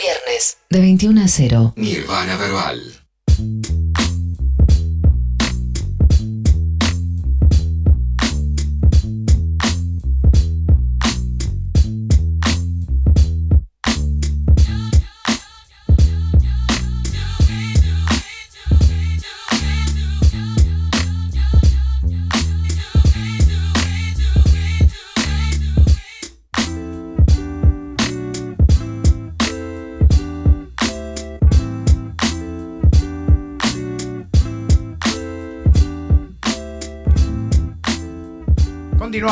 Viernes, 0.00 0.56
de 0.70 0.80
21 0.80 1.20
a 1.20 1.28
0. 1.28 1.74
Nirvana 1.76 2.36
Verbal. 2.36 2.99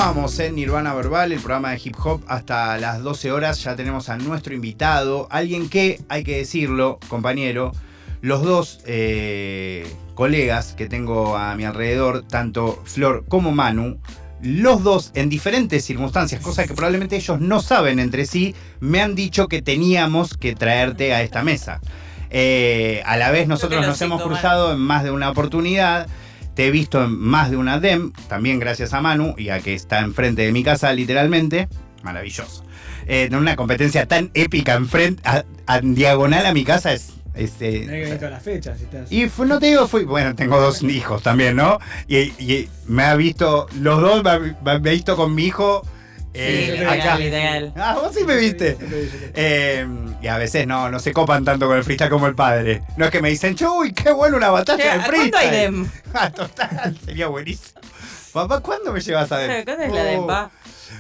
Continuamos 0.09 0.39
en 0.39 0.55
Nirvana 0.55 0.95
Verbal, 0.95 1.33
el 1.33 1.39
programa 1.39 1.73
de 1.73 1.81
hip 1.85 1.95
hop, 2.03 2.23
hasta 2.29 2.79
las 2.79 3.03
12 3.03 3.31
horas. 3.31 3.63
Ya 3.63 3.77
tenemos 3.77 4.09
a 4.09 4.17
nuestro 4.17 4.55
invitado, 4.55 5.29
alguien 5.31 5.69
que, 5.69 6.01
hay 6.09 6.25
que 6.25 6.39
decirlo, 6.39 6.99
compañero, 7.09 7.73
los 8.23 8.43
dos 8.43 8.81
eh, 8.87 9.87
colegas 10.15 10.73
que 10.73 10.89
tengo 10.89 11.37
a 11.37 11.55
mi 11.57 11.67
alrededor, 11.67 12.23
tanto 12.27 12.83
Flor 12.87 13.27
como 13.29 13.53
Manu, 13.53 13.99
los 14.41 14.83
dos 14.83 15.13
en 15.15 15.29
diferentes 15.29 15.85
circunstancias, 15.85 16.41
cosas 16.41 16.67
que 16.67 16.73
probablemente 16.73 17.17
ellos 17.17 17.39
no 17.39 17.61
saben 17.61 17.99
entre 17.99 18.25
sí, 18.25 18.55
me 18.81 19.03
han 19.03 19.15
dicho 19.15 19.47
que 19.47 19.61
teníamos 19.61 20.39
que 20.39 20.55
traerte 20.55 21.13
a 21.13 21.21
esta 21.21 21.43
mesa. 21.43 21.83
Eh, 22.31 23.03
a 23.05 23.19
la 23.19 23.31
vez 23.31 23.47
nosotros 23.47 23.87
nos 23.87 24.01
hemos 24.01 24.23
cruzado 24.23 24.73
en 24.73 24.81
más 24.81 25.05
de 25.05 25.11
una 25.11 25.29
oportunidad. 25.29 26.09
Te 26.59 26.67
he 26.67 26.71
visto 26.73 27.05
en 27.05 27.17
más 27.17 27.53
de 27.53 27.57
una 27.57 27.79
DEM, 27.79 28.11
también 28.27 28.59
gracias 28.59 28.93
a 28.93 29.01
Manu 29.01 29.33
y 29.39 29.51
a 29.51 29.61
que 29.61 29.75
está 29.75 30.01
enfrente 30.01 30.43
de 30.43 30.51
mi 30.51 30.65
casa 30.65 30.93
literalmente. 30.93 31.69
Maravilloso. 32.03 32.65
Eh, 33.07 33.29
en 33.31 33.37
una 33.37 33.55
competencia 33.55 34.09
tan 34.09 34.33
épica 34.35 34.75
enfrente, 34.75 35.23
a, 35.25 35.45
a 35.67 35.81
diagonal 35.81 36.47
a 36.47 36.53
mi 36.53 36.65
casa 36.65 36.93
es... 36.93 37.11
es, 37.35 37.53
Tenés 37.53 37.87
que 37.87 37.91
ver 38.11 38.17
todas 38.19 38.33
las 38.33 38.43
fechas. 38.43 38.77
si 38.77 38.85
estás- 38.87 39.13
y 39.13 39.29
fue- 39.29 39.47
no 39.47 39.61
te 39.61 39.67
digo, 39.67 39.87
fui, 39.87 40.03
bueno, 40.03 40.35
tengo 40.35 40.61
dos 40.61 40.83
hijos 40.83 41.23
también, 41.23 41.55
¿no? 41.55 41.79
Y, 42.09 42.17
y 42.43 42.69
me 42.89 43.05
ha 43.05 43.15
visto, 43.15 43.69
los 43.81 44.01
dos 44.01 44.25
me 44.25 44.31
ha, 44.31 44.39
me 44.41 44.71
ha 44.73 44.79
visto 44.79 45.15
con 45.15 45.37
mi 45.37 45.45
hijo 45.45 45.87
eh, 46.39 46.75
Sí, 46.79 46.85
acá. 46.85 47.17
literal, 47.17 47.21
literal. 47.21 47.73
Ah, 47.77 47.99
vos 48.03 48.15
sí 48.15 48.25
me 48.25 48.37
viste. 48.37 48.77
Eh, 49.35 49.87
y 50.23 50.27
a 50.27 50.39
veces 50.39 50.67
no, 50.67 50.91
no 50.91 50.99
se 50.99 51.13
copan 51.13 51.45
tanto 51.45 51.67
con 51.67 51.77
el 51.77 51.85
freestyle 51.85 52.11
como 52.11 52.27
el 52.27 52.35
padre. 52.35 52.83
No 52.97 53.05
es 53.05 53.11
que 53.11 53.21
me 53.23 53.29
dicen, 53.31 53.57
uy, 53.77 53.93
qué 53.93 54.11
bueno 54.13 54.37
una 54.37 54.51
batalla 54.51 54.85
de 54.85 54.91
¿A 54.91 55.05
¿Cuánto 55.07 55.37
hay 55.39 55.49
freestyle. 55.49 55.83
de.? 55.83 55.89
Ah, 56.15 56.31
total, 56.31 56.99
sería 57.05 57.27
buenísimo. 57.29 57.81
Papá, 58.33 58.61
¿cuándo 58.61 58.93
me 58.93 59.01
llevas 59.01 59.31
a 59.33 59.39
ver? 59.39 59.65
¿Cuánto 59.65 59.83
es 59.83 59.93
la 59.93 60.05
de 60.05 60.17
Oh. 60.19 60.27
pa? 60.27 60.51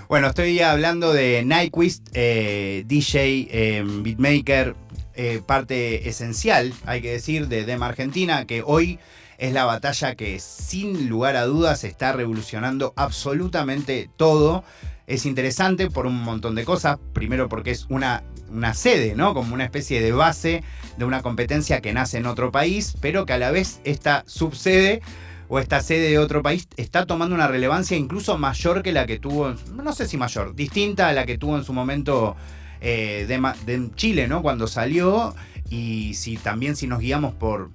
Bueno, 0.08 0.28
estoy 0.28 0.60
hablando 0.60 1.12
de 1.12 1.42
Nyquist, 1.44 2.08
eh, 2.12 2.84
DJ, 2.86 3.48
eh, 3.50 3.82
beatmaker, 3.86 4.74
eh, 5.14 5.40
parte 5.44 6.08
esencial, 6.08 6.72
hay 6.86 7.00
que 7.00 7.10
decir, 7.12 7.48
de 7.48 7.64
Dem 7.64 7.82
Argentina, 7.82 8.44
que 8.46 8.62
hoy 8.64 8.98
es 9.38 9.52
la 9.52 9.64
batalla 9.64 10.14
que 10.14 10.40
sin 10.40 11.08
lugar 11.08 11.36
a 11.36 11.44
dudas 11.44 11.84
está 11.84 12.12
revolucionando 12.12 12.92
absolutamente 12.96 14.10
todo. 14.16 14.64
Es 15.08 15.24
interesante 15.26 15.90
por 15.90 16.06
un 16.06 16.22
montón 16.22 16.54
de 16.54 16.64
cosas. 16.64 16.98
Primero 17.14 17.48
porque 17.48 17.70
es 17.70 17.86
una, 17.88 18.22
una 18.50 18.74
sede, 18.74 19.14
¿no? 19.16 19.34
Como 19.34 19.54
una 19.54 19.64
especie 19.64 20.00
de 20.00 20.12
base 20.12 20.62
de 20.98 21.04
una 21.04 21.22
competencia 21.22 21.80
que 21.80 21.94
nace 21.94 22.18
en 22.18 22.26
otro 22.26 22.52
país, 22.52 22.94
pero 23.00 23.26
que 23.26 23.32
a 23.32 23.38
la 23.38 23.50
vez 23.50 23.80
esta 23.84 24.22
subsede 24.26 25.00
o 25.48 25.58
esta 25.58 25.80
sede 25.80 26.10
de 26.10 26.18
otro 26.18 26.42
país 26.42 26.68
está 26.76 27.06
tomando 27.06 27.34
una 27.34 27.48
relevancia 27.48 27.96
incluso 27.96 28.36
mayor 28.36 28.82
que 28.82 28.92
la 28.92 29.06
que 29.06 29.18
tuvo, 29.18 29.54
no 29.74 29.92
sé 29.94 30.06
si 30.06 30.18
mayor, 30.18 30.54
distinta 30.54 31.08
a 31.08 31.14
la 31.14 31.24
que 31.24 31.38
tuvo 31.38 31.56
en 31.56 31.64
su 31.64 31.72
momento 31.72 32.36
eh, 32.82 33.24
de, 33.26 33.40
de 33.64 33.90
Chile, 33.94 34.28
¿no? 34.28 34.42
Cuando 34.42 34.66
salió. 34.66 35.34
Y 35.70 36.14
si 36.14 36.36
también 36.36 36.76
si 36.76 36.86
nos 36.86 37.00
guiamos 37.00 37.34
por, 37.34 37.70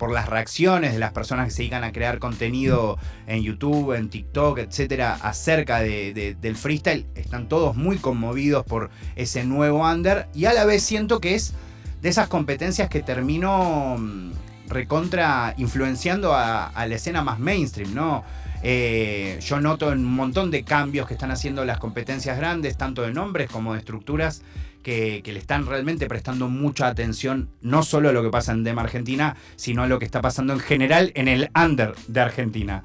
por 0.00 0.10
las 0.12 0.30
reacciones 0.30 0.94
de 0.94 0.98
las 0.98 1.12
personas 1.12 1.44
que 1.44 1.50
se 1.50 1.58
dedican 1.58 1.84
a 1.84 1.92
crear 1.92 2.18
contenido 2.18 2.98
en 3.26 3.42
YouTube, 3.42 3.92
en 3.92 4.08
TikTok, 4.08 4.58
etcétera, 4.58 5.18
acerca 5.20 5.80
de- 5.80 6.14
de- 6.14 6.34
del 6.34 6.56
freestyle, 6.56 7.04
están 7.14 7.50
todos 7.50 7.76
muy 7.76 7.98
conmovidos 7.98 8.64
por 8.64 8.88
ese 9.14 9.44
nuevo 9.44 9.86
under. 9.86 10.26
Y 10.34 10.46
a 10.46 10.54
la 10.54 10.64
vez 10.64 10.82
siento 10.82 11.20
que 11.20 11.34
es 11.34 11.52
de 12.00 12.08
esas 12.08 12.28
competencias 12.28 12.88
que 12.88 13.02
terminó 13.02 13.96
mm, 13.98 14.30
recontra 14.68 15.52
influenciando 15.58 16.32
a, 16.32 16.68
a 16.68 16.86
la 16.86 16.94
escena 16.94 17.20
más 17.22 17.38
mainstream, 17.38 17.92
¿no? 17.94 18.24
Eh, 18.62 19.38
yo 19.42 19.60
noto 19.60 19.88
un 19.88 20.04
montón 20.04 20.50
de 20.50 20.62
cambios 20.64 21.06
que 21.08 21.14
están 21.14 21.30
haciendo 21.30 21.64
las 21.66 21.76
competencias 21.78 22.38
grandes, 22.38 22.76
tanto 22.78 23.02
de 23.02 23.12
nombres 23.12 23.50
como 23.50 23.72
de 23.74 23.80
estructuras, 23.80 24.42
que, 24.82 25.20
que 25.22 25.32
le 25.32 25.38
están 25.38 25.66
realmente 25.66 26.06
prestando 26.06 26.48
mucha 26.48 26.86
atención, 26.88 27.48
no 27.60 27.82
solo 27.82 28.08
a 28.08 28.12
lo 28.12 28.22
que 28.22 28.30
pasa 28.30 28.52
en 28.52 28.64
DEM 28.64 28.78
Argentina, 28.78 29.36
sino 29.56 29.82
a 29.82 29.86
lo 29.86 29.98
que 29.98 30.04
está 30.04 30.20
pasando 30.20 30.52
en 30.52 30.60
general 30.60 31.12
en 31.14 31.28
el 31.28 31.50
under 31.54 31.94
de 32.08 32.20
Argentina. 32.20 32.82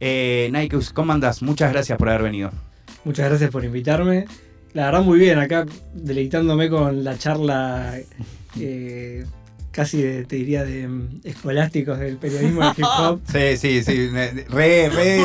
Eh, 0.00 0.50
Nikeus, 0.52 0.92
¿cómo 0.92 1.12
andás? 1.12 1.42
Muchas 1.42 1.72
gracias 1.72 1.98
por 1.98 2.08
haber 2.08 2.22
venido. 2.22 2.50
Muchas 3.04 3.28
gracias 3.28 3.50
por 3.50 3.64
invitarme. 3.64 4.26
La 4.74 4.86
verdad, 4.86 5.02
muy 5.02 5.18
bien, 5.18 5.38
acá 5.38 5.64
deleitándome 5.94 6.68
con 6.68 7.02
la 7.04 7.16
charla 7.16 7.98
eh, 8.60 9.24
casi, 9.72 10.02
de- 10.02 10.24
te 10.24 10.36
diría, 10.36 10.64
de 10.64 10.86
mm, 10.86 11.20
escolásticos 11.24 11.98
del 11.98 12.16
periodismo 12.18 12.62
del 12.62 12.72
hip 12.76 12.84
hop. 12.98 13.20
Sí, 13.32 13.56
sí, 13.56 13.82
sí, 13.82 14.08
re, 14.48 14.88
re 14.90 15.18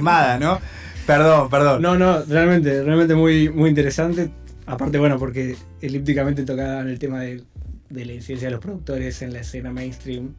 ¿no? 0.40 0.60
Perdón, 1.06 1.48
perdón. 1.48 1.80
No, 1.80 1.96
no, 1.96 2.22
realmente, 2.24 2.82
realmente 2.82 3.14
muy, 3.14 3.48
muy 3.48 3.70
interesante. 3.70 4.30
Aparte, 4.68 4.98
bueno, 4.98 5.18
porque 5.18 5.56
elípticamente 5.80 6.44
tocaban 6.44 6.88
el 6.88 6.98
tema 6.98 7.20
de, 7.20 7.42
de 7.90 8.04
la 8.04 8.12
incidencia 8.12 8.48
de 8.48 8.52
los 8.52 8.60
productores 8.60 9.22
en 9.22 9.32
la 9.32 9.40
escena 9.40 9.72
mainstream 9.72 10.34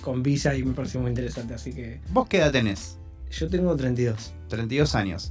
con 0.00 0.22
Visa 0.22 0.54
y 0.56 0.62
me 0.64 0.72
pareció 0.72 1.00
muy 1.00 1.10
interesante. 1.10 1.54
Así 1.54 1.72
que 1.72 2.00
¿Vos 2.10 2.26
qué 2.28 2.38
edad 2.38 2.52
tenés? 2.52 2.98
yo 3.30 3.48
tengo 3.48 3.74
32. 3.76 4.32
32 4.48 4.94
años. 4.94 5.30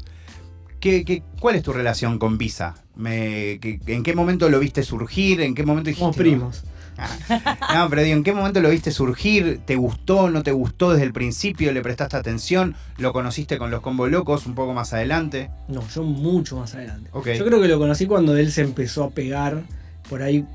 ¿Qué, 0.80 1.06
qué, 1.06 1.24
cuál 1.40 1.56
es 1.56 1.64
tu 1.64 1.72
relación 1.74 2.20
con 2.20 2.38
Visa? 2.38 2.76
Me- 2.96 3.58
qué- 3.62 3.80
¿En 3.88 4.04
qué 4.04 4.14
momento 4.14 4.50
lo 4.50 4.60
viste 4.60 4.84
surgir? 4.84 5.40
¿En 5.42 5.56
qué 5.56 5.64
momento 5.66 5.88
dijiste? 5.88 6.02
Somos 6.04 6.18
primos. 6.18 6.64
Ah, 6.98 7.58
No, 7.74 7.90
pero 7.90 8.04
digo, 8.04 8.16
¿en 8.18 8.24
qué 8.24 8.34
momento 8.34 8.60
lo 8.62 8.70
viste 8.70 8.92
surgir? 8.92 9.62
¿Te 9.66 9.76
gustó? 9.76 10.30
¿No 10.30 10.44
te 10.44 10.52
gustó 10.52 10.92
desde 10.92 11.06
el 11.06 11.14
principio? 11.14 11.72
¿Le 11.72 11.82
prestaste 11.82 12.18
atención? 12.18 12.76
¿Lo 12.98 13.14
conociste 13.14 13.58
con 13.58 13.72
los 13.72 13.82
combo 13.82 14.08
locos 14.08 14.46
un 14.46 14.56
poco 14.56 14.74
más 14.74 14.94
adelante? 14.94 15.50
No, 15.68 15.88
yo 15.90 16.04
mucho 16.04 16.58
más 16.58 16.74
adelante. 16.76 17.10
Ok. 17.14 17.30
Yo 17.38 17.46
creo 17.46 17.62
que 17.62 17.68
lo 17.68 17.80
conocí 17.80 18.06
cuando 18.06 18.36
él 18.38 18.52
se 18.52 18.62
empezó 18.62 19.04
a 19.06 19.10
pegar 19.12 19.64
por 20.10 20.22
ahí. 20.22 20.46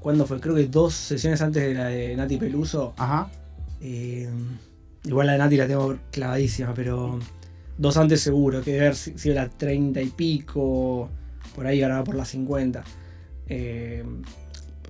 ¿Cuándo 0.00 0.26
fue? 0.26 0.40
Creo 0.40 0.54
que 0.56 0.66
dos 0.66 0.94
sesiones 0.94 1.40
antes 1.42 1.62
de 1.62 1.74
la 1.74 1.84
de 1.86 2.16
Nati 2.16 2.36
Peluso. 2.36 2.92
Ajá. 2.96 3.28
Eh, 3.80 4.28
igual 5.04 5.26
la 5.28 5.32
de 5.34 5.38
Nati 5.38 5.56
la 5.56 5.66
tengo 5.68 5.96
clavadísima, 6.10 6.74
pero 6.74 7.20
dos 7.78 7.96
antes 7.96 8.20
seguro, 8.20 8.62
que 8.62 8.72
debe 8.72 8.94
si- 8.94 9.16
sido 9.16 9.36
la 9.36 9.48
30 9.48 10.00
y 10.02 10.06
pico, 10.08 11.08
por 11.54 11.66
ahí 11.66 11.78
ganaba 11.78 12.02
por 12.02 12.16
las 12.16 12.28
50. 12.28 12.82
Eh, 13.48 14.04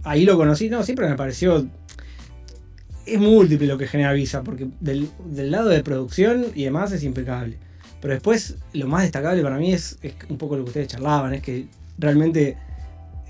ahí 0.05 0.25
lo 0.25 0.37
conocí, 0.37 0.69
no, 0.69 0.83
siempre 0.83 1.09
me 1.09 1.17
pareció... 1.17 1.67
Es 3.05 3.19
múltiple 3.19 3.67
lo 3.67 3.77
que 3.77 3.89
genera 3.89 4.13
Visa, 4.13 4.43
porque 4.45 4.69
del, 4.81 5.09
del 5.27 5.51
lado 5.51 5.69
de 5.69 5.83
producción 5.83 6.47
y 6.55 6.65
demás 6.65 6.93
es 6.93 7.03
impecable. 7.03 7.59
Pero 8.01 8.15
después 8.15 8.57
lo 8.73 8.87
más 8.87 9.03
destacable 9.03 9.43
para 9.43 9.59
mí 9.59 9.73
es, 9.73 9.99
es 10.03 10.15
un 10.29 10.39
poco 10.39 10.57
lo 10.57 10.65
que 10.65 10.71
ustedes 10.71 10.89
charlaban, 10.89 11.35
es 11.35 11.43
que 11.43 11.67
realmente 11.99 12.57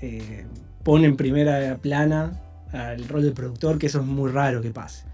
eh, 0.01 0.45
pone 0.83 1.05
en 1.05 1.15
primera 1.15 1.77
plana 1.77 2.39
al 2.71 3.07
rol 3.07 3.23
del 3.23 3.33
productor, 3.33 3.77
que 3.77 3.87
eso 3.87 3.99
es 3.99 4.05
muy 4.05 4.31
raro 4.31 4.61
que 4.61 4.71
pase. 4.71 5.05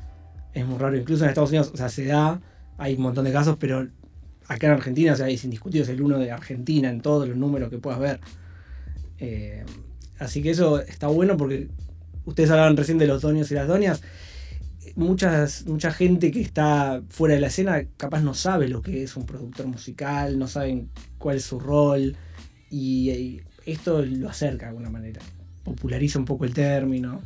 Es 0.54 0.66
muy 0.66 0.78
raro, 0.78 0.98
incluso 0.98 1.24
en 1.24 1.30
Estados 1.30 1.50
Unidos, 1.52 1.72
o 1.74 1.78
sea, 1.78 1.90
se 1.90 2.06
da, 2.06 2.42
hay 2.78 2.96
un 2.96 3.02
montón 3.02 3.26
de 3.26 3.32
casos, 3.32 3.58
pero 3.60 3.88
acá 4.48 4.68
en 4.68 4.74
Argentina, 4.74 5.14
o 5.14 5.16
sea, 5.16 5.30
es 5.30 5.44
indiscutido, 5.44 5.84
es 5.84 5.90
el 5.90 6.02
uno 6.02 6.18
de 6.18 6.32
Argentina 6.32 6.90
en 6.90 7.02
todos 7.02 7.28
los 7.28 7.38
números 7.38 7.70
que 7.70 7.78
puedas 7.78 8.00
ver. 8.00 8.20
Eh, 9.20 9.64
así 10.20 10.42
que 10.42 10.52
eso 10.52 10.80
está 10.80 11.08
bueno 11.08 11.38
porque 11.38 11.68
ustedes 12.26 12.52
hablaban 12.52 12.78
recién 12.78 12.98
de 12.98 13.08
los 13.08 13.22
donios 13.22 13.52
y 13.52 13.56
las 13.56 13.68
donias. 13.68 14.02
Muchas, 14.96 15.66
mucha 15.66 15.92
gente 15.92 16.32
que 16.32 16.42
está 16.42 17.02
fuera 17.10 17.36
de 17.36 17.42
la 17.42 17.48
escena 17.48 17.84
capaz 17.98 18.22
no 18.22 18.34
sabe 18.34 18.68
lo 18.68 18.82
que 18.82 19.04
es 19.04 19.16
un 19.16 19.26
productor 19.26 19.68
musical, 19.68 20.38
no 20.38 20.48
saben 20.48 20.90
cuál 21.18 21.38
es 21.38 21.46
su 21.46 21.60
rol 21.60 22.16
y, 22.70 23.12
y 23.12 23.42
esto 23.66 24.02
lo 24.02 24.30
acerca 24.30 24.66
de 24.66 24.70
alguna 24.72 24.90
manera, 24.90 25.22
populariza 25.64 26.20
un 26.20 26.26
poco 26.26 26.46
el 26.46 26.54
término. 26.54 27.22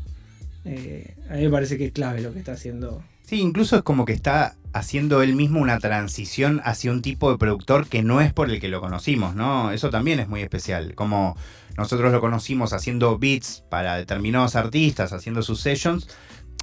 Eh, 0.66 1.16
a 1.30 1.36
mí 1.36 1.44
me 1.44 1.50
parece 1.50 1.78
que 1.78 1.86
es 1.88 1.92
clave 1.92 2.22
lo 2.22 2.32
que 2.32 2.40
está 2.40 2.54
haciendo 2.54 3.04
Sí, 3.24 3.40
incluso 3.40 3.78
es 3.78 3.84
como 3.84 4.06
que 4.06 4.14
está 4.14 4.56
haciendo 4.74 5.22
él 5.22 5.36
mismo 5.36 5.62
una 5.62 5.80
transición 5.80 6.62
hacia 6.66 6.92
un 6.92 7.02
tipo 7.02 7.32
de 7.32 7.38
productor 7.38 7.88
que 7.88 8.04
no 8.04 8.22
es 8.22 8.34
por 8.34 8.50
el 8.50 8.60
que 8.60 8.68
lo 8.68 8.82
conocimos, 8.82 9.36
¿no? 9.36 9.72
Eso 9.72 9.90
también 9.90 10.20
es 10.20 10.28
muy 10.28 10.42
especial. 10.42 10.94
Como 10.94 11.38
nosotros 11.78 12.12
lo 12.12 12.22
conocimos 12.22 12.74
haciendo 12.74 13.18
beats 13.18 13.64
para 13.70 13.96
determinados 13.98 14.56
artistas, 14.56 15.14
haciendo 15.14 15.42
sus 15.42 15.60
sessions, 15.62 16.08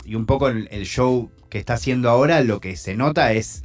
y 0.04 0.14
un 0.14 0.26
poco 0.26 0.48
el, 0.48 0.68
el 0.70 0.86
show 0.86 1.30
que 1.48 1.58
está 1.58 1.74
haciendo 1.74 2.08
ahora, 2.10 2.42
lo 2.42 2.60
que 2.60 2.76
se 2.76 2.94
nota 2.96 3.32
es 3.32 3.64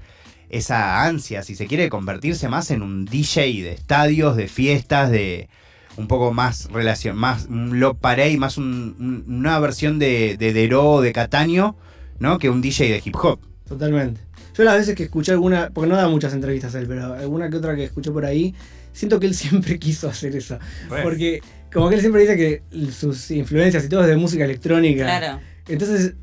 esa 0.50 1.04
ansia, 1.06 1.44
si 1.44 1.56
se 1.56 1.68
quiere 1.68 1.90
convertirse 1.90 2.50
más 2.50 2.72
en 2.72 2.82
un 2.82 3.06
DJ 3.06 3.64
de 3.64 3.72
estadios, 3.74 4.36
de 4.36 4.48
fiestas, 4.48 5.10
de 5.12 5.50
un 5.98 6.08
poco 6.08 6.34
más 6.34 6.70
relación, 6.72 7.16
más 7.18 7.46
un 7.50 7.80
Love 7.80 7.98
Parade, 8.00 8.38
más 8.38 8.58
un- 8.58 8.96
un- 9.00 9.36
una 9.40 9.60
versión 9.60 9.98
de, 9.98 10.36
de 10.38 10.54
Dero, 10.54 11.02
de 11.02 11.14
Cataño, 11.14 11.76
¿no? 12.20 12.38
Que 12.38 12.50
un 12.50 12.62
DJ 12.62 12.90
de 12.92 13.02
hip 13.04 13.16
hop. 13.22 13.40
Totalmente. 13.68 14.22
Yo 14.58 14.64
las 14.64 14.78
veces 14.78 14.96
que 14.96 15.04
escuché 15.04 15.32
alguna, 15.32 15.70
porque 15.74 15.90
no 15.90 15.96
da 15.96 16.08
muchas 16.08 16.34
entrevistas 16.34 16.76
él, 16.76 16.86
pero 16.88 17.14
alguna 17.14 17.50
que 17.50 17.58
otra 17.58 17.76
que 17.76 17.84
escuché 17.86 18.12
por 18.12 18.26
ahí, 18.26 18.54
siento 18.96 19.20
que 19.20 19.28
él 19.28 19.36
siempre 19.36 19.78
quiso 19.80 20.10
hacer 20.10 20.36
eso. 20.36 20.58
Porque 21.04 21.42
como 21.72 21.90
que 21.90 21.96
él 21.96 22.02
siempre 22.02 22.22
dice 22.22 22.38
que 22.38 22.92
sus 22.92 23.30
influencias 23.32 23.86
y 23.86 23.90
todo 23.90 24.02
es 24.02 24.08
de 24.08 24.16
música 24.16 24.46
electrónica. 24.46 25.04
Claro. 25.04 25.40
Entonces, 25.68 26.14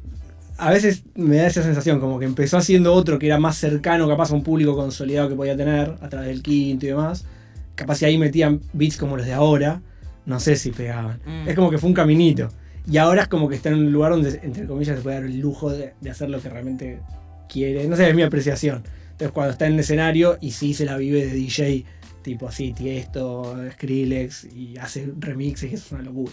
a 0.57 0.71
veces 0.71 1.05
me 1.15 1.37
da 1.37 1.47
esa 1.47 1.63
sensación, 1.63 2.01
como 2.01 2.19
que 2.19 2.25
empezó 2.25 2.57
haciendo 2.57 2.95
otro 2.95 3.19
que 3.19 3.27
era 3.27 3.39
más 3.39 3.57
cercano 3.57 4.09
capaz 4.09 4.31
a 4.31 4.35
un 4.35 4.43
público 4.43 4.75
consolidado 4.75 5.29
que 5.29 5.35
podía 5.35 5.57
tener, 5.57 5.97
a 6.01 6.09
través 6.09 6.29
del 6.29 6.43
quinto 6.43 6.87
y 6.87 6.89
demás. 6.91 7.27
Capaz 7.75 7.97
si 7.97 8.05
ahí 8.05 8.19
metían 8.19 8.61
beats 8.73 8.97
como 8.97 9.17
los 9.17 9.27
de 9.27 9.33
ahora, 9.33 9.83
no 10.25 10.41
sé 10.41 10.57
si 10.57 10.71
pegaban. 10.71 11.21
Mm. 11.27 11.49
Es 11.49 11.55
como 11.55 11.71
que 11.71 11.79
fue 11.79 11.89
un 11.89 11.95
caminito. 11.95 12.49
Y 12.91 12.97
ahora 12.97 13.23
es 13.23 13.29
como 13.29 13.49
que 13.49 13.57
está 13.57 13.69
en 13.69 13.77
un 13.77 13.93
lugar 13.93 14.13
donde, 14.13 14.41
entre 14.43 14.67
comillas, 14.67 14.97
se 14.97 15.03
puede 15.03 15.17
dar 15.17 15.25
el 15.25 15.39
lujo 15.39 15.71
de, 15.71 15.95
de 16.01 16.11
hacer 16.11 16.31
lo 16.31 16.41
que 16.41 16.49
realmente 16.49 17.01
quiere. 17.49 17.87
No 17.87 17.97
sé, 17.97 18.09
es 18.09 18.15
mi 18.15 18.23
apreciación. 18.23 18.83
Entonces, 19.13 19.33
cuando 19.33 19.53
está 19.53 19.67
en 19.67 19.75
el 19.75 19.81
escenario 19.81 20.39
y 20.41 20.53
sí 20.53 20.75
se 20.75 20.85
la 20.85 20.97
vive 20.97 21.27
de 21.27 21.35
DJ, 21.35 21.85
tipo 22.23 22.49
así, 22.49 22.73
Tiesto, 22.73 23.57
Skrillex, 23.73 24.45
y 24.45 24.77
hace 24.79 25.13
remixes, 25.19 25.71
y 25.71 25.75
eso 25.75 25.87
es 25.87 25.93
una 25.93 26.03
locura. 26.03 26.33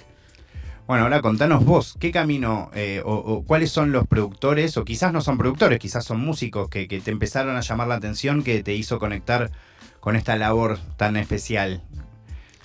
Bueno, 0.88 1.04
ahora 1.04 1.22
contanos 1.22 1.66
vos, 1.66 1.96
¿qué 2.00 2.12
camino 2.12 2.72
eh, 2.74 3.02
o, 3.06 3.14
o 3.14 3.44
cuáles 3.44 3.72
son 3.72 3.92
los 3.92 4.08
productores, 4.08 4.76
o 4.78 4.86
quizás 4.86 5.14
no 5.14 5.22
son 5.22 5.38
productores, 5.38 5.80
quizás 5.80 6.04
son 6.04 6.20
músicos 6.20 6.70
que, 6.70 6.88
que 6.88 7.00
te 7.00 7.12
empezaron 7.12 7.56
a 7.56 7.62
llamar 7.62 7.88
la 7.88 7.96
atención, 7.96 8.44
que 8.44 8.64
te 8.64 8.74
hizo 8.74 8.98
conectar 8.98 9.52
con 10.00 10.16
esta 10.16 10.36
labor 10.36 10.80
tan 10.98 11.18
especial 11.18 11.84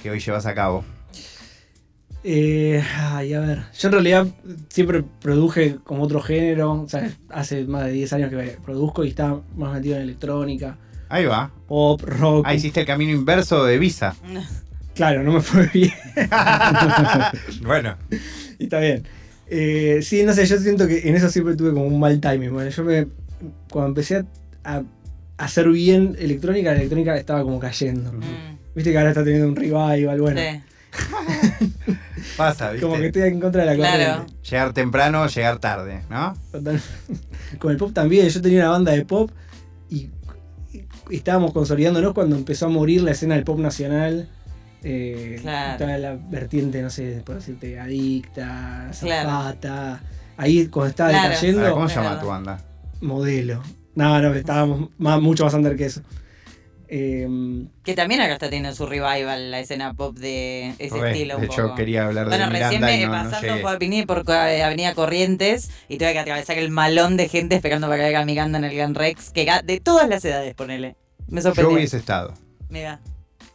que 0.03 0.11
hoy 0.11 0.21
llevas 0.21 0.47
a 0.47 0.55
cabo? 0.55 0.85
Eh, 2.27 2.83
ay, 2.99 3.35
a 3.35 3.41
ver. 3.41 3.65
Yo 3.79 3.89
en 3.89 3.93
realidad 3.93 4.27
siempre 4.69 5.03
produje 5.03 5.77
como 5.85 6.03
otro 6.03 6.21
género. 6.23 6.73
O 6.73 6.89
sea, 6.89 7.11
hace 7.29 7.65
más 7.65 7.85
de 7.85 7.93
10 7.93 8.13
años 8.15 8.31
que 8.31 8.59
produzco 8.65 9.05
y 9.05 9.09
estaba 9.09 9.43
más 9.55 9.75
metido 9.75 9.97
en 9.97 10.03
electrónica, 10.03 10.79
Ahí 11.15 11.27
va. 11.27 11.49
pop, 11.69 12.03
rock. 12.03 12.45
Ah, 12.45 12.55
hiciste 12.55 12.81
el 12.81 12.87
camino 12.87 13.13
inverso 13.13 13.65
de 13.65 13.79
Visa. 13.79 14.17
Claro, 14.95 15.25
no 15.25 15.33
me 15.33 15.41
fue 15.41 15.69
bien. 15.75 15.93
bueno, 17.63 17.97
y 18.61 18.65
está 18.65 18.79
bien. 18.79 19.03
Eh, 19.49 19.99
sí, 20.03 20.23
no 20.23 20.33
sé, 20.33 20.47
yo 20.47 20.57
siento 20.59 20.87
que 20.87 21.09
en 21.09 21.17
eso 21.17 21.29
siempre 21.31 21.57
tuve 21.57 21.73
como 21.73 21.85
un 21.87 21.99
mal 21.99 22.21
timing. 22.21 22.53
Bueno, 22.53 22.71
yo 22.71 22.85
me. 22.85 23.09
Cuando 23.71 23.89
empecé 23.89 24.19
a, 24.63 24.77
a 24.77 24.83
hacer 25.37 25.69
bien 25.71 26.15
electrónica, 26.21 26.71
la 26.71 26.77
electrónica 26.77 27.17
estaba 27.17 27.43
como 27.43 27.59
cayendo. 27.59 28.13
Mm, 28.13 28.21
Viste 28.77 28.93
que 28.93 28.99
ahora 28.99 29.11
está 29.11 29.25
teniendo 29.25 29.49
un 29.49 29.57
revival, 29.57 30.21
bueno. 30.21 30.41
sí. 30.41 30.61
pasa, 32.37 32.71
¿viste? 32.71 32.87
Como 32.87 32.97
que 33.01 33.07
estoy 33.07 33.23
en 33.23 33.41
contra 33.41 33.63
de 33.65 33.67
la 33.71 33.75
Claro. 33.75 34.19
corriente. 34.23 34.49
Llegar 34.49 34.73
temprano, 34.75 35.27
llegar 35.27 35.59
tarde, 35.59 36.03
¿no? 36.09 36.37
Con 37.59 37.73
el 37.73 37.77
pop 37.79 37.93
también. 37.93 38.29
Yo 38.29 38.41
tenía 38.41 38.61
una 38.61 38.71
banda 38.71 38.93
de 38.93 39.05
pop 39.05 39.31
y 39.91 40.09
estábamos 41.11 41.53
consolidándonos 41.53 42.13
cuando 42.15 42.37
empezó 42.37 42.67
a 42.67 42.69
morir 42.69 43.03
la 43.03 43.13
escena 43.13 43.35
del 43.35 43.45
pop 43.45 43.59
nacional. 43.59 44.29
Eh, 44.83 45.39
Claro. 45.41 45.79
Toda 45.79 45.99
la 45.99 46.15
vertiente, 46.31 46.83
no 46.83 46.91
sé, 46.91 47.23
por 47.25 47.37
decirte, 47.37 47.79
adicta, 47.81 48.91
Claro. 49.01 49.29
zapata. 49.31 50.01
Ahí 50.37 50.67
cuando 50.67 50.91
estaba 50.91 51.11
Claro. 51.11 51.29
Ver, 51.29 51.33
decayendo, 51.41 51.73
¿Cómo 51.73 51.89
se 51.89 51.95
llama 51.97 52.21
tu 52.21 52.27
banda? 52.27 52.61
modelo. 53.01 53.63
No, 53.95 54.21
no, 54.21 54.35
estábamos 54.35 54.91
más- 54.99 55.21
mucho 55.21 55.45
más 55.45 55.55
under 55.55 55.77
que 55.77 55.87
eso. 55.87 56.03
Eh, 56.89 57.27
Que 57.83 57.95
también 57.95 58.21
acá 58.21 58.35
está 58.35 58.51
teniendo 58.51 58.75
su 58.75 58.87
revival 58.87 59.51
la 59.51 59.61
escena 59.61 59.95
pop 59.95 60.17
de 60.17 60.75
ese 60.79 60.99
Re, 61.01 61.13
estilo. 61.13 61.37
Un 61.37 61.41
de 61.43 61.47
hecho, 61.47 61.63
poco. 61.63 61.75
quería 61.77 62.07
hablar 62.07 62.29
Bueno, 62.29 62.45
de 62.47 62.51
recién 62.51 62.81
Miranda 62.83 62.95
y 62.97 63.01
me 63.01 63.07
no, 63.07 63.25
no 63.25 63.31
pasando 63.31 63.63
por, 63.63 63.79
vine 63.79 64.07
por 64.07 64.25
eh, 64.29 64.63
Avenida 64.63 64.95
Corrientes 64.95 65.71
y 65.89 65.99
tuve 65.99 66.13
que 66.13 66.19
atravesar 66.19 66.59
el 66.59 66.71
malón 66.71 67.17
de 67.17 67.29
gente 67.29 67.55
esperando 67.57 67.87
para 67.87 67.99
que 67.99 68.05
venga 68.09 68.25
Miranda 68.25 68.59
en 68.59 68.65
el 68.65 68.75
Gran 68.77 68.95
Rex, 68.95 69.31
que 69.31 69.51
de 69.65 69.81
todas 69.81 70.09
las 70.09 70.25
edades, 70.25 70.55
ponele. 70.55 70.97
Me 71.29 71.37
Yo 71.41 71.49
sorprendió. 71.49 71.77
hubiese 71.77 71.97
estado. 71.97 72.35
Mira. 72.69 73.01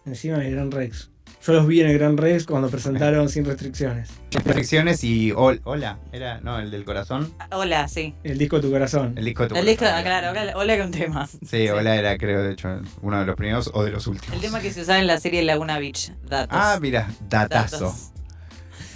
encima 0.05 0.37
en 0.37 0.41
el 0.43 0.51
Gran 0.51 0.71
Rex. 0.71 1.09
Yo 1.45 1.53
los 1.53 1.67
vi 1.67 1.79
en 1.81 1.87
el 1.87 1.97
Gran 1.97 2.17
Rex 2.17 2.45
cuando 2.45 2.69
presentaron 2.69 3.29
Sin 3.29 3.45
Restricciones. 3.45 4.09
Restricciones 4.31 5.03
y 5.03 5.31
Hol- 5.31 5.61
Hola, 5.63 5.97
era, 6.11 6.39
no, 6.41 6.59
el 6.59 6.69
del 6.69 6.83
corazón. 6.83 7.31
Hola, 7.51 7.87
sí. 7.87 8.13
El 8.23 8.37
disco 8.37 8.57
de 8.57 8.63
tu 8.63 8.71
corazón. 8.71 9.13
El 9.17 9.25
disco 9.25 9.43
de 9.43 9.49
tu 9.49 9.55
El 9.55 9.65
disco, 9.65 9.85
corazón. 9.85 10.03
claro, 10.03 10.31
hola, 10.31 10.53
hola 10.57 10.77
con 10.77 10.91
tema. 10.91 11.27
Sí, 11.49 11.69
Hola 11.69 11.95
era, 11.95 12.17
creo, 12.17 12.43
de 12.43 12.51
hecho, 12.53 12.81
uno 13.01 13.19
de 13.19 13.25
los 13.25 13.35
primeros 13.35 13.71
o 13.73 13.83
de 13.83 13.91
los 13.91 14.05
últimos. 14.07 14.35
El 14.35 14.41
tema 14.41 14.59
que 14.59 14.71
se 14.71 14.81
usaba 14.81 14.99
en 14.99 15.07
la 15.07 15.17
serie 15.19 15.41
Laguna 15.43 15.79
Beach, 15.79 16.11
datos. 16.27 16.49
Ah, 16.59 16.77
mira, 16.81 17.09
datazo. 17.29 17.85
Datos. 17.85 18.11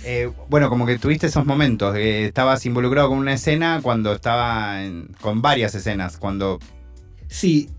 Eh, 0.05 0.29
bueno, 0.49 0.69
como 0.69 0.85
que 0.85 0.99
tuviste 0.99 1.27
esos 1.27 1.45
momentos, 1.45 1.93
que 1.93 2.25
estabas 2.25 2.65
involucrado 2.65 3.07
con 3.07 3.17
una 3.19 3.33
escena 3.33 3.79
cuando 3.81 4.11
estaba 4.11 4.83
en- 4.83 5.07
con 5.21 5.41
varias 5.41 5.73
escenas, 5.75 6.17
cuando 6.17 6.59
Sí, 7.29 7.69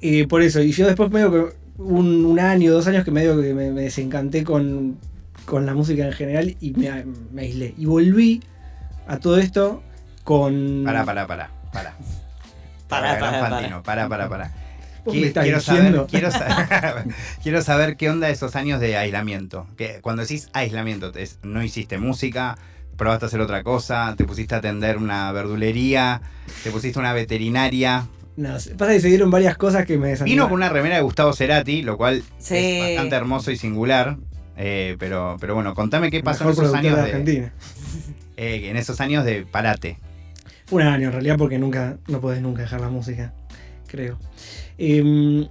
eh, 0.00 0.26
por 0.28 0.40
eso. 0.42 0.62
Y 0.62 0.70
yo 0.70 0.86
después 0.86 1.10
medio 1.10 1.32
que 1.32 1.52
un, 1.78 2.24
un 2.24 2.38
año, 2.40 2.72
dos 2.72 2.86
años 2.86 3.04
que 3.04 3.10
medio 3.10 3.40
que 3.40 3.52
me, 3.54 3.70
me 3.72 3.82
desencanté 3.82 4.44
con, 4.44 4.98
con 5.44 5.66
la 5.66 5.74
música 5.74 6.04
en 6.06 6.12
general 6.12 6.56
y 6.60 6.70
me, 6.72 7.04
me 7.32 7.42
aislé. 7.42 7.74
Y 7.76 7.86
volví 7.86 8.42
a 9.06 9.18
todo 9.18 9.38
esto 9.38 9.82
con... 10.24 10.82
Pará, 10.84 11.04
pará, 11.04 11.26
pará, 11.26 11.50
pará. 11.72 11.96
Pará, 12.88 13.18
pará, 13.18 13.40
Fantino, 13.48 13.82
pará, 13.82 14.08
pará, 14.08 14.28
pará. 14.28 14.52
¿Vos 15.04 15.14
Qui- 15.14 15.20
me 15.22 15.26
estás 15.28 15.44
quiero, 15.44 15.60
saber, 15.60 16.06
quiero, 16.08 16.30
sa- 16.30 17.04
quiero 17.42 17.62
saber 17.62 17.96
qué 17.96 18.08
onda 18.10 18.28
esos 18.28 18.54
años 18.56 18.78
de 18.78 18.96
aislamiento. 18.96 19.66
Que 19.76 20.00
cuando 20.00 20.22
decís 20.22 20.48
aislamiento, 20.52 21.10
es- 21.16 21.38
no 21.42 21.62
hiciste 21.62 21.98
música, 21.98 22.56
probaste 22.96 23.24
a 23.24 23.28
hacer 23.28 23.40
otra 23.40 23.64
cosa, 23.64 24.14
te 24.16 24.24
pusiste 24.24 24.54
a 24.54 24.58
atender 24.58 24.98
una 24.98 25.32
verdulería, 25.32 26.20
te 26.62 26.70
pusiste 26.70 26.98
una 26.98 27.12
veterinaria. 27.14 28.06
No, 28.36 28.58
sé, 28.58 28.74
pasa 28.74 28.92
que 28.92 29.00
se 29.00 29.08
dieron 29.08 29.30
varias 29.30 29.56
cosas 29.56 29.86
que 29.86 29.92
me 29.94 30.06
Vino 30.06 30.10
desanimaron. 30.10 30.48
con 30.50 30.56
una 30.56 30.68
remera 30.68 30.96
de 30.96 31.02
Gustavo 31.02 31.32
Cerati, 31.32 31.82
lo 31.82 31.96
cual 31.96 32.22
Sí. 32.38 32.56
es 32.56 32.80
bastante 32.96 33.16
hermoso 33.16 33.50
y 33.50 33.56
singular. 33.56 34.16
eh, 34.56 34.94
pero, 35.00 35.36
pero 35.40 35.54
bueno, 35.56 35.74
contame 35.74 36.10
qué 36.12 36.18
El 36.18 36.22
pasó 36.22 36.44
en 36.44 36.50
esos 36.50 36.72
años 36.74 36.94
de 36.96 37.02
de, 37.02 37.08
Argentina. 37.08 37.52
eh, 38.36 38.68
en 38.70 38.76
esos 38.76 39.00
años 39.00 39.24
de 39.24 39.44
parate. 39.44 39.98
Fue 40.66 40.82
un 40.82 40.88
año 40.88 41.08
en 41.08 41.12
realidad 41.12 41.36
porque 41.38 41.58
nunca, 41.58 41.96
no 42.08 42.20
podés 42.20 42.40
nunca 42.40 42.62
dejar 42.62 42.80
la 42.80 42.88
música, 42.88 43.34
creo. 43.88 44.16
Em, 44.78 45.46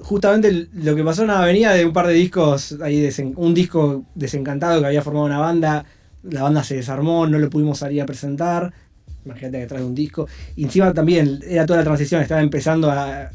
justamente 0.00 0.68
lo 0.74 0.96
que 0.96 1.04
pasó 1.04 1.24
nada, 1.24 1.44
venía 1.46 1.70
de 1.72 1.84
un 1.84 1.92
par 1.92 2.06
de 2.06 2.14
discos, 2.14 2.76
ahí 2.82 3.00
desen- 3.00 3.34
un 3.36 3.54
disco 3.54 4.04
desencantado 4.14 4.80
que 4.80 4.86
había 4.86 5.02
formado 5.02 5.26
una 5.26 5.38
banda, 5.38 5.84
la 6.24 6.42
banda 6.42 6.64
se 6.64 6.76
desarmó, 6.76 7.26
no 7.26 7.38
lo 7.38 7.48
pudimos 7.50 7.78
salir 7.78 8.02
a 8.02 8.06
presentar, 8.06 8.72
imagínate 9.24 9.58
detrás 9.58 9.80
de 9.80 9.86
un 9.86 9.94
disco, 9.94 10.28
y 10.56 10.64
encima 10.64 10.92
también 10.92 11.40
era 11.46 11.66
toda 11.66 11.78
la 11.78 11.84
transición, 11.84 12.22
estaba 12.22 12.42
empezando 12.42 12.90
a, 12.90 13.30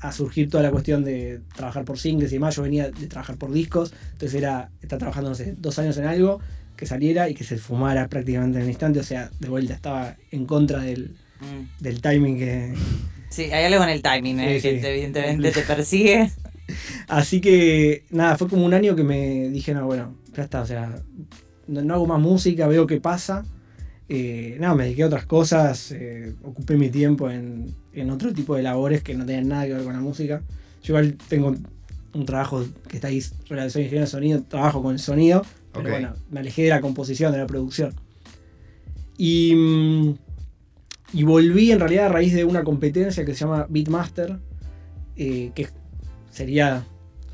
a 0.00 0.12
surgir 0.12 0.48
toda 0.48 0.62
la 0.62 0.70
cuestión 0.70 1.04
de 1.04 1.40
trabajar 1.56 1.84
por 1.84 1.98
singles 1.98 2.30
y 2.32 2.36
demás, 2.36 2.56
yo 2.56 2.62
venía 2.62 2.90
de 2.90 3.06
trabajar 3.06 3.36
por 3.36 3.52
discos, 3.52 3.92
entonces 4.12 4.34
era 4.34 4.70
estar 4.80 4.98
trabajando, 4.98 5.30
no 5.30 5.36
sé, 5.36 5.54
dos 5.58 5.78
años 5.78 5.96
en 5.98 6.04
algo, 6.06 6.40
que 6.76 6.86
saliera 6.86 7.28
y 7.28 7.34
que 7.34 7.44
se 7.44 7.56
fumara 7.56 8.08
prácticamente 8.08 8.58
en 8.58 8.64
el 8.64 8.70
instante, 8.70 9.00
o 9.00 9.04
sea, 9.04 9.30
de 9.38 9.48
vuelta 9.48 9.74
estaba 9.74 10.16
en 10.30 10.46
contra 10.46 10.80
del, 10.80 11.16
Mm. 11.40 11.82
del 11.82 12.00
timing 12.00 12.38
que... 12.38 12.74
Sí, 13.30 13.42
hay 13.44 13.64
algo 13.64 13.80
con 13.80 13.88
el 13.88 14.02
timing, 14.02 14.40
¿eh? 14.40 14.60
Sí, 14.60 14.68
que 14.68 14.80
sí. 14.80 14.86
evidentemente 14.86 15.50
te 15.50 15.62
persigue. 15.62 16.30
Así 17.08 17.40
que, 17.40 18.04
nada, 18.10 18.38
fue 18.38 18.48
como 18.48 18.64
un 18.64 18.74
año 18.74 18.94
que 18.94 19.02
me 19.02 19.48
dije, 19.48 19.74
no, 19.74 19.86
bueno, 19.86 20.14
ya 20.34 20.44
está, 20.44 20.62
o 20.62 20.66
sea, 20.66 21.02
no, 21.66 21.82
no 21.82 21.94
hago 21.94 22.06
más 22.06 22.20
música, 22.20 22.66
veo 22.68 22.86
qué 22.86 23.00
pasa. 23.00 23.44
Eh, 24.08 24.56
nada, 24.60 24.74
me 24.74 24.84
dediqué 24.84 25.02
a 25.02 25.06
otras 25.06 25.26
cosas, 25.26 25.90
eh, 25.92 26.34
ocupé 26.42 26.76
mi 26.76 26.90
tiempo 26.90 27.30
en, 27.30 27.74
en 27.92 28.10
otro 28.10 28.32
tipo 28.34 28.54
de 28.54 28.62
labores 28.62 29.02
que 29.02 29.14
no 29.14 29.24
tenían 29.24 29.48
nada 29.48 29.66
que 29.66 29.74
ver 29.74 29.84
con 29.84 29.94
la 29.94 30.00
música. 30.00 30.42
Yo 30.82 30.92
igual 30.92 31.16
tengo 31.28 31.54
un 32.12 32.26
trabajo 32.26 32.64
que 32.88 32.96
está 32.96 33.08
ahí, 33.08 33.22
relación 33.48 33.80
de 33.80 33.84
ingeniero 33.84 34.04
de 34.04 34.10
sonido, 34.10 34.42
trabajo 34.42 34.82
con 34.82 34.92
el 34.92 34.98
sonido, 34.98 35.44
pero 35.72 35.90
bueno, 35.90 36.14
me 36.30 36.40
alejé 36.40 36.64
de 36.64 36.68
la 36.68 36.80
composición, 36.80 37.32
de 37.32 37.38
la 37.38 37.46
producción. 37.46 37.94
Y, 39.16 39.54
mm, 39.54 40.14
y 41.14 41.22
volví 41.22 41.72
en 41.72 41.80
realidad 41.80 42.06
a 42.06 42.08
raíz 42.10 42.34
de 42.34 42.44
una 42.44 42.62
competencia 42.62 43.24
que 43.24 43.32
se 43.32 43.40
llama 43.40 43.66
Beatmaster, 43.68 44.38
eh, 45.16 45.50
que 45.54 45.68
sería 46.30 46.84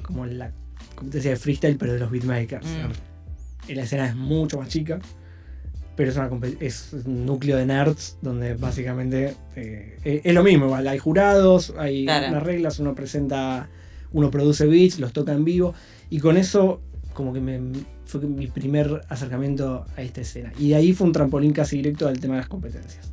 como 0.02 0.26
la 0.26 0.52
competencia 0.94 1.30
de 1.30 1.36
freestyle, 1.36 1.76
pero 1.76 1.94
de 1.94 1.98
los 1.98 2.10
beatmakers. 2.10 2.66
Mm. 2.66 3.72
La 3.74 3.82
escena 3.82 4.06
es 4.06 4.16
mucho 4.16 4.58
más 4.58 4.68
chica. 4.68 5.00
Pero 6.00 6.12
es, 6.12 6.16
una, 6.16 6.30
compe- 6.30 6.56
es 6.60 6.94
un 7.04 7.26
núcleo 7.26 7.58
de 7.58 7.66
nerds 7.66 8.16
donde 8.22 8.54
básicamente 8.54 9.34
eh, 9.54 10.22
es, 10.24 10.32
lo 10.34 10.42
mismo, 10.42 10.64
igual, 10.64 10.88
hay 10.88 10.96
jurados, 10.96 11.74
hay 11.76 12.06
Claro. 12.06 12.28
unas 12.28 12.42
reglas, 12.42 12.78
uno 12.78 12.94
presenta, 12.94 13.68
uno 14.10 14.30
produce 14.30 14.64
beats, 14.64 14.98
los 14.98 15.12
toca 15.12 15.32
en 15.34 15.44
vivo, 15.44 15.74
y 16.08 16.18
con 16.18 16.38
eso 16.38 16.80
como 17.12 17.34
que 17.34 17.40
me, 17.42 17.60
fue 18.06 18.22
mi 18.22 18.46
primer 18.46 19.02
acercamiento 19.10 19.84
a 19.94 20.00
esta 20.00 20.22
escena. 20.22 20.54
Y 20.58 20.70
de 20.70 20.76
ahí 20.76 20.94
fue 20.94 21.06
un 21.06 21.12
trampolín 21.12 21.52
casi 21.52 21.76
directo 21.76 22.08
al 22.08 22.18
tema 22.18 22.36
de 22.36 22.40
las 22.40 22.48
competencias. 22.48 23.12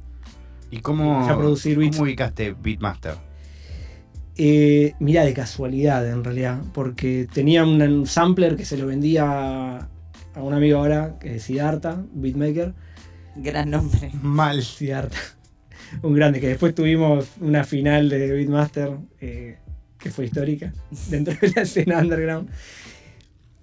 ¿Y 0.71 0.79
cómo, 0.79 1.27
Ya 1.27 1.37
producir 1.37 1.77
beats. 1.77 1.97
cómo 1.97 2.07
ubicaste 2.07 2.53
Beatmaster? 2.53 3.15
Eh, 4.37 4.93
mira, 5.01 5.25
de 5.25 5.33
casualidad 5.33 6.07
en 6.09 6.23
realidad, 6.23 6.61
porque 6.73 7.27
tenía 7.33 7.65
un 7.65 8.07
sampler 8.07 8.55
que 8.55 8.63
se 8.63 8.77
lo 8.77 8.85
vendía 8.87 9.89
a 10.37 10.43
un 10.43 10.53
amigo 10.53 10.77
ahora, 10.79 11.17
que 11.19 11.35
es 11.35 11.43
Siddhartha, 11.43 12.03
beatmaker. 12.13 12.73
Gran 13.35 13.69
nombre. 13.69 14.11
Mal. 14.21 14.63
Siddhartha, 14.63 15.17
un 16.01 16.13
grande, 16.13 16.39
que 16.39 16.47
después 16.49 16.73
tuvimos 16.75 17.25
una 17.39 17.63
final 17.63 18.09
de 18.09 18.31
Beatmaster 18.31 18.91
eh, 19.21 19.57
que 19.99 20.09
fue 20.11 20.25
histórica 20.25 20.73
dentro 21.09 21.33
de 21.39 21.51
la 21.55 21.61
escena 21.63 21.99
underground. 21.99 22.49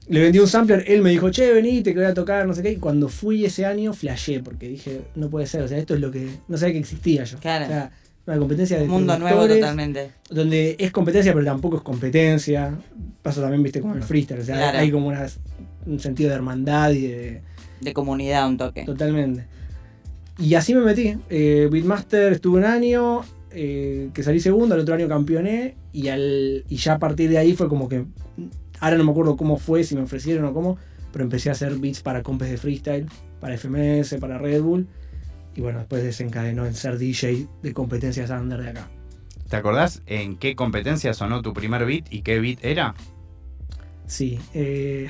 Le 0.06 0.20
vendí 0.20 0.38
un 0.38 0.46
sampler, 0.48 0.84
él 0.86 1.00
me 1.00 1.08
dijo, 1.10 1.30
che, 1.30 1.50
venite, 1.52 1.94
que 1.94 1.98
voy 2.00 2.08
a 2.08 2.12
tocar, 2.14 2.46
no 2.46 2.52
sé 2.54 2.62
qué. 2.62 2.72
Y 2.72 2.76
cuando 2.76 3.08
fui 3.08 3.44
ese 3.46 3.64
año, 3.64 3.94
flashé, 3.94 4.40
porque 4.40 4.68
dije, 4.68 5.00
no 5.14 5.30
puede 5.30 5.46
ser, 5.46 5.62
o 5.62 5.68
sea, 5.68 5.78
esto 5.78 5.94
es 5.94 6.00
lo 6.00 6.10
que. 6.10 6.28
No 6.46 6.58
sabía 6.58 6.74
que 6.74 6.80
existía 6.80 7.24
yo. 7.24 7.38
Claro. 7.38 7.64
O 7.64 7.68
sea, 7.68 7.90
una 8.26 8.36
competencia 8.38 8.76
de. 8.78 8.84
Un 8.84 8.90
mundo 8.90 9.18
nuevo 9.18 9.48
totalmente. 9.48 10.10
donde 10.28 10.76
es 10.78 10.90
competencia, 10.90 11.32
pero 11.32 11.46
tampoco 11.46 11.78
es 11.78 11.82
competencia. 11.82 12.74
Pasa 13.22 13.40
también, 13.40 13.62
viste, 13.62 13.80
con 13.80 13.96
el 13.96 14.02
freestyle. 14.02 14.40
O 14.40 14.44
sea, 14.44 14.56
Claro. 14.56 14.78
hay 14.78 14.90
como 14.90 15.06
una- 15.08 15.26
un 15.86 16.00
sentido 16.00 16.30
de 16.30 16.36
hermandad 16.36 16.90
y 16.90 17.06
de. 17.06 17.42
De 17.80 17.92
comunidad 17.92 18.48
un 18.48 18.56
toque. 18.56 18.84
Totalmente. 18.84 19.46
Y 20.38 20.54
así 20.54 20.74
me 20.74 20.80
metí. 20.80 21.16
Eh, 21.28 21.68
Beatmaster 21.70 22.32
estuve 22.32 22.58
un 22.58 22.64
año, 22.64 23.22
eh, 23.50 24.10
que 24.14 24.22
salí 24.22 24.40
segundo, 24.40 24.74
al 24.74 24.80
otro 24.80 24.94
año 24.94 25.08
campeoné, 25.08 25.76
y, 25.92 26.08
al, 26.08 26.64
y 26.68 26.76
ya 26.76 26.94
a 26.94 26.98
partir 26.98 27.30
de 27.30 27.38
ahí 27.38 27.54
fue 27.54 27.68
como 27.68 27.88
que. 27.88 28.04
Ahora 28.80 28.96
no 28.96 29.04
me 29.04 29.12
acuerdo 29.12 29.36
cómo 29.36 29.56
fue, 29.56 29.84
si 29.84 29.94
me 29.94 30.02
ofrecieron 30.02 30.44
o 30.44 30.52
cómo, 30.52 30.76
pero 31.12 31.24
empecé 31.24 31.48
a 31.48 31.52
hacer 31.52 31.76
beats 31.76 32.00
para 32.00 32.22
compes 32.22 32.50
de 32.50 32.56
freestyle, 32.56 33.06
para 33.40 33.56
FMS, 33.56 34.16
para 34.20 34.38
Red 34.38 34.62
Bull. 34.62 34.88
Y 35.54 35.60
bueno, 35.60 35.78
después 35.78 36.02
desencadenó 36.02 36.66
en 36.66 36.74
ser 36.74 36.98
DJ 36.98 37.46
de 37.62 37.72
competencias 37.72 38.30
under 38.30 38.60
de 38.60 38.70
acá. 38.70 38.88
¿Te 39.48 39.56
acordás 39.56 40.02
en 40.06 40.36
qué 40.36 40.56
competencia 40.56 41.14
sonó 41.14 41.42
tu 41.42 41.52
primer 41.52 41.86
beat 41.86 42.12
y 42.12 42.22
qué 42.22 42.40
beat 42.40 42.64
era? 42.64 42.94
Sí. 44.06 44.38
eh, 44.52 45.08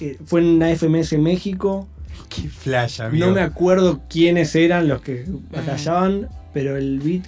eh, 0.00 0.18
fue 0.24 0.40
en 0.40 0.46
una 0.46 0.70
FMS 0.74 1.18
México. 1.18 1.88
Qué 2.28 2.48
flash, 2.48 3.00
amigo. 3.00 3.26
No 3.26 3.32
me 3.32 3.40
acuerdo 3.40 4.02
quiénes 4.08 4.54
eran 4.54 4.88
los 4.88 5.00
que 5.00 5.24
batallaban, 5.50 6.28
pero 6.52 6.76
el 6.76 6.98
beat 7.00 7.24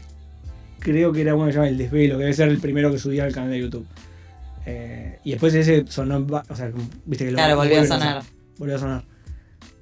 creo 0.78 1.12
que 1.12 1.22
era 1.22 1.34
uno 1.34 1.46
que 1.46 1.52
se 1.52 1.56
llama 1.58 1.68
El 1.68 1.78
Desvelo, 1.78 2.16
que 2.16 2.24
debe 2.24 2.34
ser 2.34 2.48
el 2.48 2.58
primero 2.58 2.90
que 2.90 2.98
subí 2.98 3.20
al 3.20 3.32
canal 3.32 3.50
de 3.50 3.60
YouTube. 3.60 3.86
Eh, 4.66 5.18
y 5.24 5.30
después 5.32 5.54
ese 5.54 5.84
sonó, 5.88 6.26
o 6.48 6.56
sea, 6.56 6.70
viste 7.06 7.24
que 7.24 7.30
lo 7.32 7.36
Claro, 7.36 7.56
volvió 7.56 7.80
a 7.80 7.86
sonar. 7.86 8.22
Volvió 8.58 8.76
a 8.76 8.78
sonar. 8.78 9.04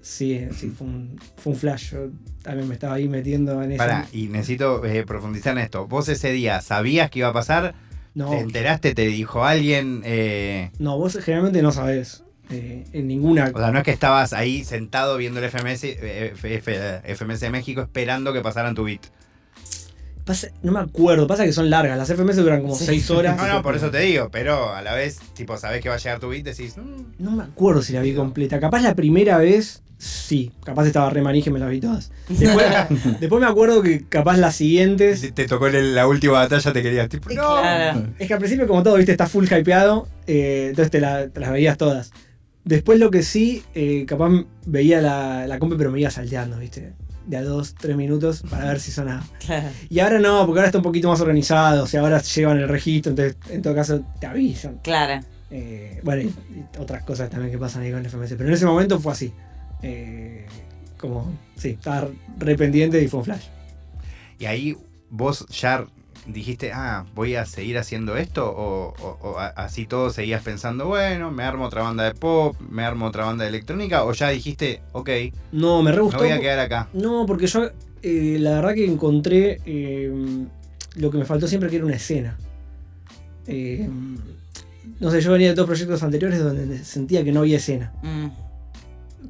Sí, 0.00 0.46
sí, 0.56 0.70
fue 0.70 0.86
un, 0.86 1.18
fue 1.36 1.52
un 1.52 1.58
flash. 1.58 1.92
Yo 1.92 2.10
también 2.42 2.68
me 2.68 2.74
estaba 2.74 2.94
ahí 2.94 3.08
metiendo 3.08 3.62
en 3.62 3.72
eso. 3.72 3.78
Pará, 3.78 4.06
y 4.12 4.28
necesito 4.28 4.84
eh, 4.84 5.04
profundizar 5.04 5.52
en 5.52 5.64
esto. 5.64 5.86
¿Vos 5.86 6.08
ese 6.08 6.32
día 6.32 6.60
sabías 6.60 7.10
que 7.10 7.18
iba 7.18 7.28
a 7.28 7.32
pasar? 7.32 7.74
No, 8.14 8.30
¿Te 8.30 8.38
enteraste? 8.40 8.94
¿Te 8.94 9.06
dijo 9.06 9.44
alguien? 9.44 10.00
Eh, 10.04 10.70
no, 10.78 10.96
vos 10.96 11.18
generalmente 11.22 11.60
no 11.60 11.72
sabés. 11.72 12.24
Eh, 12.50 12.84
en 12.92 13.06
ninguna. 13.08 13.50
o 13.54 13.58
sea, 13.58 13.70
no 13.70 13.78
es 13.78 13.84
que 13.84 13.90
estabas 13.90 14.32
ahí 14.32 14.64
sentado 14.64 15.16
viendo 15.16 15.38
el 15.40 15.46
FMS, 15.50 15.84
eh, 15.84 16.32
F- 16.34 17.02
FMS 17.04 17.40
de 17.40 17.50
México 17.50 17.80
esperando 17.82 18.32
que 18.32 18.40
pasaran 18.40 18.74
tu 18.74 18.84
beat. 18.84 19.02
Pasa- 20.24 20.48
no 20.62 20.72
me 20.72 20.80
acuerdo, 20.80 21.26
pasa 21.26 21.44
que 21.46 21.52
son 21.54 21.70
largas. 21.70 21.96
Las 21.96 22.10
FMS 22.10 22.36
duran 22.36 22.60
como 22.60 22.74
Sí. 22.74 22.84
6 22.84 23.10
horas. 23.10 23.36
No, 23.38 23.46
no, 23.46 23.62
por 23.62 23.74
eso 23.76 23.90
te 23.90 24.00
digo, 24.00 24.28
pero 24.30 24.74
a 24.74 24.82
la 24.82 24.92
vez, 24.92 25.20
tipo, 25.34 25.56
sabés 25.56 25.80
que 25.80 25.88
va 25.88 25.94
a 25.94 25.98
llegar 25.98 26.20
tu 26.20 26.28
beat, 26.28 26.44
decís, 26.44 26.76
"Mm". 26.76 27.14
No 27.22 27.30
me 27.30 27.44
acuerdo 27.44 27.80
si 27.80 27.94
la 27.94 28.02
vi 28.02 28.12
completa. 28.14 28.60
Capaz 28.60 28.82
la 28.82 28.94
primera 28.94 29.38
vez, 29.38 29.82
sí. 29.96 30.52
Capaz 30.64 30.86
estaba 30.86 31.08
re 31.08 31.22
manija 31.22 31.48
y 31.48 31.52
me 31.54 31.58
la 31.58 31.68
vi 31.68 31.80
todas. 31.80 32.12
Después, 32.28 32.66
después 33.20 33.40
me 33.40 33.46
acuerdo 33.48 33.80
que 33.82 34.04
capaz 34.06 34.36
las 34.36 34.54
siguientes. 34.54 35.22
te, 35.22 35.32
te 35.32 35.46
tocó 35.46 35.68
en 35.68 35.94
la 35.94 36.06
última 36.06 36.34
batalla, 36.34 36.74
te 36.74 36.82
querías, 36.82 37.08
tipo, 37.08 37.30
no. 37.30 37.60
Claro. 37.62 38.08
Es 38.18 38.28
que 38.28 38.34
al 38.34 38.38
principio, 38.38 38.66
como 38.68 38.82
todo, 38.82 38.96
viste, 38.96 39.12
está 39.12 39.26
full 39.28 39.46
hypeado. 39.46 40.08
eh, 40.26 40.66
entonces 40.68 40.90
te, 40.90 41.00
la- 41.00 41.28
te 41.28 41.40
las 41.40 41.50
veías 41.52 41.78
todas. 41.78 42.10
Después 42.68 42.98
lo 42.98 43.10
que 43.10 43.22
sí, 43.22 43.62
eh, 43.74 44.04
capaz 44.06 44.30
veía 44.66 45.00
la, 45.00 45.46
la 45.46 45.58
compa, 45.58 45.78
pero 45.78 45.90
me 45.90 46.00
iba 46.00 46.10
salteando, 46.10 46.58
viste. 46.58 46.92
De 47.26 47.38
a 47.38 47.42
dos, 47.42 47.74
tres 47.74 47.96
minutos 47.96 48.42
para 48.50 48.66
ver 48.66 48.78
si 48.78 48.90
sonaba. 48.90 49.24
Claro. 49.46 49.68
Y 49.88 50.00
ahora 50.00 50.18
no, 50.18 50.44
porque 50.44 50.60
ahora 50.60 50.66
está 50.66 50.76
un 50.76 50.84
poquito 50.84 51.08
más 51.08 51.18
organizado. 51.22 51.84
O 51.84 51.86
sea, 51.86 52.02
ahora 52.02 52.20
llevan 52.20 52.58
el 52.58 52.68
registro, 52.68 53.10
entonces 53.12 53.36
en 53.48 53.62
todo 53.62 53.74
caso 53.74 54.04
te 54.20 54.26
avisan. 54.26 54.80
Claro. 54.82 55.24
Eh, 55.50 56.00
bueno, 56.02 56.20
y, 56.20 56.26
y 56.26 56.64
otras 56.78 57.04
cosas 57.04 57.30
también 57.30 57.50
que 57.50 57.56
pasan 57.56 57.84
ahí 57.84 57.90
con 57.90 58.00
el 58.00 58.10
FMS. 58.10 58.34
Pero 58.36 58.48
en 58.48 58.52
ese 58.52 58.66
momento 58.66 59.00
fue 59.00 59.12
así. 59.12 59.32
Eh, 59.82 60.44
como, 60.98 61.32
sí, 61.56 61.70
estaba 61.70 62.08
re 62.36 62.54
pendiente 62.54 63.02
y 63.02 63.08
fue 63.08 63.20
un 63.20 63.24
flash. 63.24 63.44
Y 64.38 64.44
ahí 64.44 64.76
vos 65.08 65.46
ya 65.48 65.86
dijiste, 66.26 66.72
ah, 66.72 67.04
voy 67.14 67.34
a 67.36 67.46
seguir 67.46 67.78
haciendo 67.78 68.16
esto, 68.16 68.46
o, 68.50 68.94
o- 69.00 69.18
o 69.22 69.38
a- 69.38 69.46
así 69.48 69.86
todo 69.86 70.10
seguías 70.10 70.42
pensando, 70.42 70.86
bueno, 70.86 71.30
me 71.30 71.42
armo 71.42 71.64
otra 71.64 71.82
banda 71.82 72.04
de 72.04 72.14
pop, 72.14 72.56
me 72.70 72.82
armo 72.84 73.06
otra 73.06 73.24
banda 73.24 73.44
de 73.44 73.50
electrónica, 73.50 74.04
o 74.04 74.12
ya 74.12 74.28
dijiste, 74.28 74.80
ok, 74.92 75.08
No, 75.52 75.82
me 75.82 75.90
re 75.90 75.96
me 75.98 76.02
gustó. 76.02 76.18
voy 76.18 76.30
a 76.30 76.40
quedar 76.40 76.58
acá. 76.58 76.88
No, 76.92 77.24
porque 77.26 77.46
yo 77.46 77.70
eh, 78.02 78.36
la 78.40 78.50
verdad 78.56 78.74
que 78.74 78.84
encontré 78.86 79.60
eh, 79.66 80.12
lo 80.96 81.10
que 81.10 81.18
me 81.18 81.24
faltó 81.24 81.46
siempre 81.48 81.70
que 81.70 81.76
era 81.76 81.84
una 81.86 81.96
escena. 81.96 82.36
Eh, 83.46 83.88
no 85.00 85.10
sé, 85.10 85.20
yo 85.20 85.32
venía 85.32 85.48
de 85.48 85.54
dos 85.54 85.66
proyectos 85.66 86.02
anteriores 86.02 86.38
donde 86.42 86.84
sentía 86.84 87.24
que 87.24 87.32
no 87.32 87.40
había 87.40 87.56
escena. 87.56 87.92
Mm. 88.02 88.26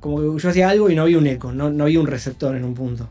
Como 0.00 0.18
que 0.36 0.42
yo 0.42 0.48
hacía 0.50 0.68
algo 0.68 0.90
y 0.90 0.94
no 0.94 1.02
había 1.02 1.18
un 1.18 1.26
eco, 1.26 1.52
no, 1.52 1.70
no 1.70 1.84
había 1.84 2.00
un 2.00 2.06
receptor 2.06 2.54
en 2.56 2.64
un 2.64 2.74
punto. 2.74 3.08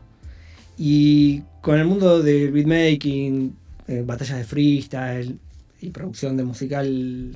Y 0.76 1.42
con 1.60 1.78
el 1.78 1.86
mundo 1.86 2.22
de 2.22 2.50
beatmaking, 2.50 3.56
eh, 3.88 4.02
batallas 4.06 4.38
de 4.38 4.44
freestyle 4.44 5.38
y 5.80 5.90
producción 5.90 6.36
de 6.36 6.44
musical 6.44 6.86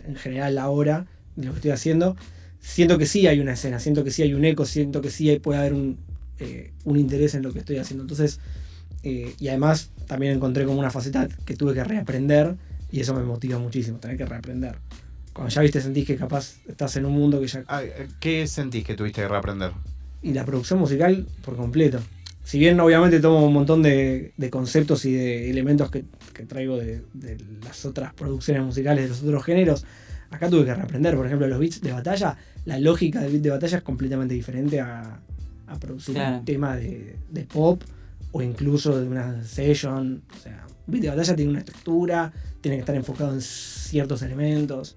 en 0.06 0.16
general 0.16 0.58
ahora, 0.58 1.06
de 1.36 1.46
lo 1.46 1.52
que 1.52 1.58
estoy 1.58 1.70
haciendo, 1.72 2.16
siento 2.60 2.98
que 2.98 3.06
sí 3.06 3.26
hay 3.26 3.40
una 3.40 3.54
escena, 3.54 3.78
siento 3.80 4.04
que 4.04 4.10
sí 4.10 4.22
hay 4.22 4.34
un 4.34 4.44
eco, 4.44 4.64
siento 4.66 5.00
que 5.00 5.10
sí 5.10 5.30
hay- 5.30 5.38
puede 5.38 5.58
haber 5.60 5.72
un, 5.74 5.98
eh, 6.38 6.72
un 6.84 6.98
interés 6.98 7.34
en 7.34 7.42
lo 7.42 7.52
que 7.52 7.60
estoy 7.60 7.78
haciendo. 7.78 8.02
Entonces, 8.04 8.38
eh, 9.02 9.34
y 9.40 9.48
además 9.48 9.90
también 10.06 10.32
encontré 10.34 10.64
como 10.64 10.78
una 10.78 10.90
faceta 10.90 11.28
que 11.44 11.56
tuve 11.56 11.74
que 11.74 11.82
reaprender 11.84 12.54
y 12.90 13.00
eso 13.00 13.14
me 13.14 13.22
motiva 13.24 13.58
muchísimo, 13.58 13.98
tener 13.98 14.16
que 14.16 14.26
reaprender. 14.26 14.76
Cuando 15.32 15.50
ya 15.54 15.62
viste, 15.62 15.80
sentís 15.80 16.06
que 16.06 16.16
capaz 16.16 16.56
estás 16.68 16.94
en 16.96 17.06
un 17.06 17.12
mundo 17.14 17.40
que 17.40 17.46
ya 17.46 17.64
Ah, 17.68 17.82
¿Qué 18.20 18.46
sentís 18.46 18.84
que 18.84 18.94
tuviste 18.94 19.22
que 19.22 19.28
reaprender? 19.28 19.72
y 20.24 20.32
la 20.34 20.44
producción 20.44 20.78
musical 20.78 21.26
por 21.44 21.56
completo. 21.56 21.98
Si 22.44 22.58
bien 22.58 22.78
obviamente 22.78 23.18
tomo 23.18 23.44
un 23.46 23.52
montón 23.52 23.82
de, 23.82 24.32
de 24.36 24.50
conceptos 24.50 25.04
y 25.04 25.12
de 25.12 25.50
elementos 25.50 25.90
que, 25.90 26.04
que 26.42 26.46
traigo 26.46 26.76
de, 26.76 27.02
de 27.14 27.38
las 27.64 27.84
otras 27.84 28.12
producciones 28.14 28.62
musicales 28.64 29.04
de 29.04 29.08
los 29.10 29.22
otros 29.22 29.44
géneros, 29.44 29.84
acá 30.30 30.48
tuve 30.50 30.64
que 30.64 30.74
reaprender. 30.74 31.14
Por 31.16 31.26
ejemplo, 31.26 31.46
los 31.46 31.58
beats 31.58 31.80
de 31.80 31.92
batalla, 31.92 32.36
la 32.64 32.78
lógica 32.80 33.20
del 33.20 33.30
beat 33.32 33.42
de 33.42 33.50
batalla 33.50 33.78
es 33.78 33.84
completamente 33.84 34.34
diferente 34.34 34.80
a, 34.80 35.20
a 35.68 35.78
producir 35.78 36.14
Claro. 36.16 36.38
un 36.38 36.44
tema 36.44 36.76
de, 36.76 37.16
de 37.30 37.44
pop 37.44 37.82
o 38.32 38.42
incluso 38.42 38.98
de 39.00 39.06
una 39.06 39.42
session. 39.44 40.22
O 40.36 40.42
sea, 40.42 40.66
un 40.86 40.92
beat 40.92 41.02
de 41.02 41.08
batalla 41.10 41.36
tiene 41.36 41.50
una 41.50 41.60
estructura, 41.60 42.32
tiene 42.60 42.76
que 42.76 42.80
estar 42.80 42.96
enfocado 42.96 43.34
en 43.34 43.40
ciertos 43.40 44.22
elementos. 44.22 44.96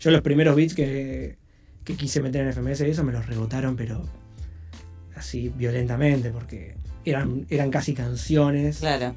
Yo 0.00 0.10
los 0.10 0.20
primeros 0.22 0.54
beats 0.54 0.74
que, 0.74 1.36
que 1.82 1.96
quise 1.96 2.20
meter 2.22 2.42
en 2.46 2.52
FMS, 2.52 2.80
eso 2.82 3.02
me 3.04 3.12
los 3.12 3.26
rebotaron, 3.26 3.74
pero 3.74 4.04
así 5.16 5.50
violentamente, 5.56 6.30
porque 6.30 6.76
eran, 7.04 7.46
eran 7.50 7.70
casi 7.70 7.94
canciones, 7.94 8.78
Claro. 8.78 9.14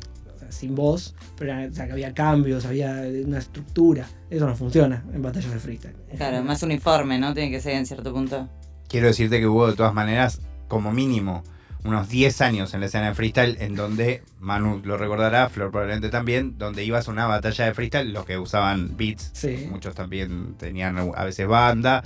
Sea, 0.51 0.51
sin 0.60 0.75
voz, 0.75 1.16
pero 1.38 1.54
o 1.70 1.74
sea, 1.74 1.86
que 1.86 1.92
había 1.94 2.13
cambios, 2.13 2.66
había 2.66 3.04
una 3.25 3.39
estructura. 3.39 4.06
Eso 4.30 4.46
no 4.48 4.56
funciona 4.56 5.04
en 5.13 5.22
batallas 5.22 5.51
de 5.54 5.60
freestyle. 5.60 5.96
Claro, 6.16 6.44
más 6.44 6.62
uniforme, 6.63 7.18
¿no? 7.20 7.34
Tiene 7.34 7.51
que 7.51 7.62
ser 7.62 7.74
en 7.74 7.86
cierto 7.86 8.13
punto. 8.13 8.50
Quiero 8.88 9.08
decirte 9.08 9.39
que 9.39 9.48
hubo 9.48 9.68
de 9.68 9.75
todas 9.75 9.94
maneras, 9.94 10.42
como 10.68 10.92
mínimo, 10.92 11.44
unos 11.84 12.10
10 12.10 12.42
años 12.42 12.74
en 12.74 12.80
la 12.82 12.88
escena 12.88 13.08
de 13.10 13.16
freestyle 13.16 13.58
en 13.62 13.75
donde, 13.75 14.22
Manu 14.39 14.82
lo 14.84 14.98
recordará, 14.98 15.48
Flor 15.50 15.72
probablemente 15.72 16.10
también, 16.10 16.58
donde 16.58 16.84
ibas 16.84 17.08
a 17.08 17.12
una 17.12 17.27
batalla 17.27 17.66
de 17.66 17.74
freestyle, 17.74 18.12
los 18.12 18.25
que 18.25 18.38
usaban 18.38 18.98
beats, 18.98 19.30
Sí. 19.34 19.68
muchos 19.72 19.96
también 19.96 20.56
tenían 20.58 20.98
a 20.98 21.24
veces 21.24 21.48
banda, 21.48 22.04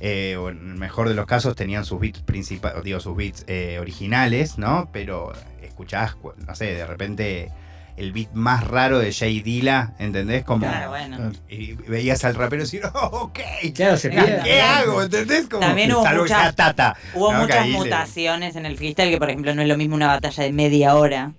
eh, 0.00 0.36
o 0.36 0.50
en 0.50 0.58
el 0.72 0.76
mejor 0.76 1.08
de 1.08 1.14
los 1.16 1.26
casos 1.26 1.56
tenían 1.56 1.84
sus 1.84 1.98
beats 1.98 2.20
principales, 2.20 2.84
digo, 2.84 3.00
sus 3.00 3.16
beats 3.16 3.44
eh, 3.48 3.78
originales, 3.80 4.56
¿no? 4.58 4.88
Pero 4.92 5.32
escuchás, 5.62 6.14
cu- 6.14 6.34
no 6.46 6.54
sé, 6.54 6.66
de 6.66 6.86
repente 6.86 7.50
el 7.98 8.12
beat 8.12 8.32
más 8.32 8.64
raro 8.66 8.98
de 8.98 9.12
Jay 9.12 9.40
Dilla, 9.40 9.94
¿entendés? 9.98 10.44
Como, 10.44 10.66
Claro, 10.66 10.90
bueno. 10.90 11.32
Y 11.48 11.72
veías 11.72 12.24
al 12.24 12.34
rapero 12.34 12.62
decir, 12.62 12.82
oh, 12.94 13.06
ok, 13.24 13.38
Claro, 13.74 13.96
se. 13.96 14.10
¿qué 14.10 14.60
hago? 14.62 15.02
¿Entendés? 15.02 15.48
Como, 15.48 15.60
También 15.60 15.92
hubo 15.92 16.02
salvo 16.04 16.24
que 16.24 16.30
mucha- 16.32 16.42
sea 16.42 16.52
Tata. 16.52 16.96
Hubo 17.14 17.32
muchas 17.32 17.66
le- 17.66 17.72
mutaciones 17.72 18.56
en 18.56 18.66
el 18.66 18.76
freestyle 18.76 19.10
que, 19.10 19.18
por 19.18 19.28
ejemplo, 19.30 19.54
no 19.54 19.62
es 19.62 19.68
lo 19.68 19.76
mismo 19.76 19.94
una 19.96 20.06
batalla 20.06 20.42
de 20.44 20.52
media 20.52 20.94
hora. 20.94 21.32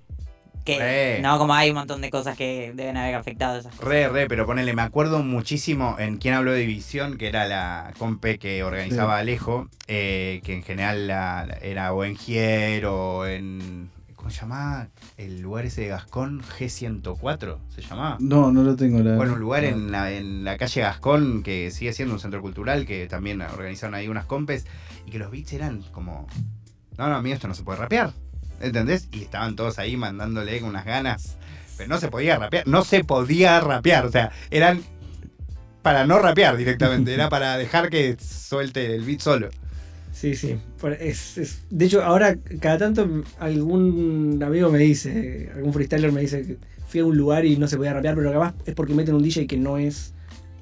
Que, 0.66 0.78
Re. 0.78 1.22
no, 1.22 1.40
como 1.40 1.54
hay 1.56 1.70
un 1.70 1.78
montón 1.78 2.02
de 2.02 2.12
cosas 2.12 2.38
que 2.38 2.74
deben 2.76 2.96
haber 2.98 3.16
afectado 3.16 3.58
esas 3.58 3.74
cosas. 3.74 3.88
Re, 3.88 4.08
re, 4.10 4.28
pero 4.28 4.46
ponele, 4.46 4.74
me 4.74 4.82
acuerdo 4.84 5.24
muchísimo 5.24 5.96
en 5.98 6.18
quien 6.18 6.36
habló 6.36 6.52
de 6.52 6.60
División, 6.60 7.18
que 7.18 7.28
era 7.28 7.48
la 7.48 7.92
compe 7.98 8.38
que 8.38 8.62
organizaba 8.64 9.18
Alejo, 9.18 9.68
eh, 9.88 10.42
que 10.44 10.54
en 10.54 10.64
general 10.64 11.08
la- 11.08 11.48
era 11.64 11.94
o 11.94 12.04
en 12.04 12.16
Gier 12.18 12.86
o 12.86 13.26
en. 13.26 13.90
¿Cómo 14.20 14.32
se 14.32 14.42
llamaba? 14.42 14.90
El 15.16 15.40
lugar 15.40 15.66
ese 15.66 15.84
de 15.84 15.88
Gascón, 15.88 16.42
G104, 16.42 17.58
¿se 17.70 17.82
llamaba? 17.82 18.18
No, 18.20 18.52
no 18.52 18.64
lo 18.64 18.76
tengo. 18.76 19.00
La, 19.00 19.16
Bueno, 19.16 19.32
un 19.32 19.40
lugar 19.40 19.64
en 19.64 19.94
la, 19.94 20.12
en 20.12 20.44
la 20.44 20.58
calle 20.58 20.82
Gascón 20.82 21.42
que 21.42 21.72
sigue 21.72 21.94
siendo 21.94 22.16
un 22.16 22.20
centro 22.20 22.42
cultural, 22.42 22.86
que 22.86 23.08
también 23.08 23.42
organizaron 23.42 23.96
ahí 23.96 24.10
unas 24.10 24.26
compes, 24.26 24.66
y 25.06 25.12
que 25.12 25.20
los 25.20 25.32
beats 25.32 25.54
eran 25.54 25.84
como. 25.94 26.28
No, 26.98 27.08
no, 27.08 27.16
amigo, 27.16 27.34
esto 27.34 27.48
no 27.48 27.54
se 27.54 27.64
puede 27.64 27.80
rapear. 27.80 28.12
¿Entendés? 28.60 29.08
Y 29.14 29.22
estaban 29.22 29.56
todos 29.56 29.80
ahí 29.80 29.96
mandándole 29.96 30.60
con 30.60 30.72
unas 30.72 30.84
ganas. 30.84 31.38
Pero 31.78 31.88
no 31.88 31.98
se 31.98 32.10
podía 32.10 32.38
rapear. 32.38 32.68
No 32.68 32.84
se 32.84 33.06
podía 33.06 33.62
rapear. 33.62 34.06
O 34.06 34.12
sea, 34.12 34.34
eran 34.52 34.84
para 35.82 36.06
no 36.06 36.20
rapear 36.20 36.58
directamente. 36.58 37.14
Era 37.16 37.30
para 37.30 37.58
dejar 37.58 37.90
que 37.90 38.18
suelte 38.20 38.94
el 38.96 39.06
beat 39.06 39.22
solo. 39.22 39.50
Sí, 40.20 40.36
sí. 40.36 40.58
Es- 41.00 41.38
es- 41.38 41.62
de 41.70 41.86
hecho, 41.86 42.04
ahora 42.04 42.38
cada 42.60 42.78
tanto 42.78 43.24
algún 43.40 44.42
amigo 44.44 44.70
me 44.70 44.80
dice, 44.80 45.50
algún 45.56 45.72
freestyler 45.74 46.12
me 46.12 46.22
dice 46.22 46.46
que 46.46 46.58
fui 46.88 47.00
a 47.00 47.06
un 47.06 47.16
lugar 47.16 47.46
y 47.46 47.56
no 47.56 47.68
se 47.68 47.78
podía 47.78 47.94
rapear, 47.94 48.16
pero 48.16 48.32
capaz 48.34 48.54
es 48.66 48.74
porque 48.76 48.94
meten 48.94 49.16
un 49.16 49.24
DJ 49.24 49.48
que 49.48 49.58
no 49.58 49.78
es 49.78 50.14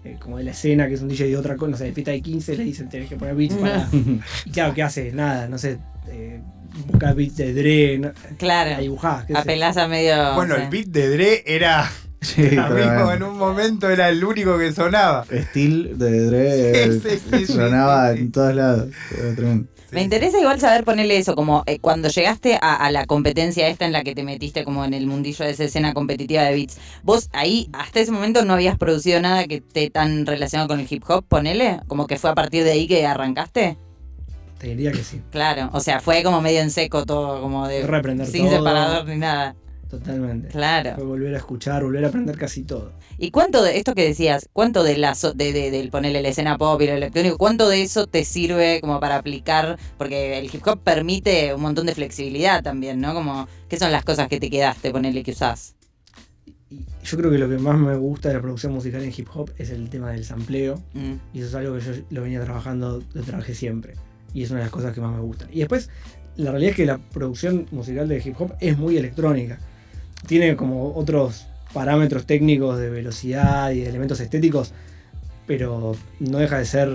eh, 0.06 0.16
como 0.20 0.38
de 0.38 0.44
la 0.44 0.52
escena, 0.52 0.88
que 0.88 0.94
es 0.94 1.02
un 1.02 1.08
DJ 1.10 1.26
de 1.28 1.38
otra 1.38 1.56
cosa, 1.56 1.72
no 1.72 1.78
sé, 1.78 1.86
de 1.86 1.94
fiesta 1.94 2.12
de 2.12 2.22
15, 2.22 2.56
le 2.56 2.64
dicen 2.66 2.88
tenés 2.88 3.10
que 3.10 3.16
poner 3.16 3.36
beats 3.36 3.56
para... 3.56 3.90
y 4.46 4.52
claro, 4.52 4.74
¿qué 4.76 4.84
hace? 4.84 5.12
Nada, 5.12 5.48
no 5.50 5.58
sé, 5.58 5.80
eh, 6.10 6.40
buscar 6.88 7.16
beats 7.16 7.36
de 7.38 7.54
Dre, 7.54 7.98
no, 7.98 8.08
la 8.10 8.38
Claro. 8.38 8.80
dibujás, 8.82 9.26
sé. 9.26 9.36
Apelás 9.36 9.76
a 9.78 9.88
medio. 9.88 10.36
Bueno, 10.36 10.56
el 10.56 10.70
beat 10.70 10.88
de 10.88 11.10
Dre 11.10 11.44
era. 11.48 11.90
Sí, 12.28 12.58
amigo, 12.58 13.12
en 13.12 13.24
un 13.24 13.38
momento 13.38 13.90
era 13.90 14.10
el 14.10 14.24
único 14.24 14.58
que 14.58 14.74
sonaba. 14.74 15.26
Steel 15.26 15.98
de 15.98 16.26
Dre 16.26 16.92
Sí, 16.94 17.00
sí, 17.00 17.20
sí, 17.30 17.46
sí, 17.46 17.54
sonaba 17.54 18.12
sí, 18.12 18.18
sí. 18.18 18.24
en 18.24 18.32
todos 18.32 18.56
lados. 18.56 18.90
Tremendo. 19.36 19.68
Me 19.92 20.02
interesa 20.04 20.38
igual 20.38 20.60
saber 20.60 20.84
ponerle 20.84 21.18
eso, 21.18 21.34
como 21.34 21.64
eh, 21.66 21.80
cuando 21.80 22.10
llegaste 22.10 22.60
a, 22.62 22.76
a 22.76 22.92
la 22.92 23.06
competencia 23.06 23.70
esta 23.70 23.86
en 23.86 23.94
la 23.94 24.04
que 24.04 24.14
te 24.14 24.24
metiste 24.24 24.66
como 24.66 24.84
en 24.84 24.94
el 24.94 25.08
mundillo 25.08 25.46
de 25.46 25.52
esa 25.52 25.64
escena 25.64 25.94
competitiva 25.94 26.44
de 26.44 26.54
beats. 26.56 26.78
Vos 27.04 27.30
ahí, 27.32 27.70
hasta 27.72 28.02
ese 28.02 28.12
momento, 28.12 28.44
no 28.44 28.54
habías 28.54 28.78
producido 28.78 29.22
nada 29.22 29.48
que 29.48 29.56
esté 29.56 29.90
tan 29.90 30.26
relacionado 30.26 30.68
con 30.68 30.82
el 30.82 30.88
hip 30.90 31.04
hop, 31.08 31.24
ponele, 31.26 31.80
como 31.88 32.06
que 32.06 32.18
fue 32.18 32.30
a 32.30 32.36
partir 32.36 32.66
de 32.66 32.72
ahí 32.72 32.88
que 32.88 33.06
arrancaste. 33.06 33.78
Te 34.58 34.68
diría 34.68 34.92
que 34.92 35.04
sí, 35.04 35.22
Claro, 35.32 35.70
o 35.72 35.80
sea, 35.80 36.02
fue 36.02 36.22
como 36.24 36.42
medio 36.42 36.60
en 36.60 36.72
seco 36.72 37.06
todo, 37.06 37.42
como 37.42 37.68
de... 37.68 37.86
reprender 37.88 38.28
Sin 38.28 38.46
todo, 38.48 38.58
separador 38.58 39.06
ni 39.08 39.18
nada. 39.18 39.56
Totalmente. 39.90 40.50
Claro. 40.50 40.94
Fue 40.96 41.04
volver 41.06 41.34
a 41.34 41.38
escuchar, 41.38 41.84
volver 41.84 42.06
a 42.06 42.10
aprender 42.10 42.38
casi 42.38 42.64
todo. 42.64 42.92
¿Y 43.18 43.32
cuánto 43.32 43.64
de 43.64 43.78
esto 43.78 43.96
que 43.96 44.04
decías, 44.06 44.50
cuánto 44.54 44.84
de 44.84 44.98
la 44.98 45.16
so- 45.16 45.34
de, 45.34 45.54
de- 45.54 45.72
del 45.72 45.90
ponerle 45.90 46.22
la 46.22 46.30
escena 46.30 46.58
pop 46.58 46.82
y 46.82 46.88
lo 46.88 46.94
electrónico, 46.94 47.38
cuánto 47.38 47.68
de 47.70 47.82
eso 47.82 48.08
te 48.08 48.24
sirve 48.26 48.80
como 48.82 49.00
para 49.00 49.16
aplicar? 49.18 49.78
Porque 49.98 50.38
el 50.38 50.46
hip 50.54 50.66
hop 50.68 50.80
permite 50.84 51.54
un 51.54 51.62
montón 51.62 51.86
de 51.88 51.96
flexibilidad 51.96 52.62
también, 52.64 53.00
¿no? 53.02 53.14
Como, 53.14 53.48
¿qué 53.70 53.78
son 53.78 53.92
las 53.92 54.04
cosas 54.06 54.28
que 54.28 54.40
te 54.40 54.50
quedaste, 54.50 54.92
ponerle 54.92 55.24
que 55.24 55.32
usás? 55.32 55.76
Yo 57.04 57.18
creo 57.18 57.32
que 57.32 57.38
lo 57.38 57.48
que 57.48 57.58
más 57.58 57.78
me 57.78 57.96
gusta 57.96 58.28
de 58.28 58.36
la 58.36 58.42
producción 58.42 58.74
musical 58.74 59.02
en 59.02 59.14
hip 59.16 59.28
hop 59.34 59.52
es 59.58 59.70
el 59.70 59.90
tema 59.90 60.12
del 60.12 60.26
sampleo. 60.26 60.76
Mm, 60.94 61.14
Y 61.34 61.40
eso 61.40 61.48
es 61.48 61.56
algo 61.56 61.76
que 61.78 61.82
yo 61.82 61.92
lo 62.10 62.22
venía 62.24 62.44
trabajando, 62.44 63.02
lo 63.14 63.22
trabajé 63.24 63.56
siempre. 63.56 63.94
Y 64.34 64.44
es 64.44 64.50
una 64.52 64.60
de 64.60 64.66
las 64.66 64.72
cosas 64.72 64.94
que 64.94 65.00
más 65.00 65.16
me 65.16 65.22
gustan. 65.22 65.48
Y 65.54 65.60
después, 65.60 65.90
la 66.36 66.52
realidad 66.52 66.72
es 66.72 66.76
que 66.76 66.86
la 66.86 66.98
producción 66.98 67.66
musical 67.72 68.10
de 68.10 68.22
hip 68.24 68.36
hop 68.40 68.54
es 68.60 68.78
muy 68.78 68.98
electrónica. 68.98 69.58
Tiene 70.26 70.56
como 70.56 70.94
otros 70.96 71.46
parámetros 71.74 72.26
técnicos 72.26 72.80
de 72.80 72.90
velocidad 72.90 73.72
y 73.72 73.82
de 73.82 73.90
elementos 73.90 74.20
estéticos, 74.20 74.74
pero 75.46 75.96
no 76.20 76.38
deja 76.40 76.58
de 76.58 76.66
ser 76.66 76.90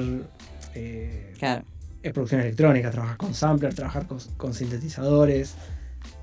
eh, 0.75 1.35
claro. 1.39 1.63
es 2.03 2.13
producción 2.13 2.41
electrónica. 2.41 2.91
Trabajar 2.91 3.17
con 3.17 3.35
sampler, 3.35 3.75
trabajar 3.75 4.07
con, 4.07 4.19
con 4.37 4.55
sintetizadores. 4.55 5.55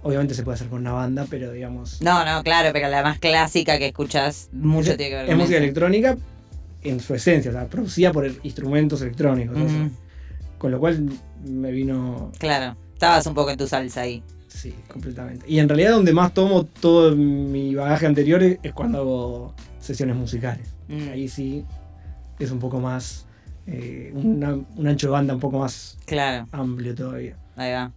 Obviamente 0.03 0.33
se 0.33 0.43
puede 0.43 0.55
hacer 0.55 0.67
con 0.67 0.79
una 0.81 0.93
banda, 0.93 1.25
pero 1.29 1.51
digamos... 1.51 2.01
No, 2.01 2.23
no, 2.25 2.43
claro, 2.43 2.69
pero 2.73 2.89
la 2.89 3.01
más 3.03 3.19
clásica 3.19 3.77
que 3.77 3.87
escuchás 3.87 4.49
mucho 4.51 4.91
es, 4.91 4.97
tiene 4.97 5.09
que 5.11 5.15
ver 5.15 5.25
es 5.25 5.29
con 5.31 5.37
música 5.37 5.57
eso. 5.57 5.63
electrónica 5.63 6.17
en 6.83 6.99
su 6.99 7.13
esencia, 7.15 7.51
o 7.51 7.53
sea, 7.53 7.67
producida 7.67 8.11
por 8.11 8.25
instrumentos 8.43 9.01
electrónicos. 9.01 9.55
o 9.57 9.67
sea, 9.67 9.77
Ujú, 9.77 9.91
Con 10.57 10.71
lo 10.71 10.79
cual 10.79 11.09
me 11.45 11.71
vino, 11.71 12.31
Claro, 12.39 12.77
estabas 12.93 13.25
un 13.25 13.33
poco 13.33 13.51
en 13.51 13.57
tu 13.57 13.67
salsa 13.67 14.01
ahí. 14.01 14.23
Sí, 14.49 14.73
completamente. 14.87 15.45
Y 15.47 15.59
en 15.59 15.69
realidad 15.69 15.91
donde 15.91 16.11
más 16.13 16.33
tomo 16.33 16.65
todo 16.65 17.15
mi 17.15 17.73
bagaje 17.75 18.05
anterior 18.05 18.41
es 18.43 18.73
cuando 18.73 18.97
hago 18.99 19.53
sesiones 19.79 20.15
musicales. 20.15 20.67
Mm, 20.87 21.09
Ahí 21.09 21.27
sí 21.29 21.63
es 22.39 22.51
un 22.51 22.59
poco 22.59 22.79
más, 22.79 23.25
eh, 23.67 24.11
una- 24.13 24.53
un 24.75 24.87
ancho 24.87 25.07
de 25.07 25.11
banda 25.11 25.33
un 25.33 25.39
poco 25.39 25.59
más 25.59 25.97
Claro, 26.05 26.47
amplio 26.51 26.93
todavía. 26.95 27.37
ahí 27.55 27.71
va. 27.73 27.91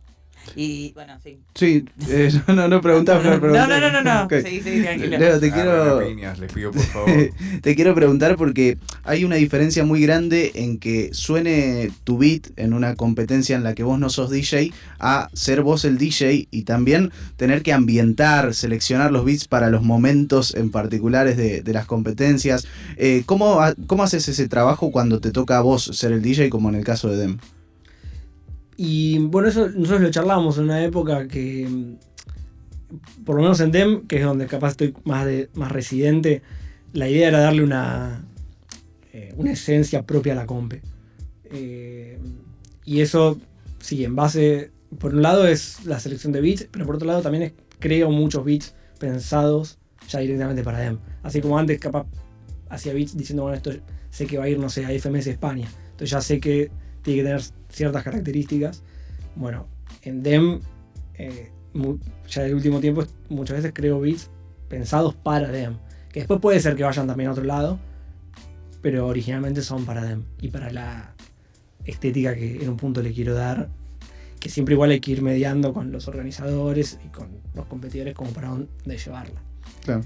Y 0.57 0.93
bueno, 0.93 1.19
sí. 1.23 1.39
Sí, 1.55 1.85
eh, 2.09 2.31
no, 2.49 2.55
no, 2.55 2.69
no 2.69 2.81
preguntás, 2.81 3.17
no, 3.17 3.23
pero 3.23 3.35
no, 3.35 3.41
preguntás. 3.41 3.69
no, 3.69 3.81
no, 3.81 3.91
no, 3.91 4.03
no. 4.03 4.25
Ok. 4.25 4.35
Sí, 4.45 4.61
sí, 4.63 4.83
tranquilo. 4.83 5.19
Leo, 5.19 5.41
te 5.41 5.51
quiero, 5.53 6.07
piñas, 6.07 6.39
les 6.39 6.53
pido 6.53 6.71
por 6.73 6.83
favor. 6.83 7.11
te 7.63 7.75
quiero 7.75 7.95
preguntar 7.95 8.37
porque 8.37 8.79
hay 9.05 9.25
una 9.25 9.37
diferencia 9.37 9.85
muy 9.85 10.03
grande 10.03 10.53
en 10.55 10.79
que 10.79 11.11
suene 11.13 11.91
tu 12.05 12.19
beat 12.19 12.49
en 12.57 12.73
una 12.73 12.95
competencia 12.97 13.57
en 13.57 13.65
la 13.65 13.75
que 13.75 13.83
vos 13.83 13.99
no 13.99 14.11
sos 14.11 14.31
DJ 14.31 14.73
a 14.99 15.29
ser 15.33 15.63
vos 15.63 15.85
el 15.85 15.99
DJ 15.99 16.49
y 16.51 16.63
también 16.63 17.13
tener 17.37 17.63
que 17.63 17.73
ambientar, 17.73 18.55
seleccionar 18.55 19.13
los 19.13 19.25
beats 19.25 19.49
para 19.49 19.71
los 19.71 19.83
momentos 19.83 20.55
en 20.55 20.71
particulares 20.71 21.37
de, 21.37 21.63
de 21.63 21.73
las 21.73 21.87
competencias. 21.87 22.67
Eh, 22.97 23.23
¿cómo, 23.27 23.61
¿Cómo 23.87 24.03
haces 24.03 24.29
ese 24.29 24.49
trabajo 24.49 24.91
cuando 24.91 25.21
te 25.21 25.31
toca 25.31 25.59
a 25.59 25.61
vos 25.61 25.85
ser 25.85 26.13
el 26.13 26.23
DJ 26.23 26.51
como 26.51 26.69
en 26.69 26.75
el 26.75 26.85
caso 26.85 27.09
de 27.09 27.17
Dem? 27.17 27.39
Y 28.77 29.19
bueno, 29.19 29.49
eso 29.49 29.69
nosotros 29.69 30.01
lo 30.01 30.11
charlábamos 30.11 30.59
en 30.59 30.65
una 30.65 30.83
época 30.83 31.29
que, 31.29 31.97
por 33.25 33.37
lo 33.37 33.43
menos 33.43 33.61
en 33.61 33.71
DEM, 33.71 34.07
que 34.07 34.17
es 34.17 34.25
donde 34.25 34.47
capaz 34.47 34.71
estoy 34.71 34.95
más, 35.05 35.27
de, 35.27 35.51
más 35.55 35.71
residente, 35.71 36.43
la 36.93 37.09
idea 37.09 37.29
era 37.29 37.41
darle 37.41 37.63
una, 37.63 38.25
eh, 39.13 39.33
una 39.37 39.53
esencia 39.53 40.05
propia 40.05 40.33
a 40.33 40.37
la 40.37 40.47
compe. 40.47 40.83
Eh, 41.45 42.19
y 42.85 43.01
eso, 43.01 43.39
sí, 43.79 44.05
en 44.05 44.17
base, 44.17 44.71
por 44.99 45.15
un 45.15 45.23
lado 45.23 45.47
es 45.47 45.85
la 45.85 46.01
selección 46.01 46.33
de 46.33 46.41
beats, 46.41 46.67
pero 46.71 46.87
por 46.87 46.97
otro 46.97 47.07
lado 47.07 47.23
también 47.23 47.45
es, 47.45 47.53
creo 47.79 48.11
muchos 48.11 48.45
beats 48.45 48.75
pensados 48.99 49.79
ya 50.09 50.21
directamente 50.21 50.63
para 50.63 50.79
DEM. 50.79 50.99
Así 51.23 51.41
como 51.41 51.59
antes 51.59 51.79
capaz 51.79 52.07
hacía 52.69 52.95
beats 52.95 53.17
diciendo, 53.17 53.43
bueno, 53.43 53.57
esto 53.57 53.71
sé 54.11 54.27
que 54.27 54.39
va 54.39 54.45
a 54.45 54.49
ir, 54.49 54.59
no 54.59 54.69
sé, 54.69 54.85
a 54.85 54.91
FMS 54.91 55.27
España. 55.27 55.69
Entonces 55.91 56.11
ya 56.11 56.21
sé 56.21 56.41
que 56.41 56.71
tiene 57.03 57.23
que 57.23 57.25
tener 57.25 57.43
ciertas 57.69 58.03
características. 58.03 58.83
Bueno, 59.37 59.67
en 60.03 60.23
DEM, 60.23 60.61
eh, 61.15 61.51
ya 62.29 62.47
el 62.47 62.55
último 62.55 62.81
tiempo, 62.81 63.05
muchas 63.29 63.59
veces 63.59 63.73
creo 63.75 64.01
beats 64.01 64.31
pensados 64.69 65.15
para 65.15 65.49
DEM. 65.49 65.77
Que 66.13 66.21
después 66.21 66.41
puede 66.41 66.61
ser 66.61 66.77
que 66.77 66.85
vayan 66.85 67.07
también 67.07 67.29
a 67.31 67.33
otro 67.33 67.45
lado, 67.45 67.79
pero 68.81 69.07
originalmente 69.07 69.63
son 69.63 69.85
para 69.85 70.05
DEM. 70.05 70.25
Y 70.41 70.49
para 70.49 70.71
la 70.71 71.15
estética 71.85 72.35
que 72.35 72.63
en 72.63 72.69
un 72.69 72.77
punto 72.77 73.03
le 73.03 73.13
quiero 73.13 73.35
dar, 73.35 73.69
que 74.39 74.49
siempre 74.49 74.75
igual 74.75 74.91
hay 74.91 75.01
que 75.01 75.13
ir 75.13 75.23
mediando 75.23 75.73
con 75.73 75.93
los 75.93 76.09
organizadores 76.09 76.99
y 77.05 77.09
con 77.09 77.29
los 77.55 77.67
competidores 77.67 78.15
como 78.15 78.31
para 78.33 78.49
dónde 78.49 78.99
llevarla. 78.99 79.41
Claro. 79.85 80.03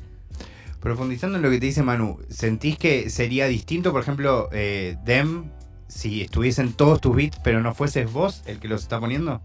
Profundizando 0.81 1.37
en 1.39 1.43
lo 1.43 1.51
que 1.51 1.59
te 1.59 1.67
dice 1.67 1.83
Manu, 1.83 2.19
¿sentís 2.29 2.79
que 2.79 3.11
sería 3.11 3.49
distinto, 3.49 3.93
por 3.93 4.03
ejemplo, 4.03 4.49
eh, 4.53 4.97
Dem, 5.05 5.51
si 5.89 6.23
estuviesen 6.23 6.73
todos 6.73 7.01
tus 7.01 7.15
beats, 7.15 7.39
pero 7.45 7.61
no 7.61 7.75
fueses 7.75 8.13
vos 8.13 8.43
el 8.47 8.59
que 8.59 8.69
los 8.69 8.83
está 8.83 8.99
poniendo? 9.01 9.41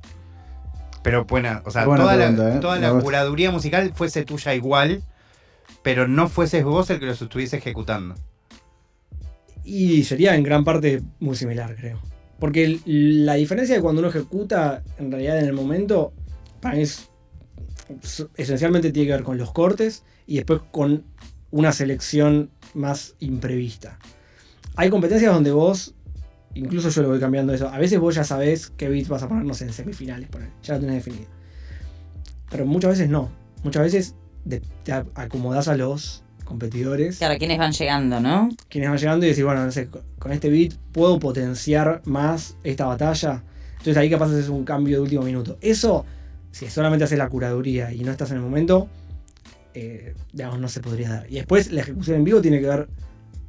Pero 1.04 1.26
bueno, 1.26 1.62
o 1.66 1.72
sea, 1.72 1.86
Buena 1.86 2.04
toda, 2.04 2.16
pregunta, 2.16 2.44
la, 2.44 2.56
¿eh? 2.56 2.60
toda 2.60 2.80
la 2.80 3.00
curaduría 3.00 3.50
musical 3.52 3.92
fuese 3.96 4.24
tuya 4.24 4.54
igual, 4.54 5.04
pero 5.84 6.08
no 6.08 6.30
fueses 6.30 6.64
vos 6.64 6.90
el 6.90 7.00
que 7.00 7.08
los 7.08 7.22
estuviese 7.22 7.58
ejecutando. 7.58 8.16
Y 9.64 10.04
sería 10.04 10.36
en 10.36 10.44
gran 10.44 10.64
parte 10.64 11.02
muy 11.20 11.36
similar, 11.36 11.76
creo. 11.76 12.00
Porque 12.40 12.80
la 12.86 13.36
diferencia 13.36 13.76
de 13.76 13.82
cuando 13.82 14.00
uno 14.00 14.10
ejecuta, 14.10 14.84
en 14.98 15.12
realidad 15.12 15.38
en 15.40 15.46
el 15.46 15.54
momento, 15.54 16.14
para 16.60 16.76
mí 16.76 16.82
es, 16.82 17.08
es- 18.04 18.26
esencialmente 18.36 18.92
tiene 18.92 19.08
que 19.08 19.14
ver 19.14 19.24
con 19.24 19.38
los 19.38 19.52
cortes 19.52 20.04
y 20.26 20.38
después 20.38 20.62
con 20.72 21.04
una 21.52 21.72
selección 21.72 22.50
más 22.74 23.16
imprevista. 23.20 24.00
Hay 24.76 24.90
competencias 24.90 25.34
donde 25.34 25.52
vos, 25.52 25.94
incluso 26.56 26.90
yo 26.90 27.02
lo 27.04 27.10
voy 27.10 27.20
cambiando 27.20 27.54
eso, 27.54 27.68
a 27.70 27.78
veces 27.78 28.00
vos 28.00 28.16
ya 28.16 28.24
sabés 28.24 28.72
qué 28.78 28.90
beats 28.90 29.08
vas 29.10 29.24
a 29.24 29.28
ponernos 29.28 29.62
en 29.62 29.72
semifinales, 29.74 30.30
ya 30.64 30.74
lo 30.76 30.80
tenés 30.82 30.96
definido. 31.04 31.30
Pero 32.50 32.66
muchas 32.66 32.92
veces 32.92 33.10
no. 33.10 33.30
Muchas 33.64 33.84
veces 33.84 34.16
te 34.84 34.92
acomodás 35.16 35.68
a 35.68 35.76
los 35.76 36.24
competidores, 36.44 37.20
Claro, 37.20 37.38
quienes 37.38 37.58
van 37.60 37.72
llegando, 37.72 38.20
¿no? 38.20 38.50
quienes 38.68 38.90
van 38.90 39.00
llegando 39.00 39.26
y 39.26 39.30
decís, 39.30 39.44
bueno, 39.44 39.64
no 39.66 39.72
sé, 39.72 39.88
con- 39.88 40.02
con 40.20 40.32
este 40.34 40.50
beat 40.50 40.74
puedo 40.92 41.18
potenciar 41.20 42.02
más 42.06 42.58
esta 42.64 42.86
batalla. 42.86 43.44
Entonces 43.74 43.96
ahí 43.98 44.10
capaz 44.10 44.26
haces 44.32 44.50
un 44.50 44.66
cambio 44.66 44.98
de 44.98 45.02
último 45.04 45.22
minuto. 45.24 45.58
Eso, 45.62 46.06
si 46.52 46.68
solamente 46.70 47.06
haces 47.06 47.18
la 47.18 47.30
curaduría 47.30 47.94
y 47.94 48.04
no 48.04 48.12
estás 48.12 48.32
en 48.32 48.38
el 48.38 48.44
momento, 48.44 48.90
eh, 49.74 50.14
digamos, 50.34 50.60
no 50.60 50.68
se 50.68 50.82
podría 50.82 51.10
dar. 51.10 51.28
Y 51.32 51.36
después 51.36 51.72
la 51.72 51.82
ejecución 51.82 52.18
en 52.18 52.24
vivo 52.26 52.42
tiene 52.42 52.60
que 52.60 52.68
ver 52.68 52.90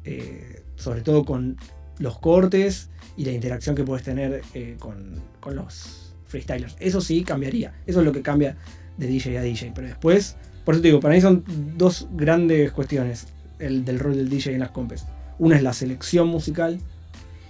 eh, 0.04 0.62
sobre 0.76 1.00
todo 1.00 1.24
con 1.24 1.56
los 1.98 2.18
cortes 2.18 2.88
y 3.16 3.24
la 3.24 3.32
interacción 3.32 3.74
que 3.74 3.84
puedes 3.84 4.04
tener 4.04 4.42
eh, 4.54 4.76
con, 4.78 5.20
con 5.40 5.56
los 5.56 6.14
freestylers. 6.26 6.76
Eso 6.80 7.00
sí 7.00 7.24
cambiaría. 7.24 7.74
Eso 7.86 8.00
es 8.00 8.06
lo 8.06 8.12
que 8.12 8.22
cambia 8.22 8.56
de 8.96 9.06
DJ 9.06 9.38
a 9.38 9.42
DJ. 9.42 9.72
Pero 9.74 9.88
después, 9.88 10.36
por 10.64 10.74
eso 10.74 10.82
te 10.82 10.88
digo, 10.88 11.00
para 11.00 11.14
mí 11.14 11.20
son 11.20 11.44
dos 11.76 12.08
grandes 12.12 12.72
cuestiones 12.72 13.28
el, 13.58 13.84
del 13.84 13.98
rol 13.98 14.16
del 14.16 14.28
DJ 14.28 14.54
en 14.54 14.60
las 14.60 14.70
compes. 14.70 15.06
Una 15.38 15.56
es 15.56 15.62
la 15.62 15.72
selección 15.72 16.28
musical 16.28 16.80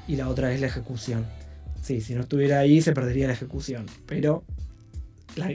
y 0.09 0.17
la 0.17 0.29
otra 0.29 0.53
es 0.53 0.61
la 0.61 0.67
ejecución. 0.67 1.27
Sí, 1.83 2.01
si 2.01 2.15
no 2.15 2.23
estuviera 2.23 2.61
ahí 2.61 2.81
se 2.81 2.93
perdería 2.93 3.27
la 3.27 3.33
ejecución. 3.33 3.87
Pero 4.07 4.45
la, 5.37 5.53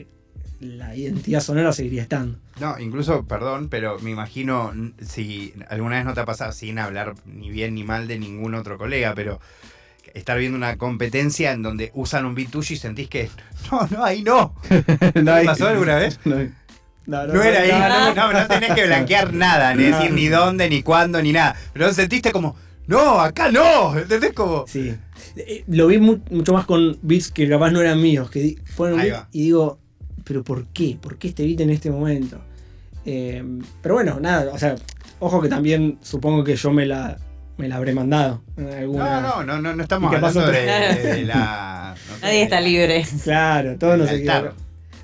la 0.60 0.96
identidad 0.96 1.40
sonora 1.40 1.72
seguiría 1.72 2.02
estando. 2.02 2.38
No, 2.60 2.78
incluso, 2.78 3.26
perdón, 3.26 3.68
pero 3.68 3.98
me 4.00 4.10
imagino 4.10 4.72
si 5.00 5.54
alguna 5.68 5.96
vez 5.96 6.04
no 6.04 6.14
te 6.14 6.20
ha 6.20 6.24
pasado, 6.24 6.52
sin 6.52 6.78
hablar 6.78 7.14
ni 7.24 7.50
bien 7.50 7.74
ni 7.74 7.84
mal 7.84 8.08
de 8.08 8.18
ningún 8.18 8.54
otro 8.54 8.78
colega, 8.78 9.14
pero 9.14 9.40
estar 10.14 10.38
viendo 10.38 10.56
una 10.56 10.76
competencia 10.76 11.52
en 11.52 11.62
donde 11.62 11.90
usan 11.94 12.24
un 12.26 12.34
beat 12.34 12.50
tuyo 12.50 12.74
y 12.74 12.78
sentís 12.78 13.08
que, 13.08 13.30
no, 13.72 13.86
no, 13.90 14.04
ahí 14.04 14.22
no. 14.22 14.54
no 14.70 15.34
¿Te 15.36 15.44
pasó 15.44 15.68
alguna 15.68 15.96
vez? 15.96 16.18
no 16.24 16.36
hay- 16.36 16.52
No, 17.06 17.26
No 17.26 17.42
era 17.42 17.60
ahí, 17.60 18.14
no, 18.14 18.32
no, 18.32 18.46
tenés 18.46 18.74
que 18.74 18.84
blanquear 18.86 19.32
nada, 19.32 19.74
ni 19.74 19.84
decir 19.84 20.12
ni 20.12 20.28
dónde, 20.28 20.68
ni 20.68 20.82
cuándo, 20.82 21.22
ni 21.22 21.32
nada. 21.32 21.56
Pero 21.72 21.92
sentiste 21.94 22.32
como, 22.32 22.54
no, 22.86 23.20
acá 23.20 23.50
no, 23.50 23.96
¿entendés? 23.98 24.32
Como, 24.34 24.66
Sí. 24.66 24.94
Eh, 25.36 25.64
Lo 25.68 25.86
vi 25.86 25.98
mu- 25.98 26.18
mucho 26.30 26.52
más 26.52 26.66
con 26.66 26.98
beats 27.02 27.30
que 27.30 27.48
capaz 27.48 27.70
no 27.70 27.80
eran 27.80 28.00
míos, 28.02 28.30
que 28.30 28.56
ponen 28.76 28.96
beat 28.98 29.26
y 29.32 29.42
digo, 29.44 29.78
pero 30.24 30.42
¿por 30.44 30.66
qué? 30.66 30.98
¿Por 31.00 31.16
qué 31.16 31.28
este 31.28 31.44
beat 31.46 31.60
en 31.60 31.70
este 31.70 31.90
momento? 31.90 32.40
Eh, 33.06 33.42
pero 33.80 33.94
bueno, 33.94 34.18
nada, 34.20 34.52
o 34.52 34.58
sea, 34.58 34.74
ojo 35.20 35.40
que 35.40 35.48
también 35.48 35.98
supongo 36.02 36.44
que 36.44 36.56
yo 36.56 36.70
me 36.72 36.84
la, 36.84 37.16
me 37.58 37.68
la 37.68 37.76
habré 37.76 37.92
mandado. 37.92 38.42
en 38.56 38.68
alguna- 38.72 39.20
no, 39.20 39.42
no, 39.42 39.44
no, 39.44 39.60
no, 39.62 39.76
no 39.76 39.82
estamos 39.82 40.14
hablando 40.14 40.40
de, 40.40 40.46
otra- 40.46 40.94
de- 40.94 41.02
de 41.16 41.24
la... 41.26 41.94
no 42.08 42.14
sé, 42.16 42.22
Nadie 42.22 42.42
está 42.42 42.60
libre. 42.60 43.04
Claro, 43.24 43.76
todos 43.78 43.98
nos 43.98 44.10
equivocamos. 44.10 44.54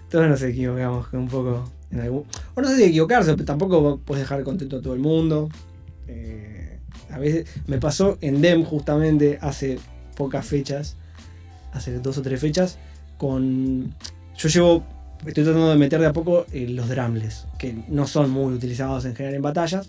Todos 0.08 0.28
nos 0.28 0.42
equivocamos 0.42 1.06
un 1.12 1.28
poco 1.28 1.70
en 1.90 2.00
algún. 2.00 2.24
O 2.54 2.60
no 2.62 2.68
sé 2.68 2.76
si 2.76 2.84
equivocarse, 2.84 3.32
pero 3.34 3.44
tampoco 3.44 3.98
puedes 4.04 4.22
dejar 4.24 4.42
contento 4.44 4.76
a 4.78 4.80
todo 4.82 4.94
el 4.94 5.00
mundo. 5.00 5.48
Eh, 6.06 6.78
a 7.10 7.18
veces 7.18 7.46
me 7.66 7.78
pasó 7.78 8.16
en 8.20 8.40
DEM 8.40 8.64
justamente 8.64 9.38
hace 9.40 9.78
pocas 10.16 10.46
fechas, 10.46 10.96
hace 11.72 11.98
dos 11.98 12.16
o 12.18 12.22
tres 12.22 12.40
fechas, 12.40 12.78
con. 13.18 13.94
Yo 14.36 14.48
llevo. 14.48 14.84
Estoy 15.26 15.42
tratando 15.44 15.70
de 15.70 15.76
meter 15.76 16.00
de 16.00 16.06
a 16.06 16.12
poco 16.12 16.44
eh, 16.52 16.66
los 16.68 16.88
drambles, 16.88 17.46
que 17.58 17.74
no 17.88 18.06
son 18.06 18.30
muy 18.30 18.52
utilizados 18.54 19.04
en 19.06 19.14
general 19.16 19.34
en 19.36 19.42
batallas. 19.42 19.88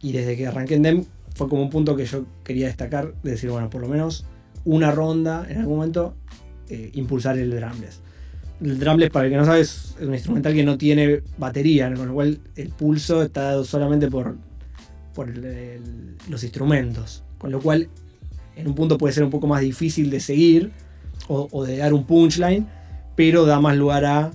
Y 0.00 0.12
desde 0.12 0.36
que 0.36 0.46
arranqué 0.46 0.74
en 0.74 0.82
DEM 0.82 1.04
fue 1.34 1.48
como 1.48 1.62
un 1.62 1.70
punto 1.70 1.96
que 1.96 2.06
yo 2.06 2.24
quería 2.42 2.66
destacar, 2.66 3.14
de 3.22 3.32
decir, 3.32 3.50
bueno, 3.50 3.70
por 3.70 3.80
lo 3.82 3.88
menos 3.88 4.26
una 4.64 4.90
ronda 4.90 5.46
en 5.48 5.58
algún 5.58 5.76
momento 5.76 6.14
eh, 6.68 6.90
impulsar 6.94 7.38
el 7.38 7.50
drumless. 7.50 8.00
El 8.60 8.78
drumless, 8.78 9.10
para 9.10 9.26
el 9.26 9.32
que 9.32 9.36
no 9.36 9.44
sabe, 9.44 9.60
es 9.60 9.96
un 10.00 10.14
instrumental 10.14 10.54
que 10.54 10.64
no 10.64 10.78
tiene 10.78 11.22
batería, 11.36 11.92
con 11.92 12.08
lo 12.08 12.14
cual 12.14 12.38
el 12.56 12.68
pulso 12.70 13.22
está 13.22 13.42
dado 13.42 13.64
solamente 13.64 14.08
por, 14.08 14.36
por 15.14 15.32
los 15.36 16.42
instrumentos. 16.42 17.24
Con 17.38 17.50
lo 17.52 17.60
cual, 17.60 17.88
en 18.56 18.66
un 18.66 18.74
punto 18.74 18.96
puede 18.96 19.12
ser 19.12 19.24
un 19.24 19.30
poco 19.30 19.46
más 19.46 19.60
difícil 19.60 20.10
de 20.10 20.20
seguir 20.20 20.72
o, 21.28 21.64
de 21.64 21.78
dar 21.78 21.92
un 21.92 22.04
punchline, 22.04 22.66
pero 23.16 23.44
da 23.44 23.60
más 23.60 23.76
lugar 23.76 24.04
a, 24.04 24.30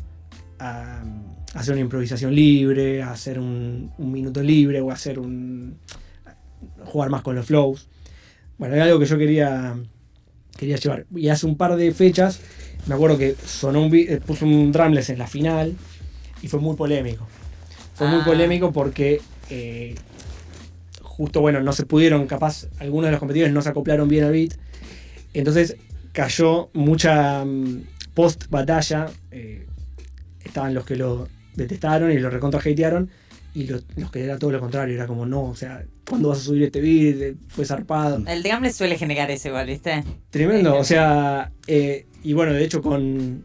hacer 1.53 1.73
una 1.73 1.81
improvisación 1.81 2.33
libre, 2.33 3.01
a 3.01 3.11
hacer 3.11 3.39
un, 3.39 3.91
minuto 3.97 4.41
libre 4.41 4.81
o 4.81 4.91
hacer 4.91 5.19
un. 5.19 5.77
Jugar 6.85 7.09
más 7.09 7.21
con 7.21 7.35
los 7.35 7.45
flows. 7.45 7.87
Bueno, 8.57 8.75
era 8.75 8.85
algo 8.85 8.99
que 8.99 9.05
yo 9.05 9.17
quería, 9.17 9.75
quería 10.57 10.75
llevar. 10.77 11.05
Y 11.15 11.29
hace 11.29 11.45
un 11.45 11.55
par 11.57 11.75
de 11.75 11.91
fechas, 11.93 12.39
me 12.87 12.95
acuerdo 12.95 13.17
que 13.17 13.35
sonó 13.45 13.81
un, 13.83 13.95
eh, 13.95 14.19
puso 14.25 14.45
un 14.45 14.71
drumless 14.71 15.09
en 15.09 15.19
la 15.19 15.27
final 15.27 15.75
y 16.41 16.47
fue 16.47 16.59
muy 16.59 16.75
polémico. 16.75 17.27
Fue 17.95 18.07
muy 18.07 18.21
Ah. 18.21 18.25
polémico 18.25 18.71
porque 18.73 19.21
eh, 19.49 19.95
justo, 21.01 21.41
bueno, 21.41 21.61
no 21.61 21.73
se 21.73 21.85
pudieron, 21.85 22.27
capaz, 22.27 22.67
algunos 22.79 23.07
de 23.07 23.11
los 23.11 23.19
competidores 23.19 23.53
no 23.53 23.61
se 23.61 23.69
acoplaron 23.69 24.07
bien 24.07 24.25
al 24.25 24.31
beat. 24.31 24.53
Entonces 25.33 25.75
cayó 26.13 26.69
mucha 26.73 27.43
mm, 27.45 27.83
post 28.13 28.45
batalla. 28.49 29.07
eh, 29.31 29.65
estaban 30.43 30.73
los 30.73 30.85
que 30.85 30.95
lo 30.95 31.27
detestaron 31.55 32.11
y 32.11 32.17
lo 32.19 32.29
recontra 32.29 32.59
hatearon. 32.59 33.09
Y 33.53 33.65
lo- 33.65 33.79
los 33.95 34.11
que 34.11 34.23
era 34.23 34.37
todo 34.37 34.51
lo 34.51 34.59
contrario, 34.59 34.95
era 34.95 35.07
como, 35.07 35.25
no, 35.25 35.43
o 35.43 35.55
sea, 35.55 35.83
¿cuándo 36.09 36.29
vas 36.29 36.39
a 36.39 36.41
subir 36.41 36.63
este 36.63 36.81
beat? 36.81 37.35
Fue 37.47 37.65
zarpado. 37.65 38.21
El 38.27 38.43
Drumless 38.43 38.75
suele 38.75 38.97
generar 38.97 39.29
ese 39.31 39.49
igual, 39.49 39.67
¿viste? 39.67 40.03
Tremendo, 40.31 40.75
o 40.75 40.83
sea, 40.83 41.51
eh, 41.67 42.07
y 42.23 42.33
bueno, 42.33 42.53
de 42.53 42.63
hecho 42.63 42.81
con. 42.81 43.43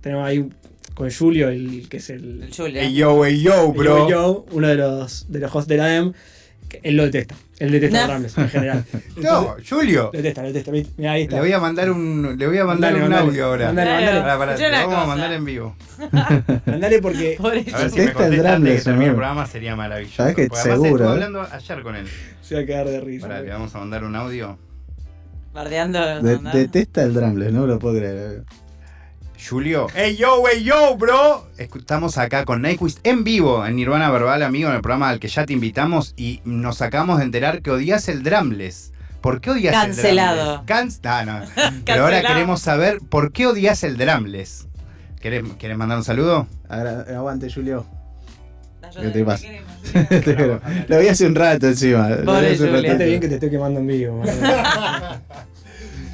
Tenemos 0.00 0.26
ahí 0.26 0.48
con 0.94 1.10
Julio, 1.10 1.48
el 1.50 1.88
que 1.88 1.98
es 1.98 2.10
el. 2.10 2.42
El 2.42 2.54
Julio. 2.54 2.80
Ey 2.80 2.94
yo, 2.94 3.24
ey 3.24 3.42
yo, 3.42 3.66
el 3.66 3.72
bro. 3.72 4.08
Yo, 4.08 4.46
uno 4.50 4.68
de 4.68 4.76
los, 4.76 5.30
de 5.30 5.40
los 5.40 5.54
hosts 5.54 5.68
de 5.68 5.76
la 5.76 5.86
DEM, 5.86 6.12
él 6.82 6.96
lo 6.96 7.04
detesta. 7.04 7.34
Él 7.58 7.70
detesta 7.72 8.02
No. 8.06 8.12
Rambles 8.12 8.36
en 8.38 8.48
general. 8.50 8.84
No, 9.16 9.56
Julio. 9.68 10.10
Lo 10.12 10.18
detesta, 10.18 10.42
lo 10.42 10.48
detesta. 10.48 10.70
Mira, 10.96 11.12
ahí 11.12 11.22
está. 11.22 11.36
Le 11.36 11.40
voy 11.42 11.52
a 11.52 11.58
mandar 11.58 11.90
un, 11.90 12.36
le 12.38 12.46
voy 12.46 12.58
a 12.58 12.64
mandar 12.64 12.92
Mandale, 12.92 13.04
un 13.06 13.10
mandale. 13.10 13.30
audio 13.30 13.44
ahora. 13.46 13.66
Mandale, 13.66 13.90
mandale. 14.22 14.52
Escuchá 14.54 14.82
lo 14.82 14.88
vamos 14.88 15.04
a 15.04 15.06
mandar 15.06 15.32
en 15.32 15.44
vivo. 15.44 15.76
Mandale 16.66 16.98
porque. 17.00 17.36
Por 17.40 17.52
A 17.52 17.54
ver 17.54 17.64
si 17.64 17.70
me 17.72 18.04
el 18.04 18.12
contesta 18.12 18.24
antes 18.24 18.30
de 18.30 18.36
Drumless, 18.42 18.78
que 18.78 18.84
termine 18.84 19.06
el 19.06 19.12
programa 19.12 19.46
sería 19.46 19.76
maravilloso. 19.76 20.16
Sabés 20.16 20.34
que 20.36 20.46
Porque 20.48 20.60
además 20.60 20.76
seguro, 20.82 21.04
estuve 21.04 21.06
¿eh? 21.08 21.24
hablando 21.24 21.48
ayer 21.56 21.82
con 21.82 21.96
él. 21.96 22.06
Se 22.42 22.54
va 22.54 22.60
a 22.60 22.64
quedar 22.66 22.86
de 22.88 23.00
risa. 23.00 23.26
Pará, 23.28 23.40
le 23.40 23.50
vamos 23.50 23.74
a 23.74 23.78
mandar 23.78 24.04
un 24.04 24.16
audio. 24.16 24.58
Bardeando. 25.54 26.22
De- 26.22 26.38
detesta 26.52 27.02
el 27.02 27.14
drumless, 27.14 27.52
no 27.52 27.66
lo 27.66 27.78
puedo 27.78 27.96
creer. 27.98 28.42
Julio. 29.38 29.86
¡Ey 29.94 30.16
yo, 30.16 30.42
ey 30.48 30.64
yo, 30.64 30.96
bro! 30.96 31.46
Estamos 31.58 32.18
acá 32.18 32.44
con 32.44 32.62
Nyquist 32.62 32.98
en 33.06 33.22
vivo 33.24 33.64
en 33.66 33.76
Nirvana 33.76 34.10
Verbal, 34.10 34.42
amigo, 34.42 34.68
en 34.70 34.76
el 34.76 34.80
programa 34.80 35.08
al 35.10 35.20
que 35.20 35.28
ya 35.28 35.44
te 35.46 35.52
invitamos 35.52 36.14
y 36.16 36.40
nos 36.44 36.82
acabamos 36.82 37.18
de 37.18 37.24
enterar 37.24 37.62
que 37.62 37.70
odias 37.70 38.08
el 38.08 38.22
drumless. 38.22 38.92
¿Por 39.20 39.40
qué 39.40 39.50
odias 39.50 39.74
Cancelado. 39.74 40.60
el 40.60 40.66
drumless? 40.66 40.98
Can- 41.02 41.26
no, 41.26 41.40
no. 41.40 41.46
Pero 41.84 42.02
ahora 42.02 42.16
Cancelado. 42.16 42.26
queremos 42.34 42.60
saber 42.62 42.98
por 43.08 43.32
qué 43.32 43.46
odias 43.46 43.82
el 43.84 43.96
drumless. 43.96 44.66
¿Querés, 45.20 45.44
¿Querés 45.58 45.76
mandar 45.76 45.98
un 45.98 46.04
saludo? 46.04 46.46
Agra- 46.68 47.04
aguante, 47.16 47.50
Julio. 47.52 47.86
¿Qué 49.00 49.08
te 49.08 49.24
pasa? 49.24 49.44
queremos, 50.22 50.60
lo 50.88 50.98
vi 51.00 51.08
hace 51.08 51.26
un 51.26 51.34
rato 51.34 51.66
encima. 51.66 52.08
lo 52.08 52.40
vi 52.40 52.46
hace 52.46 52.62
un 52.70 52.98
bien 52.98 53.20
que 53.20 53.28
te 53.28 53.34
estoy 53.34 53.50
quemando 53.50 53.80
en 53.80 53.86
vivo. 53.86 54.22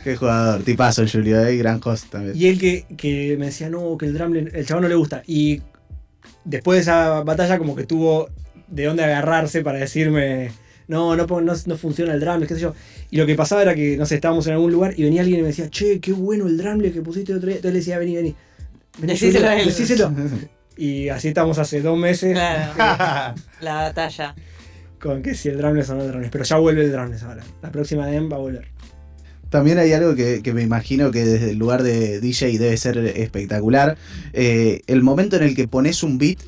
Qué 0.04 0.16
jugador, 0.16 0.62
tipazo 0.62 1.02
el 1.02 1.10
Julio, 1.10 1.40
eh, 1.44 1.56
gran 1.56 1.80
host 1.84 2.10
también. 2.10 2.36
y 2.36 2.46
él 2.46 2.58
que, 2.58 2.84
que 2.96 3.36
me 3.38 3.46
decía, 3.46 3.68
no, 3.70 3.96
que 3.98 4.06
el 4.06 4.14
Drumble, 4.14 4.50
el 4.52 4.66
chabón 4.66 4.82
no 4.82 4.88
le 4.88 4.94
gusta. 4.96 5.22
Y 5.26 5.62
después 6.44 6.76
de 6.76 6.82
esa 6.82 7.22
batalla, 7.22 7.58
como 7.58 7.76
que 7.76 7.84
tuvo 7.84 8.28
de 8.68 8.84
dónde 8.86 9.04
agarrarse 9.04 9.62
para 9.62 9.78
decirme, 9.78 10.50
no, 10.88 11.14
no, 11.16 11.26
no, 11.40 11.52
no 11.66 11.76
funciona 11.76 12.12
el 12.14 12.20
Drumble, 12.20 12.46
qué 12.46 12.54
sé 12.54 12.60
yo. 12.60 12.74
Y 13.10 13.16
lo 13.18 13.26
que 13.26 13.34
pasaba 13.34 13.62
era 13.62 13.74
que, 13.74 13.96
no 13.96 14.06
sé, 14.06 14.16
estábamos 14.16 14.46
en 14.46 14.54
algún 14.54 14.72
lugar 14.72 14.94
y 14.96 15.02
venía 15.04 15.20
alguien 15.20 15.40
y 15.40 15.42
me 15.42 15.48
decía, 15.48 15.68
che, 15.70 16.00
qué 16.00 16.12
bueno 16.12 16.46
el 16.46 16.56
Drumble 16.56 16.90
que 16.92 17.02
pusiste 17.02 17.32
el 17.32 17.38
otro 17.38 17.48
día. 17.48 17.56
Entonces 17.56 17.74
le 17.74 17.78
decía, 17.80 17.98
vení, 17.98 18.16
vení. 18.16 18.34
Vení, 18.98 19.12
Decíselo 19.12 19.48
a 19.48 19.56
él. 19.60 19.66
decíselo. 19.66 20.12
Y 20.74 21.10
así 21.10 21.28
estamos 21.28 21.58
hace 21.58 21.82
dos 21.82 21.98
meses 21.98 22.32
Claro, 22.32 23.34
la 23.60 23.74
batalla. 23.74 24.34
con 24.98 25.22
que 25.22 25.34
si 25.34 25.50
el 25.50 25.58
Drumless 25.58 25.90
o 25.90 25.94
no 25.96 26.02
el. 26.04 26.30
Pero 26.30 26.44
ya 26.44 26.56
vuelve 26.56 26.84
el 26.84 26.90
Drumless 26.90 27.22
ahora. 27.24 27.42
La 27.60 27.70
próxima 27.70 28.06
DEM 28.06 28.32
va 28.32 28.36
a 28.36 28.40
volver. 28.40 28.68
También 29.52 29.76
hay 29.76 29.92
algo 29.92 30.14
que, 30.14 30.40
me 30.54 30.62
imagino 30.62 31.10
que 31.10 31.26
desde 31.26 31.50
el 31.50 31.58
lugar 31.58 31.82
de 31.82 32.20
DJ 32.20 32.58
debe 32.58 32.74
ser 32.78 32.96
espectacular. 32.96 33.98
Eh, 34.32 34.80
el 34.86 35.02
momento 35.02 35.36
en 35.36 35.42
el 35.42 35.54
que 35.54 35.68
pones 35.68 36.02
un 36.02 36.16
beat 36.16 36.38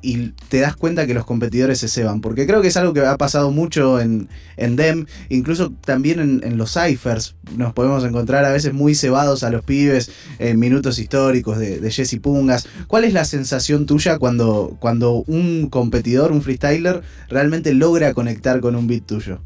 y 0.00 0.28
te 0.48 0.60
das 0.60 0.74
cuenta 0.74 1.06
que 1.06 1.12
los 1.12 1.26
competidores 1.26 1.78
se 1.78 1.88
ceban. 1.88 2.22
Porque 2.22 2.46
creo 2.46 2.62
que 2.62 2.68
es 2.68 2.76
algo 2.78 2.94
que 2.94 3.04
ha 3.04 3.18
pasado 3.18 3.50
mucho 3.50 4.00
en, 4.00 4.30
en 4.56 4.76
DEM, 4.76 5.04
incluso 5.28 5.74
también 5.84 6.20
en, 6.20 6.40
en 6.42 6.56
los 6.56 6.72
ciphers. 6.72 7.34
Nos 7.54 7.74
podemos 7.74 8.02
encontrar 8.02 8.46
a 8.46 8.52
veces 8.52 8.72
muy 8.72 8.94
cebados 8.94 9.44
a 9.44 9.50
los 9.50 9.62
pibes 9.62 10.10
en 10.38 10.58
minutos 10.58 10.98
históricos 10.98 11.58
de, 11.58 11.80
de 11.80 11.90
Jesse 11.90 12.18
Pungas. 12.18 12.66
¿Cuál 12.86 13.04
es 13.04 13.12
la 13.12 13.26
sensación 13.26 13.84
tuya 13.84 14.18
cuando, 14.18 14.78
cuando 14.80 15.22
un 15.26 15.68
competidor, 15.68 16.32
un 16.32 16.40
freestyler, 16.40 17.02
realmente 17.28 17.74
logra 17.74 18.14
conectar 18.14 18.60
con 18.60 18.74
un 18.74 18.86
beat 18.86 19.04
tuyo? 19.04 19.42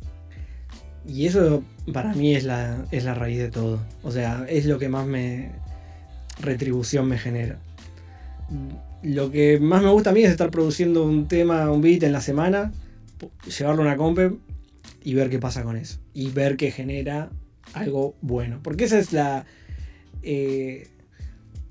Y 1.08 1.26
eso 1.26 1.62
para 1.92 2.12
mí 2.14 2.36
es 2.36 2.44
la, 2.44 2.84
es 2.90 3.04
la 3.04 3.14
raíz 3.14 3.38
de 3.38 3.50
todo. 3.50 3.80
O 4.02 4.12
sea, 4.12 4.44
es 4.48 4.66
lo 4.66 4.78
que 4.78 4.88
más 4.88 5.06
me 5.06 5.50
retribución 6.40 7.08
me 7.08 7.18
genera. 7.18 7.58
lo 9.02 9.30
que 9.30 9.58
más 9.60 9.82
me 9.82 9.90
gusta 9.90 10.10
a 10.10 10.12
mí 10.12 10.22
es 10.22 10.30
estar 10.30 10.50
produciendo 10.50 11.04
un 11.04 11.28
tema, 11.28 11.70
un 11.70 11.80
beat 11.80 12.02
en 12.02 12.12
la 12.12 12.20
semana, 12.20 12.72
llevarlo 13.58 13.82
a 13.82 13.86
una 13.86 13.96
comp 13.96 14.18
y 15.04 15.14
ver 15.14 15.30
qué 15.30 15.38
pasa 15.38 15.62
con 15.62 15.76
eso. 15.76 15.98
Y 16.14 16.30
ver 16.30 16.56
que 16.56 16.70
genera 16.70 17.30
algo 17.74 18.14
bueno. 18.20 18.60
Porque 18.62 18.84
esa 18.84 18.98
es 18.98 19.12
la. 19.12 19.44
eh, 20.22 20.88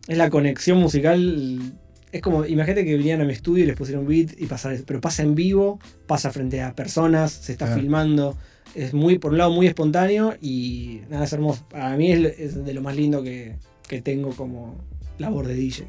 es 0.08 0.18
la 0.18 0.30
conexión 0.30 0.78
musical. 0.80 1.74
Es 2.14 2.22
como, 2.22 2.46
imagínate 2.46 2.86
que 2.86 2.96
vinieran 2.96 3.22
a 3.22 3.26
mi 3.26 3.34
estudio 3.34 3.66
y 3.66 3.68
les 3.68 3.76
pusieron 3.76 4.04
un 4.04 4.10
beat 4.10 4.40
y 4.40 4.46
pasar 4.46 4.72
eso. 4.74 4.84
Pero 4.88 5.02
pasa 5.02 5.24
en 5.24 5.36
vivo, 5.36 5.80
pasa 6.08 6.32
frente 6.32 6.62
a 6.62 6.74
personas, 6.74 7.32
se 7.34 7.52
está 7.52 7.66
Claro. 7.66 7.82
filmando. 7.82 8.38
Es 8.76 8.94
muy, 8.94 9.18
por 9.18 9.32
un 9.32 9.38
lado, 9.40 9.52
muy 9.52 9.68
espontáneo 9.68 10.36
y 10.42 11.02
nada, 11.10 11.26
es 11.26 11.34
hermoso. 11.34 11.66
Para 11.70 11.96
mí 11.98 12.12
es, 12.12 12.40
es 12.40 12.66
de 12.66 12.74
lo 12.74 12.82
más 12.82 12.96
lindo 12.96 13.24
que, 13.24 13.56
que 13.88 14.02
tengo 14.02 14.32
como 14.32 14.78
labor 15.18 15.48
de 15.48 15.56
DJ. 15.56 15.88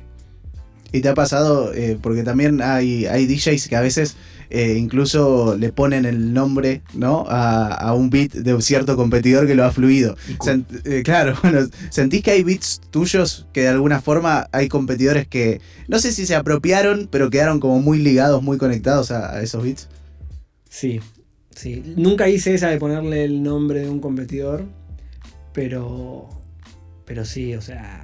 Y 0.90 1.02
te 1.02 1.08
ha 1.10 1.14
pasado, 1.14 1.74
eh, 1.74 1.98
porque 2.00 2.22
también 2.22 2.62
hay, 2.62 3.04
hay 3.04 3.26
DJs 3.26 3.68
que 3.68 3.76
a 3.76 3.82
veces 3.82 4.16
eh, 4.48 4.76
incluso 4.78 5.54
le 5.58 5.70
ponen 5.70 6.06
el 6.06 6.32
nombre 6.32 6.80
¿no? 6.94 7.26
a, 7.28 7.74
a 7.74 7.92
un 7.92 8.08
beat 8.08 8.32
de 8.32 8.54
un 8.54 8.62
cierto 8.62 8.96
competidor 8.96 9.46
que 9.46 9.54
lo 9.54 9.64
ha 9.64 9.70
fluido. 9.70 10.16
Sent- 10.38 10.80
eh, 10.86 11.02
claro, 11.02 11.34
bueno, 11.42 11.68
¿sentís 11.90 12.22
que 12.22 12.30
hay 12.30 12.42
beats 12.42 12.80
tuyos 12.90 13.46
que 13.52 13.60
de 13.60 13.68
alguna 13.68 14.00
forma 14.00 14.48
hay 14.50 14.68
competidores 14.68 15.28
que 15.28 15.60
no 15.88 15.98
sé 15.98 16.10
si 16.10 16.24
se 16.24 16.34
apropiaron, 16.34 17.06
pero 17.10 17.28
quedaron 17.28 17.60
como 17.60 17.82
muy 17.82 17.98
ligados, 17.98 18.42
muy 18.42 18.56
conectados 18.56 19.10
a, 19.10 19.34
a 19.34 19.42
esos 19.42 19.62
beats? 19.62 19.88
Sí, 20.70 21.00
sí. 21.58 21.94
Nunca 21.96 22.28
hice 22.28 22.54
esa 22.54 22.68
de 22.68 22.78
ponerle 22.78 23.24
el 23.24 23.42
nombre 23.42 23.80
de 23.80 23.88
un 23.88 24.00
competidor, 24.00 24.64
pero. 25.52 26.28
Pero 27.04 27.24
sí, 27.24 27.54
o 27.54 27.60
sea. 27.60 28.02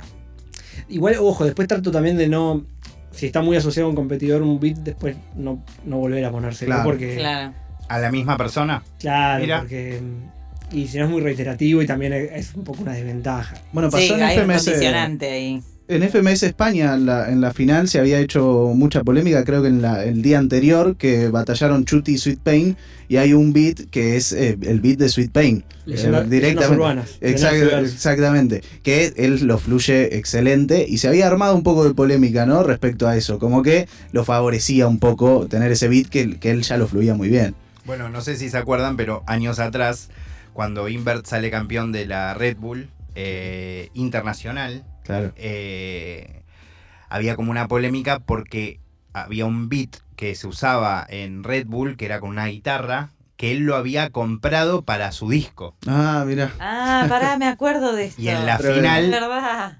Igual, 0.88 1.16
ojo, 1.20 1.44
después 1.44 1.68
trato 1.68 1.90
también 1.90 2.16
de 2.16 2.28
no. 2.28 2.64
Si 3.12 3.26
está 3.26 3.42
muy 3.42 3.56
asociado 3.56 3.86
a 3.86 3.90
un 3.90 3.96
competidor, 3.96 4.42
un 4.42 4.58
beat, 4.58 4.78
después 4.78 5.16
no, 5.36 5.64
no 5.84 5.98
volver 5.98 6.24
a 6.24 6.30
ponérselo. 6.30 6.70
Claro. 6.74 6.84
Porque. 6.84 7.16
Claro. 7.16 7.54
¿A 7.88 7.98
la 7.98 8.10
misma 8.10 8.36
persona? 8.36 8.82
Claro, 8.98 9.40
Mira. 9.42 9.60
porque. 9.60 10.00
Y 10.72 10.88
si 10.88 10.98
no 10.98 11.04
es 11.04 11.10
muy 11.10 11.20
reiterativo 11.20 11.82
y 11.82 11.86
también 11.86 12.12
es, 12.12 12.54
un 12.54 12.64
poco 12.64 12.82
una 12.82 12.94
desventaja. 12.94 13.56
Bueno, 13.72 13.90
pasó 13.90 14.04
Sí, 14.04 14.12
en 14.14 14.22
hay 14.22 14.38
un 14.38 14.44
FMS. 14.44 14.64
condicionante 14.64 15.30
ahí. 15.30 15.62
En 15.86 16.02
FMS 16.02 16.44
España, 16.44 16.94
en 16.94 17.04
la, 17.04 17.30
en 17.30 17.42
la 17.42 17.52
final, 17.52 17.88
se 17.88 17.98
había 17.98 18.18
hecho 18.18 18.72
mucha 18.74 19.04
polémica, 19.04 19.44
creo 19.44 19.60
que 19.60 19.68
en 19.68 19.82
la- 19.82 20.02
el 20.04 20.22
día 20.22 20.38
anterior, 20.38 20.96
que 20.96 21.28
batallaron 21.28 21.84
Chuty 21.84 22.12
y 22.14 22.18
Sweet 22.18 22.38
Pain, 22.40 22.76
y 23.06 23.18
hay 23.18 23.34
un 23.34 23.52
beat 23.52 23.90
que 23.90 24.16
es 24.16 24.32
eh, 24.32 24.56
el 24.62 24.80
beat 24.80 24.96
de 24.98 25.10
Sweet 25.10 25.30
Pain. 25.30 25.62
Leyenda- 25.84 26.22
Eh, 26.22 26.26
leyendas 26.40 26.70
urbanas. 26.70 27.10
Exact- 27.20 27.82
exactamente. 27.84 28.62
Que 28.82 29.12
él 29.18 29.46
lo 29.46 29.58
fluye 29.58 30.16
excelente 30.16 30.86
y 30.88 30.96
se 30.96 31.08
había 31.08 31.26
armado 31.26 31.54
un 31.54 31.62
poco 31.62 31.86
de 31.86 31.92
polémica, 31.92 32.46
¿no? 32.46 32.62
Respecto 32.62 33.06
a 33.06 33.14
eso. 33.18 33.38
Como 33.38 33.62
que 33.62 33.86
lo 34.12 34.24
favorecía 34.24 34.86
un 34.88 34.98
poco 34.98 35.46
tener 35.48 35.70
ese 35.70 35.88
beat 35.88 36.06
que, 36.08 36.38
que 36.38 36.50
él 36.50 36.62
ya 36.62 36.78
lo 36.78 36.88
fluía 36.88 37.12
muy 37.14 37.28
bien. 37.28 37.54
Bueno, 37.84 38.08
no 38.08 38.22
sé 38.22 38.36
si 38.38 38.48
se 38.48 38.56
acuerdan, 38.56 38.96
pero 38.96 39.22
años 39.26 39.58
atrás, 39.58 40.08
cuando 40.54 40.88
Invert 40.88 41.26
sale 41.26 41.50
campeón 41.50 41.92
de 41.92 42.06
la 42.06 42.32
Red 42.32 42.56
Bull 42.56 42.88
eh, 43.14 43.90
internacional, 43.92 44.82
Claro. 45.04 45.32
eh, 45.36 46.42
había 47.08 47.36
como 47.36 47.50
una 47.50 47.68
polémica 47.68 48.18
porque 48.18 48.80
había 49.12 49.46
un 49.46 49.68
beat 49.68 49.96
que 50.16 50.34
se 50.34 50.46
usaba 50.48 51.06
en 51.08 51.44
Red 51.44 51.66
Bull, 51.66 51.96
que 51.96 52.06
era 52.06 52.18
con 52.20 52.30
una 52.30 52.46
guitarra, 52.46 53.10
que 53.36 53.52
él 53.52 53.60
lo 53.60 53.76
había 53.76 54.10
comprado 54.10 54.82
para 54.82 55.12
su 55.12 55.28
disco. 55.28 55.76
Ah, 55.86 56.24
mira. 56.26 56.52
Ah, 56.60 57.06
pará, 57.08 57.36
me 57.36 57.46
acuerdo 57.46 57.92
de 57.94 58.04
esto. 58.06 58.20
Y 58.22 58.28
en 58.28 58.46
la 58.46 58.58
Pero- 58.58 58.74
final, 58.76 59.10
verdad. 59.10 59.78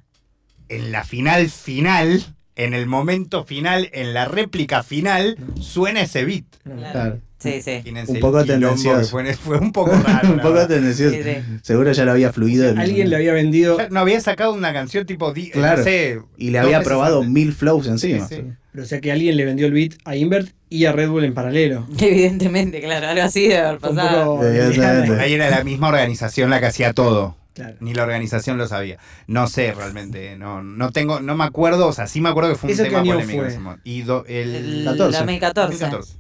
en 0.68 0.92
la 0.92 1.04
final 1.04 1.48
final, 1.50 2.24
en 2.56 2.74
el 2.74 2.87
momento 2.87 3.44
final, 3.44 3.88
en 3.92 4.12
la 4.14 4.24
réplica 4.26 4.82
final, 4.82 5.37
suena 5.60 6.02
ese 6.02 6.24
beat. 6.24 6.44
Claro. 6.62 7.20
Sí, 7.44 7.62
sí. 7.64 7.70
Imagínense 7.70 8.12
Un 8.12 8.20
poco 8.20 8.44
tendencioso. 8.44 9.09
Fue, 9.11 9.33
fue 9.35 9.59
un 9.59 9.72
poco 9.72 9.92
raro. 9.92 10.28
un 10.33 10.40
poco 10.40 10.66
tendencioso. 10.66 11.14
Sí, 11.14 11.22
sí. 11.22 11.37
Seguro 11.62 11.92
ya 11.92 12.04
lo 12.04 12.11
había 12.12 12.33
fluido. 12.33 12.68
el- 12.70 12.78
Alguien 12.78 13.11
le 13.11 13.16
había 13.16 13.33
vendido. 13.33 13.78
Ya 13.78 13.88
No 13.90 14.00
había 14.00 14.20
sacado 14.20 14.52
una 14.52 14.72
canción 14.72 15.07
tipo, 15.07 15.33
di- 15.33 15.50
Claro. 15.50 15.78
no 15.78 15.85
sé, 15.85 16.18
Y 16.37 16.50
le 16.50 16.59
había 16.59 16.83
probado 16.83 17.18
antes. 17.18 17.30
mil 17.33 17.52
flows 17.52 17.87
encima. 17.87 18.26
Sí, 18.26 18.37
sí. 18.37 18.42
Pero 18.72 18.83
o 18.85 18.87
sea 18.88 19.00
que 19.00 19.12
alguien 19.12 19.37
le 19.37 19.44
vendió 19.44 19.66
el 19.66 19.72
beat 19.72 19.92
a 20.04 20.16
Invert 20.16 20.48
y 20.68 20.87
a 20.87 20.92
Red 20.92 21.09
Bull 21.09 21.22
en 21.24 21.33
paralelo. 21.35 21.87
Evidentemente, 21.98 22.80
claro, 22.80 23.07
algo 23.09 23.22
así 23.22 23.42
debe 23.42 23.59
haber 23.61 23.78
pasado. 23.78 24.37
poco-. 24.37 25.20
Ahí 25.20 25.35
era 25.35 25.48
la 25.50 25.62
misma 25.62 25.88
organización 25.88 26.50
la 26.50 26.59
que 26.59 26.66
hacía 26.66 26.92
todo. 26.92 27.37
Claro. 27.54 27.76
Ni 27.78 27.94
la 27.94 28.02
organización 28.02 28.59
lo 28.59 28.66
sabía. 28.66 28.98
No 29.28 29.46
sé 29.46 29.72
realmente. 29.72 30.37
No, 30.37 30.61
no 30.64 30.90
tengo, 30.90 31.20
no 31.20 31.37
me 31.37 31.44
acuerdo. 31.44 31.87
O 31.87 31.92
sea, 31.92 32.09
sí 32.09 32.20
me 32.20 32.28
acuerdo 32.30 32.50
que 32.50 32.57
fue 32.57 32.66
un 32.68 32.74
¿Eso 32.74 32.83
qué 32.83 32.88
tema 32.90 33.04
polémico 33.04 33.30
fue? 33.38 33.44
en 33.44 33.46
ese 33.52 33.59
momento. 33.61 33.83
Y 33.85 34.02
do- 34.02 34.24
el, 34.26 34.54
El 34.57 34.85
14. 34.85 35.18
2014. 35.18 35.70
2014. 35.78 36.14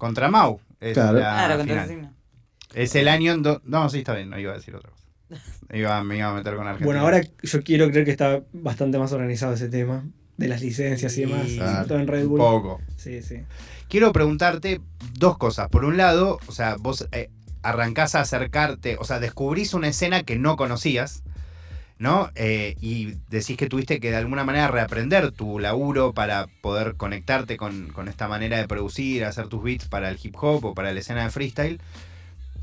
Claro. 0.00 0.08
Contra 0.08 0.28
Mau. 0.30 0.60
Es 0.80 0.94
Claro. 0.94 1.18
la 1.18 1.20
Claro, 1.46 1.56
contra. 1.58 1.86
Es 2.74 2.94
el 2.94 3.08
año 3.08 3.32
en 3.32 3.42
do- 3.42 3.60
No, 3.64 3.88
sí, 3.90 3.98
está 3.98 4.14
bien. 4.14 4.30
No 4.30 4.38
iba 4.38 4.52
a 4.52 4.56
decir 4.56 4.74
otra 4.74 4.90
cosa. 4.90 5.04
Iba, 5.72 6.02
me 6.02 6.16
iba 6.18 6.28
a 6.30 6.34
meter 6.34 6.56
con 6.56 6.66
Argentina. 6.66 6.86
Bueno, 6.86 7.00
ahora 7.02 7.20
yo 7.42 7.62
quiero 7.62 7.88
creer 7.90 8.04
que 8.04 8.10
está 8.10 8.42
bastante 8.52 8.98
más 8.98 9.12
organizado 9.12 9.52
ese 9.54 9.68
tema 9.68 10.04
de 10.36 10.48
las 10.48 10.60
licencias 10.62 11.16
y 11.18 11.20
demás, 11.22 11.48
sobre 11.50 11.86
todo 11.88 11.98
en 12.00 12.06
Red 12.08 12.22
Un 12.24 12.28
Bull. 12.30 12.38
poco. 12.38 12.80
Sí, 12.96 13.22
sí. 13.22 13.42
Quiero 13.88 14.12
preguntarte 14.12 14.80
dos 15.14 15.36
cosas. 15.38 15.68
Por 15.68 15.84
un 15.84 15.96
lado, 15.96 16.38
o 16.46 16.52
sea, 16.52 16.76
vos 16.80 17.06
eh, 17.12 17.30
arrancás 17.62 18.14
a 18.14 18.20
acercarte, 18.22 18.96
o 18.98 19.04
sea, 19.04 19.20
descubrís 19.20 19.74
una 19.74 19.88
escena 19.88 20.22
que 20.22 20.36
no 20.38 20.56
conocías, 20.56 21.22
¿no? 22.00 22.30
Eh, 22.34 22.76
y 22.80 23.12
decís 23.28 23.58
que 23.58 23.68
tuviste 23.68 24.00
que 24.00 24.10
de 24.10 24.16
alguna 24.16 24.42
manera 24.42 24.68
reaprender 24.68 25.32
tu 25.32 25.58
laburo 25.58 26.14
para 26.14 26.46
poder 26.62 26.96
conectarte 26.96 27.58
con, 27.58 27.88
con 27.88 28.08
esta 28.08 28.26
manera 28.26 28.56
de 28.56 28.66
producir, 28.66 29.22
hacer 29.26 29.48
tus 29.48 29.62
beats 29.62 29.86
para 29.86 30.08
el 30.08 30.18
hip 30.20 30.34
hop 30.40 30.64
o 30.64 30.74
para 30.74 30.94
la 30.94 31.00
escena 31.00 31.24
de 31.24 31.30
freestyle. 31.30 31.78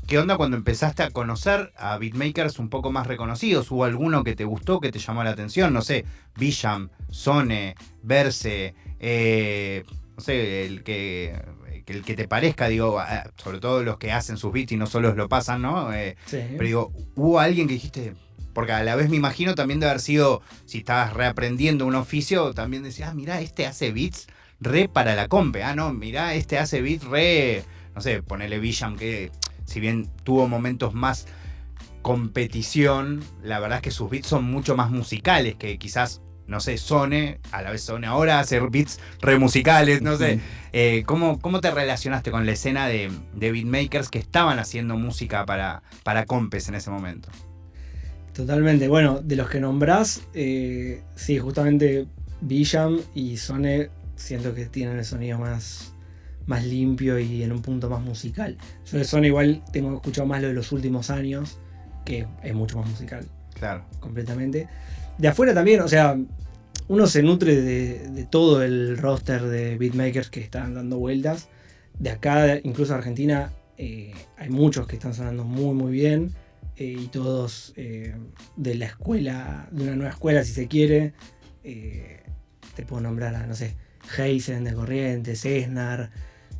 ¿Qué 0.08 0.18
onda 0.18 0.36
cuando 0.36 0.56
empezaste 0.56 1.04
a 1.04 1.10
conocer 1.10 1.72
a 1.76 1.96
beatmakers 1.98 2.58
un 2.58 2.68
poco 2.68 2.90
más 2.90 3.06
reconocidos? 3.06 3.70
¿Hubo 3.70 3.84
alguno 3.84 4.24
que 4.24 4.34
te 4.34 4.44
gustó, 4.44 4.80
que 4.80 4.90
te 4.90 4.98
llamó 4.98 5.22
la 5.22 5.30
atención? 5.30 5.72
No 5.72 5.82
sé, 5.82 6.04
Bisham, 6.36 6.90
Sone, 7.08 7.76
Verse, 8.02 8.74
eh, 8.98 9.84
no 10.16 10.20
sé, 10.20 10.66
el 10.66 10.82
que, 10.82 11.40
el 11.86 12.02
que 12.02 12.14
te 12.16 12.26
parezca, 12.26 12.66
digo, 12.66 13.00
sobre 13.36 13.60
todo 13.60 13.84
los 13.84 13.98
que 13.98 14.10
hacen 14.10 14.36
sus 14.36 14.52
beats 14.52 14.72
y 14.72 14.76
no 14.76 14.86
solo 14.88 15.14
lo 15.14 15.28
pasan, 15.28 15.62
¿no? 15.62 15.92
Eh, 15.92 16.16
sí. 16.26 16.38
pero 16.56 16.64
digo, 16.64 16.92
¿hubo 17.14 17.38
alguien 17.38 17.68
que 17.68 17.74
dijiste? 17.74 18.14
Porque 18.58 18.72
a 18.72 18.82
la 18.82 18.96
vez 18.96 19.08
me 19.08 19.14
imagino 19.14 19.54
también 19.54 19.78
de 19.78 19.86
haber 19.86 20.00
sido, 20.00 20.42
si 20.66 20.78
estabas 20.78 21.12
reaprendiendo 21.12 21.86
un 21.86 21.94
oficio, 21.94 22.52
también 22.54 22.82
decías, 22.82 23.10
ah, 23.10 23.14
mirá, 23.14 23.40
este 23.40 23.66
hace 23.66 23.92
beats 23.92 24.26
re 24.58 24.88
para 24.88 25.14
la 25.14 25.28
compe. 25.28 25.62
Ah, 25.62 25.76
no, 25.76 25.92
mirá, 25.92 26.34
este 26.34 26.58
hace 26.58 26.82
beats 26.82 27.04
re, 27.04 27.62
no 27.94 28.00
sé, 28.00 28.20
ponele 28.20 28.58
Bisham, 28.58 28.96
que 28.96 29.30
si 29.64 29.78
bien 29.78 30.10
tuvo 30.24 30.48
momentos 30.48 30.92
más 30.92 31.28
competición, 32.02 33.22
la 33.44 33.60
verdad 33.60 33.76
es 33.78 33.82
que 33.82 33.90
sus 33.92 34.10
beats 34.10 34.26
son 34.26 34.42
mucho 34.46 34.74
más 34.74 34.90
musicales 34.90 35.54
que 35.54 35.78
quizás, 35.78 36.20
no 36.48 36.58
sé, 36.58 36.78
Sone, 36.78 37.38
a 37.52 37.62
la 37.62 37.70
vez 37.70 37.82
Sone 37.82 38.08
ahora, 38.08 38.40
hacer 38.40 38.70
beats 38.70 38.98
re 39.20 39.38
musicales, 39.38 40.02
no 40.02 40.16
sé. 40.16 40.40
Eh, 40.72 41.04
¿cómo, 41.06 41.38
¿Cómo 41.38 41.60
te 41.60 41.70
relacionaste 41.70 42.32
con 42.32 42.44
la 42.44 42.50
escena 42.50 42.88
de, 42.88 43.08
de 43.34 43.52
beatmakers 43.52 44.08
que 44.08 44.18
estaban 44.18 44.58
haciendo 44.58 44.96
música 44.96 45.46
para, 45.46 45.84
para 46.02 46.26
compes 46.26 46.68
en 46.68 46.74
ese 46.74 46.90
momento? 46.90 47.28
Totalmente. 48.38 48.86
Bueno, 48.86 49.20
de 49.20 49.34
los 49.34 49.50
que 49.50 49.58
nombrás, 49.58 50.22
eh, 50.32 51.02
sí, 51.16 51.40
justamente 51.40 52.06
Bisham 52.40 53.00
y 53.12 53.36
Sone 53.36 53.90
siento 54.14 54.54
que 54.54 54.66
tienen 54.66 54.96
el 54.96 55.04
sonido 55.04 55.40
más, 55.40 55.92
más 56.46 56.64
limpio 56.64 57.18
y 57.18 57.42
en 57.42 57.50
un 57.50 57.62
punto 57.62 57.90
más 57.90 58.00
musical. 58.00 58.56
Yo 58.86 58.98
de 58.98 59.02
Sone 59.02 59.26
igual 59.26 59.64
tengo 59.72 59.92
escuchado 59.92 60.28
más 60.28 60.40
lo 60.40 60.46
de 60.46 60.54
los 60.54 60.70
últimos 60.70 61.10
años, 61.10 61.58
que 62.04 62.28
es 62.44 62.54
mucho 62.54 62.78
más 62.78 62.88
musical, 62.88 63.26
Claro. 63.54 63.84
completamente. 63.98 64.68
De 65.18 65.26
afuera 65.26 65.52
también, 65.52 65.80
o 65.80 65.88
sea, 65.88 66.16
uno 66.86 67.08
se 67.08 67.24
nutre 67.24 67.60
de, 67.60 68.08
de 68.08 68.24
todo 68.24 68.62
el 68.62 68.98
roster 68.98 69.42
de 69.42 69.76
beatmakers 69.78 70.30
que 70.30 70.38
están 70.40 70.74
dando 70.74 70.96
vueltas. 70.98 71.48
De 71.98 72.10
acá, 72.10 72.56
incluso 72.62 72.94
Argentina, 72.94 73.50
eh, 73.78 74.12
hay 74.36 74.48
muchos 74.48 74.86
que 74.86 74.94
están 74.94 75.12
sonando 75.12 75.42
muy, 75.42 75.74
muy 75.74 75.90
bien. 75.90 76.32
Eh, 76.78 76.96
y 76.98 77.06
todos 77.08 77.72
eh, 77.76 78.14
de 78.56 78.74
la 78.76 78.86
escuela, 78.86 79.68
de 79.72 79.82
una 79.84 79.96
nueva 79.96 80.10
escuela, 80.12 80.44
si 80.44 80.52
se 80.52 80.68
quiere. 80.68 81.12
Eh, 81.64 82.22
te 82.76 82.84
puedo 82.86 83.02
nombrar 83.02 83.34
a, 83.34 83.46
no 83.46 83.54
sé, 83.54 83.76
Heisen 84.16 84.64
de 84.64 84.72
Corrientes, 84.74 85.44
Esnar, 85.44 86.10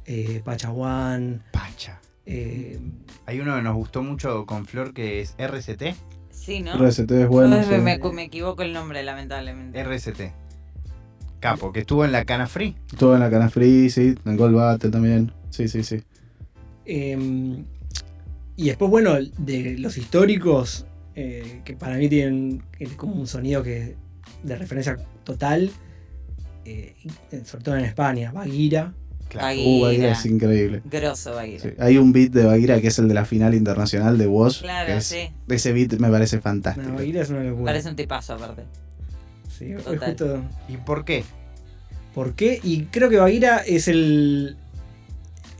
eh, 0.05 0.43
Pachawan. 0.45 1.43
Pacha. 1.53 2.01
eh, 2.27 2.79
Hay 3.27 3.41
uno 3.41 3.57
que 3.57 3.63
nos 3.63 3.77
gustó 3.77 4.03
mucho 4.03 4.45
con 4.45 4.67
Flor 4.67 4.93
que 4.93 5.21
es 5.21 5.35
RCT. 5.39 5.95
Sí, 6.31 6.61
¿no? 6.61 6.77
RST 6.79 7.11
es 7.13 7.29
bueno. 7.29 7.63
Sí. 7.63 7.71
me, 7.71 7.99
me- 7.99 8.23
equivoco 8.25 8.63
el 8.63 8.73
nombre, 8.73 9.03
lamentablemente. 9.03 9.79
RCT. 9.81 10.33
Capo, 11.41 11.73
que 11.73 11.81
estuvo 11.81 12.05
en 12.05 12.11
la 12.13 12.25
Cana 12.25 12.47
Free. 12.49 12.75
Todo 12.99 13.15
en 13.15 13.21
la 13.21 13.31
Cana 13.31 13.49
Free, 13.49 13.91
sí, 13.91 14.15
en 14.25 14.37
Gold 14.37 14.57
Battle 14.57 14.91
también. 14.91 15.33
Sí, 15.51 15.69
sí, 15.69 15.85
sí. 15.85 16.03
Eh, 16.85 17.65
y 18.59 18.67
después, 18.67 18.91
bueno, 18.91 19.15
de 19.39 19.77
los 19.79 19.97
históricos, 19.97 20.85
eh, 21.15 21.63
que 21.65 21.75
para 21.75 21.97
mí 21.97 22.09
tienen 22.09 22.63
como 22.97 23.15
un 23.15 23.27
sonido 23.27 23.63
que 23.63 23.95
de 24.43 24.57
referencia 24.57 24.97
total, 25.25 25.71
eh, 26.65 26.95
sobre 27.45 27.65
todo 27.65 27.77
en 27.77 27.85
España, 27.87 28.31
Baguira. 28.33 28.93
Claro. 29.29 29.59
Uh, 29.61 29.83
Baguira 29.83 30.13
es 30.13 30.27
increíble. 30.27 30.83
Grosso 30.85 31.35
Baguira. 31.35 31.63
Sí, 31.63 31.69
Hay 31.79 31.99
un 31.99 32.13
beat 32.13 32.31
de 32.33 32.45
Baguira 32.45 32.81
que 32.81 32.89
es 32.89 32.99
el 32.99 33.09
de 33.09 33.15
la 33.15 33.25
final 33.25 33.55
internacional 33.55 34.17
de 34.19 34.27
Woz. 34.27 34.61
Claro, 34.63 34.87
que 34.87 34.97
es- 34.99 35.05
sí. 35.07 35.29
Ese 35.49 35.73
beat 35.73 35.93
me 36.01 36.09
parece 36.11 36.37
No, 36.37 36.43
fantástico. 36.43 36.93
Baguira 36.95 37.23
es 37.23 37.31
una 37.31 37.43
locura. 37.45 37.67
Parece 37.73 37.89
un 37.91 37.97
tipazo 37.97 38.35
aparte. 38.35 38.65
Sí, 39.57 39.73
es 39.73 39.85
Total. 39.85 40.09
justo- 40.11 40.43
¿Y 40.69 40.77
por 40.79 41.05
qué? 41.05 41.25
¿Por 42.15 42.35
qué? 42.35 42.59
Y 42.63 42.85
creo 42.85 43.09
que 43.11 43.17
Baguira 43.19 43.59
es 43.59 43.87
el. 43.89 44.57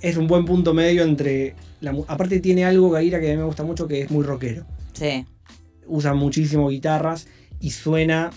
Es 0.01 0.17
un 0.17 0.27
buen 0.29 0.45
punto 0.45 0.73
medio 0.75 1.03
entre. 1.03 1.55
La, 1.81 1.95
aparte 2.09 2.41
tiene 2.41 2.65
algo 2.65 2.91
Baguira 2.91 3.21
que 3.21 3.29
a 3.29 3.31
mí 3.33 3.37
me 3.39 3.45
gusta 3.45 3.63
mucho 3.65 3.87
que 3.87 4.03
es 4.03 4.11
muy 4.11 4.25
rockero. 4.25 4.67
Sí. 4.93 5.25
Usa 5.87 6.15
muchísimo 6.15 6.69
guitarras 6.69 7.27
y 7.61 7.71
suena. 7.71 8.31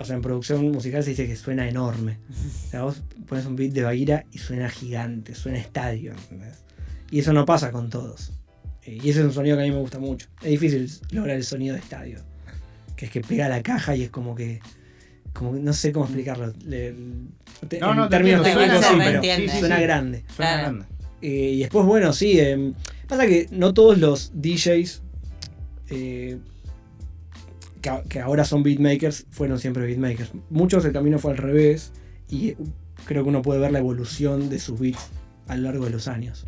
O 0.00 0.04
sea, 0.04 0.14
en 0.16 0.22
producción 0.22 0.70
musical 0.70 1.02
se 1.02 1.10
dice 1.10 1.26
que 1.26 1.36
suena 1.36 1.68
enorme. 1.68 2.18
O 2.66 2.70
sea, 2.70 2.82
vos 2.82 3.02
pones 3.26 3.46
un 3.46 3.56
beat 3.56 3.72
de 3.72 3.82
Baguira 3.82 4.24
y 4.32 4.38
suena 4.38 4.68
gigante, 4.68 5.34
suena 5.34 5.58
estadio. 5.58 6.12
¿entendés? 6.12 6.64
Y 7.10 7.20
eso 7.20 7.32
no 7.32 7.44
pasa 7.46 7.72
con 7.72 7.88
todos. 7.90 8.32
Eh, 8.84 8.98
Y 9.02 9.10
ese 9.10 9.20
es 9.20 9.26
un 9.26 9.32
sonido 9.32 9.56
que 9.56 9.62
a 9.62 9.66
mí 9.66 9.72
me 9.72 9.78
gusta 9.80 9.98
mucho. 9.98 10.28
Es 10.42 10.50
difícil 10.50 10.90
lograr 11.12 11.36
el 11.36 11.44
sonido 11.44 11.74
de 11.74 11.80
estadio. 11.80 12.20
Que 12.96 13.06
es 13.06 13.10
que 13.10 13.20
pega 13.22 13.48
la 13.48 13.62
caja 13.62 13.94
y 13.96 14.02
es 14.02 14.10
como 14.10 14.34
que. 14.34 14.60
Como 15.32 15.52
que 15.54 15.60
no 15.60 15.72
sé 15.72 15.92
cómo 15.92 16.04
explicarlo. 16.06 16.52
Le- 16.66 16.94
te- 17.68 17.78
No, 17.80 17.92
en 17.92 17.96
no, 17.96 18.08
términos 18.08 18.38
entiendo, 18.46 18.60
técnicos 18.64 18.86
suena- 18.86 19.04
sí, 19.04 19.20
pero 19.22 19.58
suena 19.60 19.76
Sí, 19.76 19.82
grande. 19.82 20.24
Suena 20.34 20.56
Claro. 20.56 20.62
grande. 20.62 20.84
Eh, 21.22 21.52
y 21.54 21.58
después, 21.60 21.84
bueno, 21.86 22.12
sí. 22.12 22.38
eh, 22.38 22.72
pasa 23.06 23.26
que 23.26 23.48
no 23.50 23.74
todos 23.74 23.98
los 23.98 24.32
DJs 24.34 25.02
eh, 25.90 26.38
que, 28.08 28.20
ahora 28.20 28.44
son 28.44 28.62
beatmakers 28.62 29.26
fueron 29.30 29.58
siempre 29.58 29.84
beatmakers. 29.86 30.30
Muchos 30.50 30.84
el 30.84 30.92
camino 30.92 31.18
fue 31.18 31.32
al 31.32 31.38
revés. 31.38 31.92
Y 32.30 32.54
creo 33.06 33.22
que 33.22 33.30
uno 33.30 33.42
puede 33.42 33.60
ver 33.60 33.72
la 33.72 33.78
evolución 33.78 34.50
de 34.50 34.58
sus 34.58 34.78
beats 34.78 35.08
a 35.46 35.56
lo 35.56 35.62
largo 35.62 35.86
de 35.86 35.90
los 35.90 36.08
años. 36.08 36.46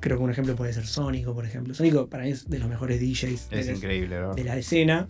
Creo 0.00 0.18
que 0.18 0.24
un 0.24 0.30
ejemplo 0.30 0.56
puede 0.56 0.72
ser 0.72 0.86
Sónico, 0.86 1.34
por 1.34 1.44
ejemplo. 1.44 1.74
Sónico 1.74 2.08
para 2.08 2.24
mí 2.24 2.30
es 2.30 2.48
de 2.48 2.58
los 2.58 2.68
mejores 2.68 3.00
DJs 3.00 3.48
Es 3.50 3.66
de, 3.66 3.72
increíble, 3.74 4.20
la 4.20 4.34
de 4.34 4.44
la 4.44 4.56
escena 4.56 5.08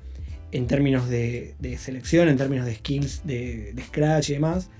en 0.52 0.66
términos 0.66 1.08
de, 1.08 1.54
de 1.58 1.76
selección, 1.76 2.28
en 2.28 2.36
términos 2.36 2.66
de 2.66 2.74
skills, 2.76 3.26
de, 3.26 3.72
de 3.74 3.82
scratch 3.82 4.30
y 4.30 4.32
demás. 4.34 4.70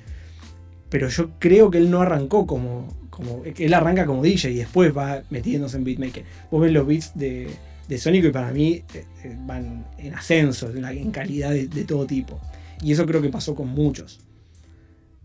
Pero 0.89 1.09
yo 1.09 1.31
creo 1.39 1.71
que 1.71 1.79
él 1.79 1.91
no 1.91 2.01
arrancó 2.01 2.47
como, 2.47 2.95
como. 3.11 3.43
Él 3.45 3.75
arranca 3.75 4.07
como 4.07 4.23
DJ 4.23 4.53
y 4.53 4.57
después 4.57 4.97
va 4.97 5.23
metiéndose 5.31 5.77
en 5.77 5.85
beatmaker. 5.85 6.25
Vos 6.51 6.63
ves 6.63 6.73
los 6.73 6.87
beats 6.87 7.13
de, 7.17 7.49
de 7.89 7.99
Sónico 7.99 8.29
y 8.29 8.33
para 8.33 8.53
mí 8.53 8.85
eh, 8.95 9.05
eh, 9.25 9.37
van 9.47 9.87
en 9.99 10.15
ascenso, 10.15 10.71
en, 10.71 11.11
calidad 11.11 11.51
de, 11.51 11.67
de 11.67 11.85
todo 11.85 12.07
tipo. 12.07 12.41
Y 12.83 12.93
eso 12.93 13.05
creo 13.07 13.21
que 13.23 13.31
pasó 13.31 13.55
con 13.55 13.69
muchos. 13.69 14.21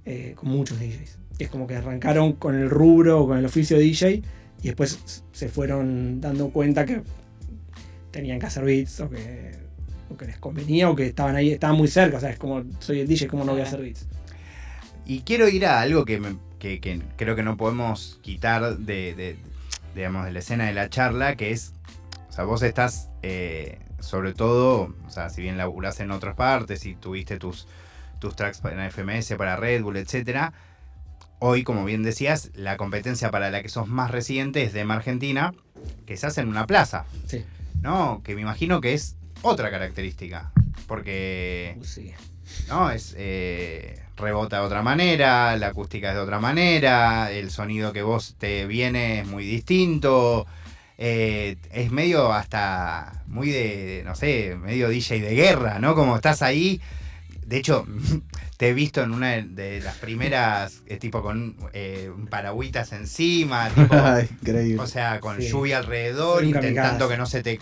eh, 0.06 0.34
con 0.36 0.50
muchos 0.50 0.80
DJs. 0.80 1.18
Es 1.40 1.50
como 1.50 1.68
que 1.68 1.76
arrancaron 1.76 2.34
con 2.34 2.56
el 2.56 2.70
rubro 2.70 3.22
o 3.24 3.28
con 3.28 3.38
el 3.38 3.46
oficio 3.46 3.78
de 3.78 3.84
DJ 3.84 4.22
y 4.62 4.68
después 4.68 5.24
se 5.32 5.50
fueron 5.50 6.22
dando 6.22 6.50
cuenta 6.50 6.86
que 6.86 7.02
tenían 8.12 8.40
que 8.40 8.46
hacer 8.46 8.64
beats 8.64 9.00
o 9.00 9.10
que, 9.10 9.52
o 10.10 10.18
que 10.18 10.26
les 10.26 10.38
convenía 10.38 10.90
o 10.90 10.96
que 10.96 11.08
estaban 11.08 11.36
ahí, 11.36 11.52
estaban 11.52 11.78
muy 11.78 11.88
cerca. 11.88 12.18
O 12.18 12.20
sea, 12.20 12.30
es 12.30 12.38
como 12.38 12.64
soy 12.80 13.00
el 13.00 13.08
DJ, 13.08 13.28
¿cómo 13.28 13.44
no 13.44 13.54
voy 13.54 13.62
a 13.62 13.64
hacer 13.66 13.82
beats? 13.82 14.08
Y 15.12 15.24
quiero 15.24 15.50
ir 15.50 15.66
a 15.66 15.82
algo 15.82 16.06
que, 16.06 16.20
me- 16.22 16.38
que- 16.58 16.80
que 16.80 17.02
creo 17.18 17.36
que 17.36 17.44
no 17.44 17.58
podemos 17.58 18.18
quitar 18.22 18.78
de, 18.78 19.14
de- 19.14 19.36
digamos, 19.94 20.24
de 20.24 20.32
la 20.32 20.40
escena 20.40 20.66
de 20.68 20.74
la 20.74 20.90
charla, 20.90 21.36
que 21.36 21.52
es, 21.52 21.74
o 22.30 22.32
sea, 22.32 22.46
vos 22.46 22.62
estás, 22.64 23.10
eh, 23.22 23.80
sobre 24.00 24.34
todo, 24.34 24.96
o 25.06 25.10
sea, 25.10 25.30
si 25.30 25.42
bien 25.42 25.58
laburás 25.58 26.00
en 26.00 26.12
otras 26.12 26.36
partes 26.38 26.86
y 26.86 26.96
tuviste 26.96 27.38
tus, 27.40 27.68
tus 28.20 28.38
tracks 28.38 28.62
en 28.64 28.80
FMS 28.90 29.36
para 29.38 29.58
Red 29.58 29.84
Bull, 29.84 29.98
etcétera, 29.98 30.54
hoy, 31.40 31.64
como 31.64 31.84
bien 31.84 32.04
decías, 32.04 32.50
la 32.56 32.78
competencia 32.78 33.32
para 33.32 33.52
la 33.52 33.62
que 33.62 33.68
sos 33.68 33.90
más 33.90 34.12
reciente 34.12 34.64
es 34.64 34.72
de 34.72 34.84
Argentina, 34.84 35.54
que 36.06 36.16
se 36.16 36.26
hace 36.28 36.40
en 36.40 36.48
una 36.48 36.68
plaza, 36.68 37.04
Sí. 37.28 37.44
¿no? 37.82 38.22
Que 38.24 38.34
me 38.36 38.42
imagino 38.44 38.80
que 38.80 38.94
es 38.94 39.18
otra 39.42 39.72
característica, 39.72 40.54
porque... 40.88 41.76
Uh, 41.80 41.84
sí. 41.84 42.14
¿No? 42.68 42.92
Es, 42.92 43.16
eh, 43.18 44.02
rebota 44.18 44.58
de 44.60 44.66
otra 44.66 44.82
manera, 44.84 45.56
la 45.58 45.68
acústica 45.68 46.10
es 46.10 46.16
de 46.16 46.22
otra 46.22 46.40
manera, 46.40 47.32
el 47.32 47.52
sonido 47.52 47.92
que 47.94 48.04
vos 48.04 48.36
te 48.38 48.66
viene 48.68 49.20
es 49.22 49.28
muy 49.28 49.46
distinto. 49.46 50.46
eh, 50.98 51.58
es 51.72 51.92
medio 51.92 52.32
hasta 52.32 53.24
muy 53.28 53.50
de, 53.50 54.04
no 54.06 54.16
sé, 54.16 54.56
medio 54.62 54.90
DJ 54.90 55.20
de 55.22 55.34
guerra, 55.36 55.80
¿no? 55.80 55.96
Como 55.96 56.16
estás 56.16 56.42
ahí. 56.44 56.80
De 57.46 57.58
hecho, 57.58 57.86
te 58.62 58.70
he 58.70 58.74
visto 58.76 59.02
en 59.02 59.12
una 59.12 59.32
de- 59.42 59.82
las 59.82 59.96
primeras, 59.98 60.84
eh, 60.86 60.98
tipo 60.98 61.24
con 61.24 61.56
eh, 61.74 62.12
un 62.16 62.28
paragüitas 62.28 62.92
encima, 62.92 63.70
tipo, 63.76 63.96
Ay, 63.96 64.30
increíble. 64.40 64.80
o 64.80 64.86
sea, 64.86 65.20
con 65.20 65.42
Sí. 65.42 65.48
lluvia 65.50 65.80
alrededor, 65.80 66.46
intentando 66.46 67.10
que 67.10 67.18
no 67.18 67.26
se 67.26 67.42
te 67.42 67.58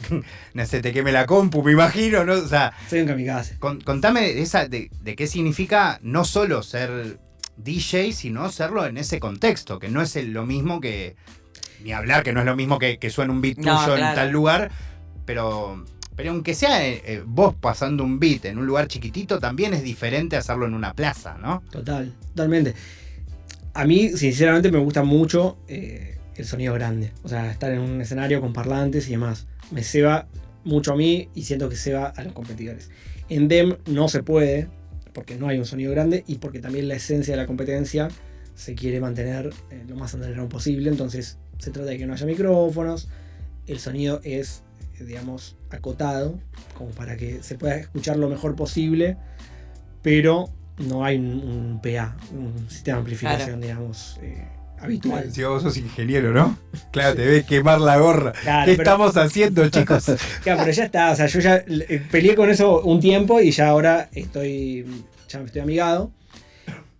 no 0.53 0.65
se 0.65 0.81
te 0.81 0.91
queme 0.91 1.13
la 1.13 1.25
compu, 1.25 1.63
me 1.63 1.71
imagino, 1.71 2.25
¿no? 2.25 2.33
O 2.33 2.45
sea, 2.47 2.73
Soy 2.89 2.99
un 2.99 3.07
kamikaze. 3.07 3.57
Con- 3.59 3.79
contame 3.79 4.41
esa 4.41 4.67
de, 4.67 4.91
de 5.01 5.15
qué 5.15 5.25
significa 5.27 5.99
no 6.03 6.25
solo 6.25 6.63
ser 6.63 7.17
DJ, 7.55 8.11
sino 8.11 8.51
serlo 8.51 8.85
en 8.85 8.97
ese 8.97 9.21
contexto, 9.21 9.79
que 9.79 9.87
no 9.87 10.01
es 10.01 10.17
el- 10.17 10.33
lo 10.33 10.45
mismo 10.45 10.81
que. 10.81 11.15
Ni 11.81 11.93
hablar, 11.93 12.23
que 12.23 12.33
no 12.33 12.41
es 12.41 12.45
lo 12.45 12.57
mismo 12.57 12.77
que, 12.77 12.99
que 12.99 13.09
suene 13.09 13.31
un 13.31 13.39
beat 13.39 13.57
No, 13.59 13.79
tuyo 13.85 13.95
en 13.95 14.15
tal 14.15 14.31
lugar, 14.31 14.69
pero. 15.25 15.85
Pero 16.19 16.31
aunque 16.31 16.53
sea 16.53 16.85
eh, 16.85 17.01
eh, 17.05 17.23
vos 17.25 17.55
pasando 17.55 18.03
un 18.03 18.19
beat 18.19 18.43
en 18.43 18.57
un 18.57 18.65
lugar 18.65 18.89
chiquitito, 18.89 19.39
también 19.39 19.73
es 19.73 19.83
diferente 19.83 20.35
hacerlo 20.35 20.65
en 20.65 20.73
una 20.73 20.93
plaza, 20.93 21.37
¿no? 21.37 21.63
Total, 21.71 22.13
totalmente. 22.31 22.73
A 23.73 23.85
mí, 23.85 24.09
sinceramente, 24.17 24.69
me 24.69 24.79
gusta 24.79 25.01
mucho 25.03 25.59
eh, 25.69 26.17
el 26.35 26.43
sonido 26.43 26.73
grande. 26.73 27.13
O 27.23 27.29
sea, 27.29 27.49
estar 27.49 27.71
en 27.71 27.79
un 27.79 28.01
escenario 28.01 28.41
con 28.41 28.51
parlantes 28.51 29.07
y 29.07 29.11
demás. 29.11 29.47
Me 29.71 29.81
ceba 29.81 30.27
mucho 30.65 30.91
a 30.91 30.97
mí 30.97 31.29
y 31.35 31.43
siento 31.43 31.69
que 31.69 31.77
ceba 31.77 32.07
a 32.07 32.21
los 32.25 32.33
competidores. 32.33 32.89
En 33.29 33.47
DEM 33.47 33.77
no 33.85 34.09
se 34.09 34.21
puede, 34.21 34.67
porque 35.13 35.37
no 35.37 35.47
hay 35.47 35.57
un 35.57 35.65
sonido 35.65 35.93
grande 35.93 36.25
y 36.27 36.39
porque 36.39 36.59
también 36.59 36.89
la 36.89 36.95
esencia 36.95 37.31
de 37.33 37.37
la 37.37 37.47
competencia 37.47 38.09
se 38.55 38.75
quiere 38.75 38.99
mantener 38.99 39.51
lo 39.87 39.95
más 39.95 40.13
underground 40.15 40.51
posible. 40.51 40.89
Entonces, 40.89 41.37
se 41.59 41.71
trata 41.71 41.91
de 41.91 41.97
que 41.97 42.05
no 42.05 42.11
haya 42.11 42.25
micrófonos. 42.25 43.07
El 43.67 43.79
sonido 43.79 44.19
es, 44.25 44.63
digamos, 45.05 45.57
acotado, 45.69 46.39
como 46.75 46.91
para 46.91 47.17
que 47.17 47.41
se 47.43 47.55
pueda 47.55 47.75
escuchar 47.77 48.17
lo 48.17 48.29
mejor 48.29 48.55
posible, 48.55 49.17
pero 50.01 50.49
no 50.77 51.03
hay 51.03 51.17
un, 51.17 51.25
un 51.25 51.81
PA, 51.81 52.15
un 52.31 52.69
sistema 52.69 52.97
de 52.97 52.99
amplificación, 53.01 53.61
digamos, 53.61 54.19
eh, 54.21 54.47
habitual. 54.79 55.31
Si 55.31 55.43
vos 55.43 55.61
sos 55.63 55.75
ingeniero, 55.77 56.31
¿no? 56.33 56.57
Claro, 56.91 57.15
te 57.15 57.25
ves 57.25 57.45
quemar 57.45 57.81
la 57.81 57.97
gorra. 57.97 58.31
Claro, 58.31 58.65
¿Qué 58.65 58.77
pero- 58.77 58.83
estamos 58.83 59.17
haciendo, 59.17 59.67
chicos? 59.69 60.05
Claro, 60.43 60.59
pero 60.61 60.71
ya 60.71 60.85
está, 60.85 61.11
o 61.11 61.15
sea, 61.15 61.25
yo 61.27 61.39
ya 61.41 61.57
eh, 61.67 62.01
peleé 62.11 62.35
con 62.35 62.49
eso 62.49 62.81
un 62.81 62.99
tiempo 62.99 63.41
y 63.41 63.51
ya 63.51 63.67
ahora 63.69 64.09
estoy, 64.13 64.85
ya 65.27 65.39
me 65.39 65.45
estoy 65.45 65.61
amigado. 65.61 66.11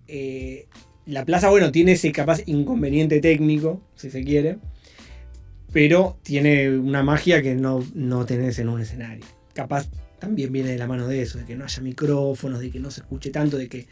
Eh, 0.08 0.68
la 1.06 1.26
plaza, 1.26 1.50
bueno, 1.50 1.72
tiene 1.72 1.94
ese 1.94 2.12
capaz 2.12 2.42
inconveniente 2.46 3.20
técnico, 3.20 3.82
si 3.96 4.10
se 4.12 4.24
quiere, 4.24 4.58
pero 5.72 6.18
tiene 6.24 6.78
una 6.78 7.04
magia 7.04 7.42
que 7.42 7.56
no, 7.56 7.86
no 7.94 8.26
tenés 8.26 8.60
en 8.60 8.70
un 8.70 8.82
escenario. 8.82 9.26
Capaz 9.54 9.88
también 10.20 10.52
viene 10.52 10.70
de 10.70 10.78
la 10.78 10.88
mano 10.88 11.08
de 11.08 11.22
eso, 11.22 11.38
de 11.38 11.46
que 11.46 11.56
no 11.56 11.64
haya 11.64 11.82
micrófonos, 11.82 12.60
de 12.60 12.72
que 12.72 12.80
no 12.80 12.92
se 12.92 13.02
escuche 13.02 13.30
tanto, 13.30 13.58
de 13.58 13.70
que 13.70 13.88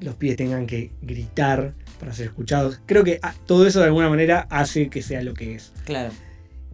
los 0.00 0.14
pies 0.14 0.36
tengan 0.36 0.66
que 0.66 0.92
gritar 1.02 1.74
para 1.98 2.12
ser 2.12 2.26
escuchados. 2.26 2.80
Creo 2.86 3.04
que 3.04 3.18
ah, 3.22 3.34
todo 3.46 3.66
eso 3.66 3.80
de 3.80 3.86
alguna 3.86 4.08
manera 4.08 4.46
hace 4.50 4.88
que 4.88 5.02
sea 5.02 5.22
lo 5.22 5.34
que 5.34 5.54
es. 5.54 5.72
Claro. 5.84 6.12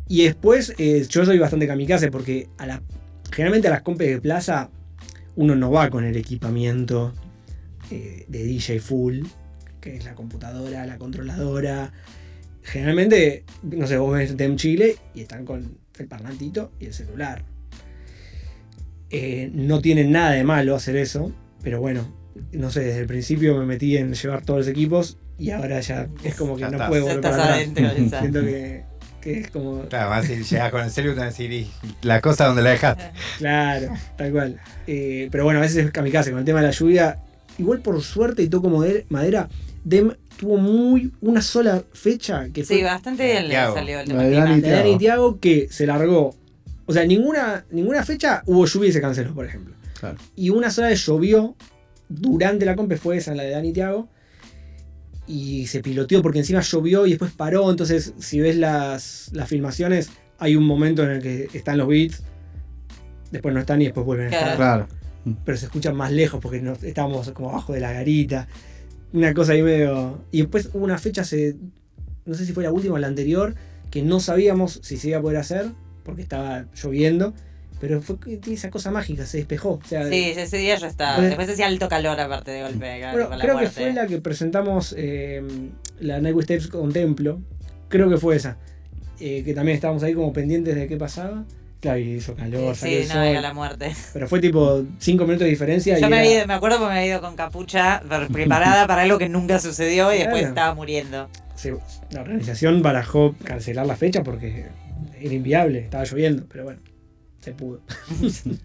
Y 0.08 0.24
después, 0.24 0.74
eh, 0.78 1.06
yo 1.08 1.24
soy 1.24 1.38
bastante 1.38 1.66
kamikaze 1.66 2.10
porque 2.10 2.48
a 2.58 2.66
la, 2.66 2.82
generalmente 3.30 3.68
a 3.68 3.70
las 3.70 3.82
compes 3.82 4.08
de 4.08 4.20
plaza 4.20 4.70
uno 5.36 5.54
no 5.54 5.70
va 5.70 5.90
con 5.90 6.04
el 6.04 6.16
equipamiento 6.16 7.14
eh, 7.90 8.24
de 8.28 8.44
DJ 8.44 8.80
full, 8.80 9.22
que 9.80 9.96
es 9.96 10.04
la 10.04 10.14
computadora, 10.14 10.86
la 10.86 10.98
controladora. 10.98 11.92
Generalmente, 12.64 13.44
no 13.62 13.86
sé, 13.86 13.96
vos 13.98 14.12
ves 14.14 14.36
Dem 14.36 14.56
Chile 14.56 14.96
y 15.14 15.20
están 15.20 15.44
con 15.44 15.78
el 15.98 16.06
parlantito 16.06 16.72
y 16.80 16.86
el 16.86 16.94
celular. 16.94 17.44
Eh, 19.10 19.50
no 19.52 19.80
tienen 19.80 20.10
nada 20.10 20.32
de 20.32 20.42
malo 20.44 20.74
hacer 20.74 20.96
eso, 20.96 21.30
pero 21.62 21.80
bueno, 21.80 22.12
no 22.52 22.70
sé, 22.70 22.80
desde 22.80 23.00
el 23.00 23.06
principio 23.06 23.56
me 23.58 23.64
metí 23.66 23.96
en 23.96 24.12
llevar 24.14 24.42
todos 24.42 24.60
los 24.60 24.68
equipos 24.68 25.18
y 25.38 25.50
ahora 25.50 25.80
ya 25.80 26.08
es 26.24 26.34
como 26.34 26.56
que 26.56 26.62
Ya 26.62 26.68
no 26.68 26.72
estás. 26.74 26.88
puedo 26.88 27.04
volver 27.04 27.20
para 27.20 27.34
atrás. 27.54 27.58
Siento 28.20 28.40
que, 28.40 28.84
que 29.20 29.40
es 29.40 29.50
como. 29.50 29.82
Claro, 29.88 30.10
vas 30.10 30.24
a 30.24 30.28
decir, 30.28 30.44
llegas 30.44 30.70
con 30.72 30.82
el 30.82 30.90
celu 30.90 31.10
y 31.10 31.12
te 31.12 31.18
van 31.20 31.28
a 31.28 31.30
decir, 31.30 31.52
"Y 31.52 31.70
la 32.02 32.20
cosa 32.20 32.46
donde 32.46 32.62
la 32.62 32.70
dejaste. 32.70 33.04
Claro, 33.38 33.92
tal 34.16 34.32
cual. 34.32 34.60
Eh, 34.86 35.28
pero 35.30 35.44
bueno, 35.44 35.60
a 35.60 35.62
veces 35.62 35.84
es 35.84 35.90
kamikaze 35.92 36.30
con 36.30 36.40
el 36.40 36.44
tema 36.44 36.60
de 36.60 36.66
la 36.68 36.72
lluvia. 36.72 37.18
Igual 37.58 37.80
por 37.80 38.00
suerte 38.02 38.42
y 38.42 38.48
toco 38.48 38.68
madera, 39.10 39.48
Dem 39.84 40.12
tuvo 40.38 40.56
muy 40.56 41.12
una 41.20 41.42
sola 41.42 41.82
fecha 41.92 42.48
que 42.52 42.64
fue 42.64 42.76
Sí, 42.76 42.82
bastante 42.82 43.24
bien 43.24 43.44
le 43.44 43.50
Tiago. 43.50 43.74
salió 43.74 44.00
el 44.00 44.08
de 44.08 44.14
tema. 44.14 44.22
Dani 44.24 44.34
la 44.34 44.68
de 44.68 44.70
Dani 44.70 44.98
Thiago. 44.98 44.98
Tiago 44.98 45.40
que 45.40 45.68
se 45.70 45.86
largó 45.86 46.34
O 46.86 46.92
sea, 46.92 47.04
ninguna, 47.06 47.64
ninguna 47.70 48.02
fecha 48.04 48.42
hubo 48.46 48.66
lluvia 48.66 48.88
y 48.88 48.92
se 48.92 49.00
canceló, 49.00 49.34
por 49.34 49.46
ejemplo. 49.46 49.74
Claro. 50.00 50.18
Y 50.36 50.50
una 50.50 50.70
sola 50.70 50.88
vez 50.88 51.04
llovió 51.06 51.54
durante 52.08 52.64
la 52.66 52.76
comp 52.76 52.92
fue 52.96 53.16
esa, 53.18 53.34
la 53.34 53.42
de 53.42 53.50
Dani 53.50 53.72
Tiago. 53.72 54.08
Y 55.26 55.66
se 55.68 55.80
piloteó 55.80 56.20
porque 56.20 56.40
encima 56.40 56.60
llovió 56.60 57.06
y 57.06 57.10
después 57.10 57.32
paró. 57.32 57.70
Entonces, 57.70 58.12
si 58.18 58.40
ves 58.40 58.56
las, 58.56 59.30
las 59.32 59.48
filmaciones, 59.48 60.10
hay 60.38 60.56
un 60.56 60.64
momento 60.64 61.02
en 61.02 61.10
el 61.10 61.22
que 61.22 61.48
están 61.54 61.78
los 61.78 61.88
beats, 61.88 62.22
después 63.30 63.54
no 63.54 63.60
están 63.60 63.80
y 63.80 63.86
después 63.86 64.04
vuelven 64.04 64.32
a 64.32 64.36
estar. 64.36 64.56
Claro. 64.56 64.88
Pero 65.44 65.56
se 65.56 65.66
escuchan 65.66 65.96
más 65.96 66.12
lejos 66.12 66.40
porque 66.42 66.60
no, 66.60 66.74
estábamos 66.74 67.30
como 67.30 67.50
abajo 67.50 67.72
de 67.72 67.80
la 67.80 67.92
garita. 67.92 68.46
Una 69.14 69.32
cosa 69.32 69.52
ahí 69.52 69.62
medio. 69.62 70.18
Y 70.30 70.42
después 70.42 70.68
hubo 70.74 70.84
una 70.84 70.98
fecha, 70.98 71.22
hace, 71.22 71.56
no 72.26 72.34
sé 72.34 72.44
si 72.44 72.52
fue 72.52 72.62
la 72.64 72.72
última 72.72 72.96
o 72.96 72.98
la 72.98 73.06
anterior, 73.06 73.54
que 73.90 74.02
no 74.02 74.20
sabíamos 74.20 74.80
si 74.82 74.96
se 74.98 75.08
iba 75.08 75.18
a 75.18 75.22
poder 75.22 75.38
hacer 75.38 75.66
porque 76.02 76.20
estaba 76.20 76.66
lloviendo. 76.74 77.32
Pero 77.80 78.00
fue 78.02 78.18
que 78.18 78.36
tiene 78.38 78.56
esa 78.56 78.70
cosa 78.70 78.90
mágica, 78.90 79.24
se 79.26 79.38
despejó. 79.38 79.72
O 79.82 79.86
sea, 79.86 80.08
Sí, 80.08 80.32
ese 80.36 80.56
día 80.58 80.76
yo 80.76 80.86
estaba. 80.86 81.16
Pues- 81.16 81.28
Después 81.28 81.48
hacía 81.50 81.66
alto 81.66 81.88
calor 81.88 82.18
aparte 82.18 82.50
de 82.50 82.62
golpe. 82.62 83.00
Bueno, 83.12 83.28
con 83.28 83.38
la 83.38 83.44
creo 83.44 83.58
que 83.58 83.66
fue 83.68 83.92
la 83.92 84.06
que 84.06 84.20
presentamos 84.20 84.94
eh, 84.96 85.42
la 86.00 86.20
Nightwish 86.20 86.46
Tapes 86.46 86.66
con 86.68 86.92
Templo. 86.92 87.40
Creo 87.88 88.08
que 88.10 88.16
fue 88.16 88.36
esa. 88.36 88.56
Eh, 89.20 89.42
que 89.44 89.54
también 89.54 89.76
estábamos 89.76 90.02
ahí 90.02 90.14
como 90.14 90.32
pendientes 90.32 90.74
de 90.74 90.86
qué 90.88 90.96
pasaba. 90.96 91.44
Claro, 91.84 91.98
y 91.98 92.12
hizo 92.14 92.34
calor, 92.34 92.74
salió 92.74 92.96
Sí, 92.96 93.02
el 93.02 93.08
no, 93.08 93.14
sol. 93.16 93.24
era 93.24 93.40
la 93.42 93.52
muerte. 93.52 93.92
Pero 94.14 94.26
fue 94.26 94.40
tipo 94.40 94.82
5 94.98 95.24
minutos 95.24 95.44
de 95.44 95.50
diferencia. 95.50 95.98
Yo 95.98 96.06
y 96.06 96.10
me, 96.10 96.16
era- 96.16 96.18
había 96.24 96.38
ido- 96.38 96.46
me 96.46 96.54
acuerdo 96.54 96.78
porque 96.78 96.94
me 96.94 96.98
había 97.00 97.10
ido 97.10 97.20
con 97.20 97.36
capucha 97.36 98.00
pre- 98.08 98.26
preparada 98.32 98.86
para 98.86 99.02
algo 99.02 99.18
que 99.18 99.28
nunca 99.28 99.58
sucedió 99.60 100.10
y 100.14 100.18
después 100.20 100.44
estaba 100.46 100.72
muriendo. 100.74 101.28
la 102.10 102.20
organización 102.22 102.80
barajó 102.80 103.34
cancelar 103.44 103.84
la 103.86 103.96
fecha 103.96 104.22
porque 104.24 104.64
era 105.20 105.34
inviable, 105.34 105.80
estaba 105.80 106.04
lloviendo, 106.04 106.46
pero 106.50 106.64
bueno, 106.64 106.80
se 107.40 107.52
pudo. 107.52 107.82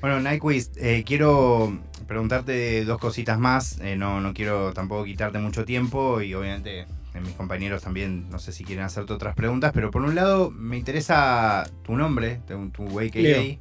Bueno, 0.00 0.20
Nyquist, 0.20 0.76
eh, 0.76 1.02
quiero 1.06 1.78
preguntarte 2.06 2.84
dos 2.84 2.98
cositas 2.98 3.38
más. 3.38 3.78
Eh, 3.80 3.96
no, 3.96 4.20
no 4.20 4.34
quiero 4.34 4.74
tampoco 4.74 5.04
quitarte 5.04 5.38
mucho 5.38 5.64
tiempo 5.64 6.20
y 6.20 6.34
obviamente 6.34 6.80
eh, 6.80 6.86
mis 7.22 7.34
compañeros 7.34 7.82
también, 7.82 8.28
no 8.30 8.38
sé 8.38 8.52
si 8.52 8.64
quieren 8.64 8.84
hacerte 8.84 9.12
otras 9.12 9.34
preguntas, 9.34 9.72
pero 9.72 9.90
por 9.90 10.02
un 10.02 10.14
lado 10.14 10.50
me 10.50 10.76
interesa 10.76 11.68
tu 11.82 11.96
nombre, 11.96 12.40
tu, 12.46 12.70
tu 12.70 12.98
AKA. 12.98 13.18
Leo. 13.20 13.58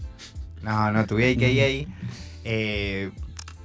No, 0.62 0.92
no, 0.92 1.06
tu 1.06 1.18
AKA. 1.18 1.88
Eh, 2.46 3.12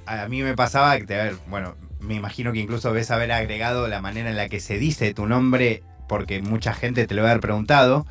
a 0.05 0.27
mí 0.27 0.43
me 0.43 0.55
pasaba 0.55 0.99
que, 0.99 1.13
a 1.15 1.23
ver, 1.23 1.35
bueno, 1.47 1.75
me 1.99 2.15
imagino 2.15 2.53
que 2.53 2.59
incluso 2.59 2.91
ves 2.91 3.11
haber 3.11 3.31
agregado 3.31 3.87
la 3.87 4.01
manera 4.01 4.29
en 4.29 4.37
la 4.37 4.49
que 4.49 4.59
se 4.59 4.77
dice 4.77 5.13
tu 5.13 5.25
nombre 5.25 5.83
porque 6.07 6.41
mucha 6.41 6.73
gente 6.73 7.07
te 7.07 7.13
lo 7.13 7.21
va 7.21 7.29
a 7.29 7.31
haber 7.31 7.41
preguntado. 7.41 8.05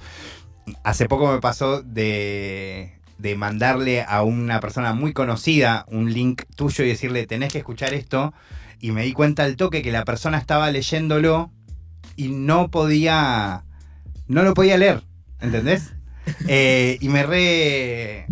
Hace 0.85 1.07
poco 1.07 1.33
me 1.33 1.41
pasó 1.41 1.83
de, 1.83 2.93
de 3.19 3.37
mandarle 3.37 4.03
a 4.03 4.23
una 4.23 4.61
persona 4.61 4.95
muy 4.95 5.13
conocida 5.13 5.85
un 5.89 6.13
link 6.13 6.43
tuyo 6.55 6.85
y 6.85 6.89
decirle, 6.89 7.27
tenés 7.27 7.53
que 7.53 7.59
escuchar 7.59 7.95
esto. 7.95 8.33
Y 8.81 8.93
me 8.93 9.03
di 9.03 9.13
cuenta 9.13 9.43
al 9.43 9.57
toque 9.57 9.83
que 9.83 9.91
la 9.91 10.05
persona 10.05 10.39
estaba 10.39 10.71
leyéndolo 10.71 11.51
y 12.19 12.29
no 12.29 12.71
podía, 12.71 13.63
no 14.27 14.43
lo 14.43 14.53
podía 14.53 14.77
leer, 14.77 15.03
¿entendés? 15.41 15.85
Eh, 16.47 16.99
y 17.01 17.09
me 17.09 17.23
re... 17.23 18.27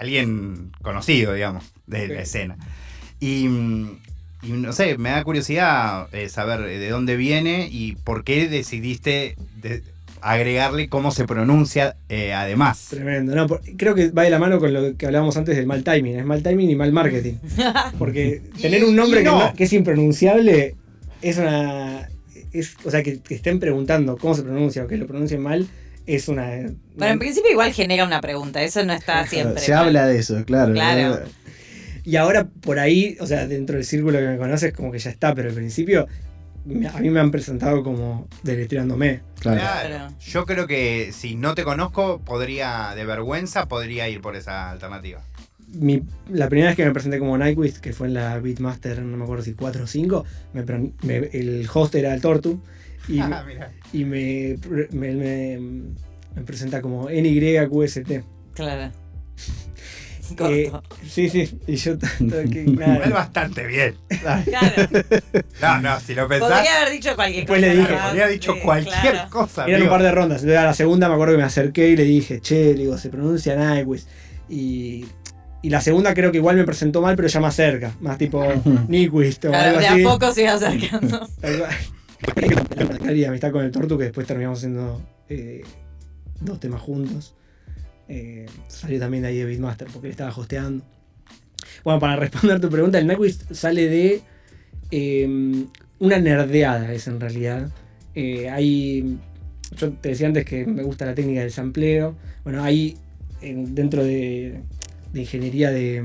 Alguien 0.00 0.72
conocido, 0.82 1.32
digamos, 1.34 1.64
de 1.86 2.08
la 2.08 2.22
escena. 2.22 2.56
Y, 3.20 3.44
y 4.42 4.50
no 4.52 4.72
sé, 4.72 4.98
me 4.98 5.10
da 5.10 5.22
curiosidad 5.22 6.08
eh, 6.12 6.28
saber 6.28 6.60
de 6.62 6.88
dónde 6.88 7.14
viene 7.16 7.68
y 7.70 7.92
por 7.94 8.24
qué 8.24 8.48
decidiste 8.48 9.36
de- 9.62 9.84
agregarle 10.20 10.88
cómo 10.88 11.12
se 11.12 11.26
pronuncia 11.26 11.94
eh, 12.08 12.32
además. 12.32 12.88
Tremendo, 12.90 13.36
no, 13.36 13.46
por- 13.46 13.62
creo 13.76 13.94
que 13.94 14.10
va 14.10 14.22
de 14.24 14.30
la 14.30 14.40
mano 14.40 14.58
con 14.58 14.72
lo 14.72 14.96
que 14.96 15.06
hablábamos 15.06 15.36
antes 15.36 15.54
del 15.56 15.66
mal 15.66 15.84
timing, 15.84 16.16
es 16.18 16.26
mal 16.26 16.42
timing 16.42 16.70
y 16.70 16.74
mal 16.76 16.92
marketing. 16.92 17.34
Porque 18.00 18.42
tener 18.60 18.84
un 18.84 18.96
nombre 18.96 19.24
que 19.56 19.62
es 19.64 19.72
impronunciable 19.72 20.74
es 21.22 21.38
una... 21.38 22.08
Es, 22.52 22.76
o 22.84 22.90
sea, 22.90 23.02
que, 23.02 23.20
que 23.20 23.34
estén 23.34 23.60
preguntando 23.60 24.16
cómo 24.16 24.34
se 24.34 24.42
pronuncia 24.42 24.84
o 24.84 24.86
que 24.86 24.96
lo 24.96 25.06
pronuncien 25.06 25.42
mal 25.42 25.66
es 26.06 26.28
una... 26.28 26.48
Pero 26.98 27.12
en 27.12 27.18
principio 27.18 27.50
igual 27.50 27.72
genera 27.72 28.04
una 28.04 28.20
pregunta, 28.20 28.62
eso 28.62 28.84
no 28.84 28.94
está 28.94 29.26
siempre. 29.26 29.60
Se 29.60 29.72
mal. 29.72 29.86
habla 29.86 30.06
de 30.06 30.18
eso, 30.18 30.42
claro. 30.44 30.72
Claro. 30.72 31.20
Y 32.02 32.16
ahora 32.16 32.48
por 32.62 32.78
ahí, 32.78 33.18
o 33.20 33.26
sea, 33.26 33.46
dentro 33.46 33.76
del 33.76 33.84
círculo 33.84 34.18
que 34.18 34.26
me 34.26 34.38
conoces, 34.38 34.72
como 34.72 34.90
que 34.90 34.98
ya 34.98 35.10
está, 35.10 35.34
pero 35.34 35.50
al 35.50 35.54
principio 35.54 36.08
a 36.94 37.00
mí 37.00 37.10
me 37.10 37.20
han 37.20 37.30
presentado 37.30 37.82
como 37.82 38.26
deletreándome. 38.42 39.20
Claro. 39.40 39.60
Claro. 39.60 40.14
Yo 40.20 40.46
creo 40.46 40.66
que 40.66 41.10
si 41.12 41.34
no 41.34 41.54
te 41.54 41.64
conozco, 41.64 42.20
podría, 42.20 42.94
de 42.94 43.04
vergüenza, 43.04 43.68
podría 43.68 44.08
ir 44.08 44.22
por 44.22 44.36
esa 44.36 44.70
alternativa. 44.70 45.22
Mi- 45.74 46.02
la 46.30 46.48
primera 46.48 46.68
vez 46.70 46.76
que 46.76 46.84
me 46.84 46.92
presenté 46.92 47.18
como 47.18 47.36
Nyquist, 47.36 47.78
que 47.78 47.92
fue 47.92 48.06
en 48.08 48.14
la 48.14 48.38
Beatmaster, 48.38 49.00
no 49.02 49.16
me 49.16 49.24
acuerdo 49.24 49.44
si 49.44 49.52
4 49.54 49.84
o 49.84 49.86
5, 49.86 50.24
me 50.54 50.62
pre- 50.62 50.92
me- 51.02 51.28
el 51.32 51.68
host 51.72 51.94
era 51.94 52.14
el 52.14 52.20
Tortu 52.20 52.60
y, 53.06 53.20
Ah, 53.20 53.44
y 53.92 54.04
me, 54.04 54.56
me, 54.92 55.12
me- 55.14 55.58
me 56.34 56.42
presenta 56.42 56.80
como 56.80 57.08
NYQST. 57.10 58.22
Claro. 58.54 58.92
Eh, 60.40 60.70
sí, 61.08 61.30
sí, 61.30 61.58
y 61.66 61.76
yo 61.76 61.96
tanto 61.96 62.36
que 62.52 62.64
Igual 62.64 63.10
bastante 63.14 63.66
bien. 63.66 63.94
Claro. 64.20 64.42
No, 65.62 65.80
no, 65.80 66.00
si 66.00 66.14
lo 66.14 66.28
pensás, 66.28 66.50
Podría 66.50 66.76
haber 66.82 66.92
dicho 66.92 67.16
cualquier 67.16 67.46
cosa. 67.46 67.58
le 67.60 67.68
podría 67.76 68.24
haber 68.24 68.28
dicho 68.32 68.54
cualquier 68.62 69.12
claro. 69.12 69.30
cosa. 69.30 69.64
Eran 69.66 69.82
un 69.84 69.88
par 69.88 70.02
de 70.02 70.12
rondas. 70.12 70.42
Entonces 70.42 70.58
a 70.58 70.64
la 70.64 70.74
segunda 70.74 71.08
me 71.08 71.14
acuerdo 71.14 71.32
que 71.32 71.38
me 71.38 71.44
acerqué 71.44 71.88
y 71.88 71.96
le 71.96 72.04
dije, 72.04 72.40
che, 72.42 72.74
le 72.74 72.80
digo, 72.82 72.98
se 72.98 73.08
pronuncia 73.08 73.56
Nyquist. 73.56 74.06
Y, 74.50 75.06
y 75.62 75.70
la 75.70 75.80
segunda 75.80 76.14
creo 76.14 76.30
que 76.30 76.38
igual 76.38 76.56
me 76.56 76.64
presentó 76.64 77.00
mal, 77.02 77.16
pero 77.16 77.28
ya 77.28 77.40
más 77.40 77.54
cerca. 77.56 77.92
Más 78.00 78.16
tipo 78.18 78.44
Nyquist 78.88 79.44
o 79.46 79.48
Claro, 79.48 79.68
algo 79.68 79.80
de 79.80 79.86
así. 79.88 80.04
a 80.04 80.08
poco 80.08 80.32
se 80.32 80.42
iba 80.42 80.52
acercando. 80.54 81.28
La 83.04 83.28
amistad 83.28 83.52
con 83.52 83.64
el 83.64 83.70
Tortu, 83.70 83.96
que 83.98 84.04
después 84.04 84.26
terminamos 84.26 84.58
haciendo 84.58 85.00
eh, 85.28 85.62
dos 86.40 86.60
temas 86.60 86.80
juntos. 86.80 87.34
Eh, 88.08 88.46
salió 88.68 88.98
también 88.98 89.22
de 89.22 89.28
ahí 89.30 89.38
de 89.38 89.44
Beatmaster 89.44 89.88
porque 89.92 90.08
él 90.08 90.12
estaba 90.12 90.30
hosteando. 90.30 90.84
Bueno, 91.84 92.00
para 92.00 92.16
responder 92.16 92.60
tu 92.60 92.68
pregunta, 92.70 92.98
el 92.98 93.06
Nyquist 93.06 93.52
sale 93.52 93.88
de 93.88 94.20
eh, 94.90 95.64
una 95.98 96.18
nerdeada, 96.18 96.92
es 96.92 97.06
en 97.06 97.20
realidad. 97.20 97.70
Eh, 98.14 98.48
hay. 98.50 99.18
Yo 99.76 99.90
te 99.92 100.10
decía 100.10 100.26
antes 100.26 100.44
que 100.44 100.64
me 100.66 100.82
gusta 100.82 101.04
la 101.06 101.14
técnica 101.14 101.40
del 101.40 101.50
sampleo. 101.52 102.16
Bueno, 102.44 102.62
hay 102.64 102.96
en- 103.42 103.74
dentro 103.74 104.02
de, 104.02 104.60
de 105.18 105.22
ingeniería 105.22 105.70
de, 105.70 106.02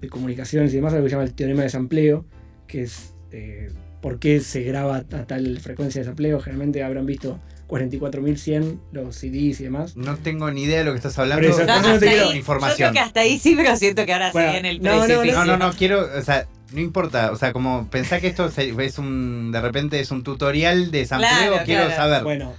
de 0.00 0.08
comunicaciones 0.08 0.72
y 0.72 0.76
demás 0.76 0.92
algo 0.92 1.04
que 1.04 1.10
se 1.10 1.14
llama 1.16 1.24
el 1.24 1.34
teorema 1.34 1.62
de 1.62 1.68
sampleo, 1.70 2.24
que 2.66 2.82
es 2.82 3.14
eh, 3.32 3.70
por 4.02 4.18
qué 4.18 4.40
se 4.40 4.62
graba 4.62 4.96
a 4.96 5.04
tal 5.04 5.58
frecuencia 5.60 6.00
de 6.00 6.06
sampleo. 6.06 6.40
Generalmente 6.40 6.82
habrán 6.82 7.06
visto 7.06 7.38
44.100 7.68 8.78
los 8.92 9.16
CDs 9.16 9.60
y 9.60 9.64
demás. 9.64 9.96
No 9.96 10.16
tengo 10.16 10.50
ni 10.50 10.64
idea 10.64 10.78
de 10.78 10.84
lo 10.84 10.92
que 10.92 10.96
estás 10.98 11.18
hablando. 11.18 11.46
Eso, 11.46 11.58
eso 11.62 11.66
no 11.66 11.72
hasta 11.72 11.98
te 11.98 12.08
ahí- 12.08 12.14
quiero- 12.14 12.30
Yo 12.30 12.36
información. 12.36 12.76
creo 12.76 12.92
que 12.92 12.98
hasta 12.98 13.20
ahí 13.20 13.38
sí, 13.38 13.54
pero 13.56 13.76
siento 13.76 14.04
que 14.06 14.12
ahora 14.12 14.32
Bueno, 14.32 14.52
sí 14.52 14.56
en 14.58 14.66
el 14.66 14.82
no, 14.82 14.90
no, 14.90 14.96
no, 15.00 15.04
precipicio. 15.06 15.38
No, 15.38 15.44
no, 15.46 15.56
no, 15.58 15.72
quiero, 15.74 16.08
o 16.18 16.22
sea, 16.22 16.46
no 16.72 16.80
importa, 16.80 17.32
o 17.32 17.36
sea, 17.36 17.52
como 17.52 17.88
pensá 17.90 18.20
que 18.20 18.26
esto 18.28 18.46
es 18.78 18.98
un, 18.98 19.50
de 19.52 19.60
repente 19.60 20.00
es 20.00 20.10
un 20.10 20.22
tutorial 20.22 20.90
de 20.90 21.04
sampleo, 21.06 21.30
Claro, 21.52 21.64
quiero 21.64 21.84
claro. 21.86 21.96
saber. 22.02 22.22
Bueno, 22.22 22.52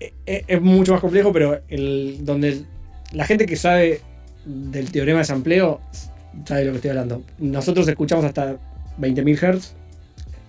eh, 0.00 0.12
eh, 0.26 0.44
es 0.46 0.60
mucho 0.60 0.92
más 0.92 1.00
complejo, 1.00 1.32
pero 1.32 1.60
el, 1.68 2.18
donde 2.22 2.48
el- 2.48 2.66
la 3.12 3.26
gente 3.26 3.46
que 3.46 3.56
sabe 3.56 4.00
del 4.44 4.90
teorema 4.90 5.20
de 5.20 5.24
sampleo 5.24 5.80
sabe 6.46 6.60
de 6.60 6.66
lo 6.66 6.72
que 6.72 6.76
estoy 6.76 6.90
hablando. 6.90 7.22
Nosotros 7.38 7.86
escuchamos 7.88 8.24
hasta 8.24 8.56
20.000 8.98 9.36
Hz 9.58 9.74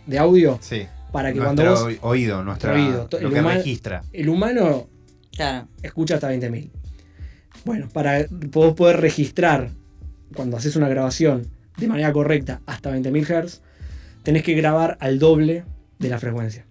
de 0.08 0.18
audio 0.20 0.60
Sí, 0.62 0.86
para 1.12 1.32
que 1.34 1.40
nuestro 1.40 1.64
cuando 1.66 1.72
vos, 1.72 1.84
oí- 1.84 2.00
oído, 2.02 2.44
nuestro 2.44 2.74
oído, 2.74 3.08
lo 3.12 3.18
el 3.28 3.34
que 3.34 3.42
registra. 3.42 4.04
el 4.14 4.30
humano 4.30 4.88
Claro. 5.36 5.68
escucha 5.84 6.16
hasta 6.16 6.30
20.000. 6.32 6.70
Bueno, 7.66 7.88
para 7.92 8.26
vos 8.30 8.74
poder 8.76 9.00
registrar 9.02 9.70
cuando 10.36 10.58
haces 10.58 10.76
una 10.76 10.88
grabación 10.90 11.48
de 11.78 11.88
manera 11.88 12.12
correcta 12.14 12.62
hasta 12.66 12.92
20.000 12.92 13.26
Hz, 13.26 13.62
tenés 14.24 14.44
que 14.44 14.54
grabar 14.54 14.98
al 15.00 15.20
doble 15.20 15.64
de 16.00 16.10
la 16.10 16.20
frecuencia, 16.20 16.66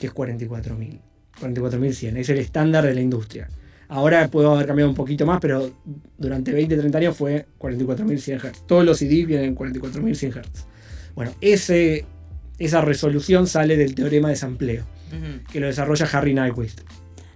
que 0.00 0.06
es 0.08 0.12
44.000. 0.14 1.00
44.100, 1.40 2.16
es 2.16 2.28
el 2.30 2.38
estándar 2.38 2.84
de 2.84 2.94
la 2.94 3.00
industria. 3.00 3.48
Ahora 3.88 4.28
puedo 4.28 4.54
haber 4.54 4.66
cambiado 4.66 4.90
un 4.90 4.96
poquito 4.96 5.24
más, 5.24 5.40
pero 5.40 5.70
durante 6.18 6.52
20, 6.52 6.76
30 6.76 6.98
años 6.98 7.16
fue 7.16 7.46
44.100 7.58 8.38
Hz. 8.40 8.66
Todos 8.66 8.84
los 8.84 8.98
CDs 8.98 9.26
vienen 9.26 9.46
en 9.46 9.56
44.100 9.56 10.42
Hz. 10.42 10.66
Bueno, 11.14 11.32
ese, 11.40 12.04
esa 12.58 12.82
resolución 12.82 13.46
sale 13.46 13.76
del 13.76 13.94
teorema 13.94 14.28
de 14.28 14.36
sampleo, 14.36 14.84
que 15.50 15.58
lo 15.58 15.66
desarrolla 15.66 16.06
Harry 16.12 16.34
Nyquist. 16.34 16.82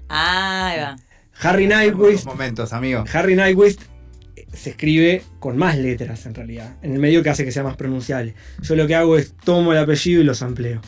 Ah, 0.08 0.68
ahí 0.68 0.80
va. 0.80 0.96
Harry 1.40 1.66
Nyquist 1.66 2.26
momentos, 2.26 2.72
amigo. 2.74 3.04
Harry 3.12 3.34
Nyquist 3.34 3.80
eh, 4.36 4.46
se 4.52 4.70
escribe 4.70 5.22
con 5.40 5.56
más 5.56 5.78
letras 5.78 6.26
en 6.26 6.34
realidad, 6.34 6.76
en 6.82 6.92
el 6.92 6.98
medio 6.98 7.22
que 7.22 7.30
hace 7.30 7.46
que 7.46 7.52
sea 7.52 7.62
más 7.62 7.76
pronunciable. 7.76 8.34
Yo 8.60 8.76
lo 8.76 8.86
que 8.86 8.94
hago 8.94 9.16
es 9.16 9.34
tomo 9.42 9.72
el 9.72 9.78
apellido 9.78 10.20
y 10.20 10.24
lo 10.24 10.34
sampleo. 10.34 10.82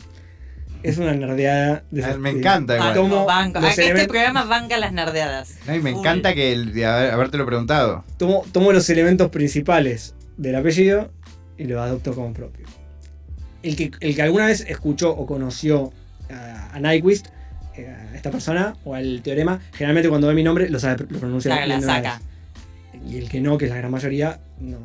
Es 0.83 0.97
una 0.99 1.13
nerdeada. 1.13 1.83
Ah, 2.03 2.15
me 2.19 2.29
encanta 2.29 2.75
igual. 2.75 2.89
Banco, 2.89 3.01
Tomo 3.09 3.25
banco. 3.25 3.59
los 3.59 3.71
Acá 3.71 3.81
este 3.83 4.07
programa 4.07 4.43
banca 4.45 4.77
las 4.77 4.93
nardeadas. 4.93 5.55
No, 5.67 5.75
y 5.75 5.79
me 5.81 5.89
encanta 5.89 6.33
que 6.35 6.51
el, 6.53 6.73
de 6.73 6.85
haber- 6.85 7.11
habértelo 7.11 7.45
preguntado. 7.45 8.03
Tomo, 8.17 8.45
tomo 8.51 8.71
los 8.71 8.87
elementos 8.89 9.29
principales 9.29 10.13
del 10.37 10.55
apellido 10.55 11.11
y 11.57 11.63
los 11.63 11.79
adopto 11.79 12.13
como 12.13 12.33
propio. 12.33 12.65
El 13.63 13.75
que, 13.75 13.91
el 13.99 14.15
que 14.15 14.21
alguna 14.21 14.45
vez 14.45 14.61
escuchó 14.67 15.09
o 15.11 15.25
conoció 15.25 15.91
a, 16.29 16.69
a 16.75 16.79
Nyquist, 16.79 17.27
eh, 17.77 17.87
a 17.87 18.15
esta 18.15 18.29
persona 18.29 18.75
o 18.83 18.93
al 18.93 19.21
teorema, 19.23 19.59
generalmente 19.73 20.07
cuando 20.09 20.27
ve 20.27 20.35
mi 20.35 20.43
nombre 20.43 20.69
lo 20.69 20.77
sabe, 20.79 21.03
lo 21.09 21.19
pronuncia 21.19 21.65
la 21.65 21.75
de 21.79 21.83
una 21.83 21.95
saca. 21.95 22.19
vez. 22.93 23.01
Y 23.11 23.17
el 23.17 23.27
que 23.29 23.41
no, 23.41 23.57
que 23.57 23.65
es 23.65 23.71
la 23.71 23.77
gran 23.77 23.89
mayoría, 23.91 24.39
no, 24.59 24.77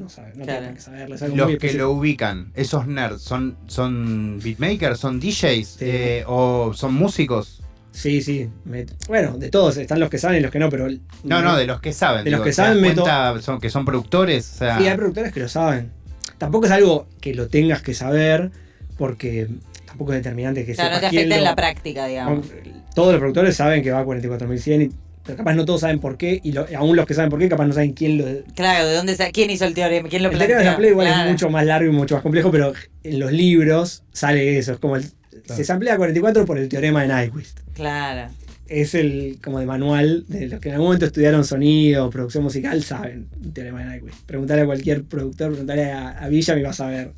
no 0.00 0.08
sabe, 0.08 0.32
no 0.34 0.44
Claro. 0.44 0.60
tiene 0.60 0.74
que 0.74 0.80
saberlo. 0.80 1.14
es 1.14 1.22
algo 1.22 1.36
Los 1.36 1.46
muy 1.50 1.58
que 1.58 1.72
lo 1.74 1.90
ubican, 1.92 2.52
esos 2.54 2.86
nerds, 2.86 3.22
¿son, 3.22 3.56
son 3.66 4.40
beatmakers, 4.42 4.98
son 4.98 5.20
DJs 5.20 5.68
Sí. 5.68 5.76
eh, 5.80 6.24
o 6.26 6.72
son 6.74 6.94
músicos? 6.94 7.62
Sí, 7.92 8.22
sí. 8.22 8.48
me- 8.64 8.86
bueno, 9.08 9.36
de 9.36 9.50
todos, 9.50 9.76
están 9.76 9.98
los 10.00 10.08
que 10.10 10.18
saben 10.18 10.38
y 10.38 10.40
los 10.40 10.50
que 10.52 10.58
no, 10.60 10.70
pero. 10.70 10.88
No, 11.24 11.42
no, 11.42 11.56
de 11.56 11.66
los 11.66 11.80
que 11.80 11.92
saben. 11.92 12.24
De 12.24 12.30
los 12.30 12.40
que 12.40 12.50
¿te 12.50 12.54
saben, 12.54 12.80
meto- 12.80 13.02
cuenta 13.02 13.40
son, 13.42 13.60
que 13.60 13.68
son 13.68 13.84
productores? 13.84 14.48
O 14.54 14.58
sea, 14.58 14.78
Sí, 14.78 14.86
hay 14.86 14.96
productores 14.96 15.32
que 15.32 15.40
lo 15.40 15.48
saben. 15.48 15.90
Tampoco 16.38 16.66
es 16.66 16.72
algo 16.72 17.06
que 17.20 17.34
lo 17.34 17.48
tengas 17.48 17.82
que 17.82 17.92
saber, 17.94 18.50
porque 18.96 19.48
tampoco 19.86 20.12
es 20.12 20.18
determinante 20.20 20.64
que 20.64 20.74
Claro, 20.74 20.90
no 20.90 20.96
sepas 20.96 21.10
te 21.10 21.16
quién 21.16 21.22
afecta 21.22 21.36
en 21.36 21.44
lo- 21.44 21.50
la 21.50 21.56
práctica, 21.56 22.06
digamos. 22.06 22.46
Todos 22.94 23.12
los 23.12 23.18
productores 23.18 23.56
saben 23.56 23.82
que 23.82 23.90
va 23.90 24.00
a 24.00 24.04
44.100, 24.04 24.82
y- 24.82 24.90
pero 25.24 25.36
capaz 25.38 25.54
no 25.54 25.64
todos 25.64 25.80
saben 25.82 25.98
por 26.00 26.16
qué, 26.16 26.40
y 26.42 26.52
lo- 26.52 26.66
aún 26.76 26.96
los 26.96 27.06
que 27.06 27.14
saben 27.14 27.30
por 27.30 27.38
qué, 27.38 27.48
capaz 27.48 27.66
no 27.66 27.72
saben 27.72 27.92
quién 27.92 28.18
lo. 28.18 28.26
El 28.26 28.44
Claro, 28.54 28.88
¿de 28.88 28.94
dónde 28.96 29.16
¿Quién 29.32 29.50
hizo 29.50 29.64
el 29.64 29.74
teorema? 29.74 30.08
¿Quién 30.08 30.22
lo 30.22 30.30
teorema 30.30 30.46
de 30.46 30.54
planteó? 30.54 30.70
sampleo 30.72 30.90
igual 30.90 31.06
Claro. 31.06 31.24
es 31.24 31.30
mucho 31.32 31.50
más 31.50 31.66
largo 31.66 31.90
y 31.92 31.94
mucho 31.94 32.14
más 32.14 32.22
complejo, 32.22 32.50
pero 32.50 32.72
en 33.04 33.18
los 33.20 33.32
libros 33.32 34.02
sale 34.12 34.58
eso. 34.58 34.72
Es 34.72 34.78
como 34.78 34.96
el, 34.96 35.04
se 35.44 35.64
samplea 35.64 35.96
44 35.96 36.44
por 36.46 36.58
el 36.58 36.68
teorema 36.68 37.02
de 37.04 37.26
Nyquist. 37.26 37.60
Claro. 37.74 38.30
Es 38.66 38.94
el 38.94 39.38
como 39.42 39.58
de 39.58 39.66
manual 39.66 40.24
de 40.28 40.46
los 40.46 40.60
que 40.60 40.68
en 40.68 40.74
algún 40.76 40.88
momento 40.88 41.06
estudiaron 41.06 41.44
sonido 41.44 42.08
producción 42.08 42.44
musical, 42.44 42.82
saben 42.84 43.26
el 43.42 43.52
teorema 43.52 43.82
de 43.84 43.96
Nyquist. 44.00 44.20
Preguntarle 44.26 44.62
a 44.62 44.66
cualquier 44.66 45.02
productor, 45.04 45.50
preguntarle 45.50 45.90
a, 45.90 46.10
a 46.10 46.28
Villa, 46.28 46.54
me 46.54 46.62
va 46.62 46.70
a 46.70 46.74
saber 46.74 47.10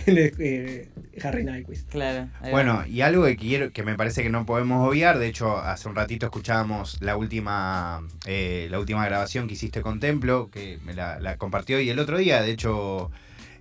quién 0.00 0.18
es 0.18 0.32
eh, 0.38 0.88
Harry 1.22 1.44
Nyquist. 1.44 1.90
Claro. 1.90 2.28
Bueno, 2.50 2.84
y 2.86 3.00
algo 3.02 3.24
que 3.24 3.36
quiero, 3.36 3.72
que 3.72 3.82
me 3.82 3.96
parece 3.96 4.22
que 4.22 4.30
no 4.30 4.46
podemos 4.46 4.88
obviar, 4.88 5.18
de 5.18 5.28
hecho, 5.28 5.58
hace 5.58 5.88
un 5.88 5.94
ratito 5.94 6.26
escuchábamos 6.26 7.00
la 7.00 7.16
última, 7.16 8.02
eh, 8.26 8.68
la 8.70 8.78
última 8.78 9.04
grabación 9.04 9.46
que 9.46 9.54
hiciste 9.54 9.82
con 9.82 10.00
Templo, 10.00 10.50
que 10.50 10.78
me 10.84 10.94
la, 10.94 11.20
la 11.20 11.36
compartió 11.36 11.80
y 11.80 11.90
el 11.90 11.98
otro 11.98 12.18
día, 12.18 12.42
de 12.42 12.50
hecho, 12.50 13.10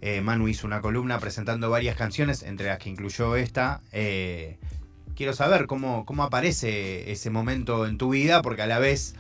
eh, 0.02 0.22
Manu 0.22 0.48
hizo 0.48 0.66
una 0.66 0.82
columna 0.82 1.20
presentando 1.20 1.70
varias 1.70 1.96
canciones, 1.96 2.44
entre 2.44 2.68
las 2.68 2.80
que 2.80 2.90
incluyó 2.90 3.36
esta. 3.36 3.82
eh, 3.92 4.58
quiero 5.16 5.34
saber 5.34 5.68
cómo, 5.68 6.06
cómo 6.06 6.24
aparece 6.24 7.12
ese 7.12 7.30
momento 7.30 7.86
en 7.86 7.98
tu 7.98 8.10
vida, 8.10 8.42
porque 8.42 8.64
a 8.64 8.68
la 8.68 8.80
vez, 8.80 9.16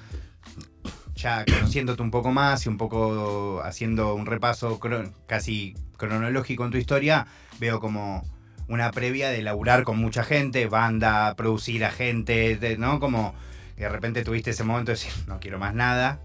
ya 1.21 1.45
conociéndote 1.45 2.01
un 2.01 2.11
poco 2.11 2.31
más 2.31 2.65
y 2.65 2.69
un 2.69 2.77
poco 2.77 3.61
haciendo 3.63 4.15
un 4.15 4.25
repaso 4.25 4.79
casi 5.27 5.75
cronológico 5.97 6.65
en 6.65 6.71
tu 6.71 6.77
historia, 6.77 7.27
veo 7.59 7.79
como 7.79 8.23
una 8.67 8.91
previa 8.91 9.29
de 9.29 9.41
laburar 9.41 9.83
con 9.83 9.97
mucha 9.97 10.23
gente, 10.23 10.65
banda, 10.67 11.35
producir 11.35 11.83
a 11.85 11.91
gente, 11.91 12.55
de- 12.57 12.77
¿no? 12.77 12.99
Como 12.99 13.33
que 13.75 13.83
de 13.83 13.89
repente 13.89 14.23
tuviste 14.23 14.51
ese 14.51 14.63
momento 14.63 14.91
de 14.91 14.97
decir, 14.97 15.11
no 15.27 15.39
quiero 15.39 15.59
más 15.59 15.73
nada. 15.73 16.19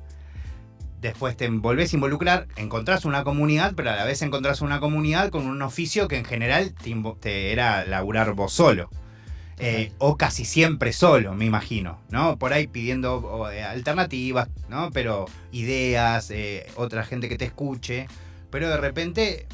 Después 1.01 1.37
te 1.37 1.49
volvés 1.49 1.93
a 1.93 1.97
involucrar, 1.97 2.47
encontrás 2.57 3.05
una 3.05 3.23
comunidad, 3.23 3.75
pero 3.77 3.91
a 3.91 3.97
la 3.97 4.05
vez 4.05 4.23
encontrás 4.23 4.61
una 4.61 4.81
comunidad 4.81 5.31
con 5.31 5.47
un 5.47 5.61
oficio 5.63 6.09
que 6.09 6.17
en 6.17 6.25
general 6.25 6.75
te 7.21 7.53
era 7.53 7.85
laburar 7.85 8.33
vos 8.33 8.53
solo. 8.53 8.89
Eh, 9.59 9.93
o 9.99 10.19
casi 10.19 10.45
siempre 10.45 10.93
solo, 10.93 11.35
me 11.35 11.47
imagino, 11.47 11.99
¿no? 12.11 12.39
Por 12.39 12.53
ahí 12.53 12.67
pidiendo 12.67 13.17
o, 13.17 13.51
eh, 13.51 13.65
alternativas, 13.65 14.49
¿no? 14.69 14.91
Pero 14.91 15.27
ideas, 15.51 16.31
eh, 16.31 16.67
otra 16.77 17.05
gente 17.05 17.29
que 17.29 17.39
te 17.39 17.47
escuche. 17.47 18.07
Pero 18.51 18.69
de 18.69 18.77
repente, 18.77 19.47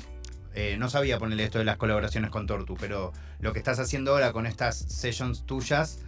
no 0.79 0.91
sabía 0.91 1.19
ponerle 1.19 1.45
esto 1.45 1.59
de 1.59 1.65
las 1.65 1.79
colaboraciones 1.79 2.31
con 2.31 2.47
Tortu, 2.47 2.77
pero 2.79 3.13
lo 3.41 3.53
que 3.53 3.59
estás 3.59 3.79
haciendo 3.79 4.13
ahora 4.13 4.33
con 4.33 4.47
estas 4.47 4.77
sessions 4.77 5.47
tuyas 5.47 6.01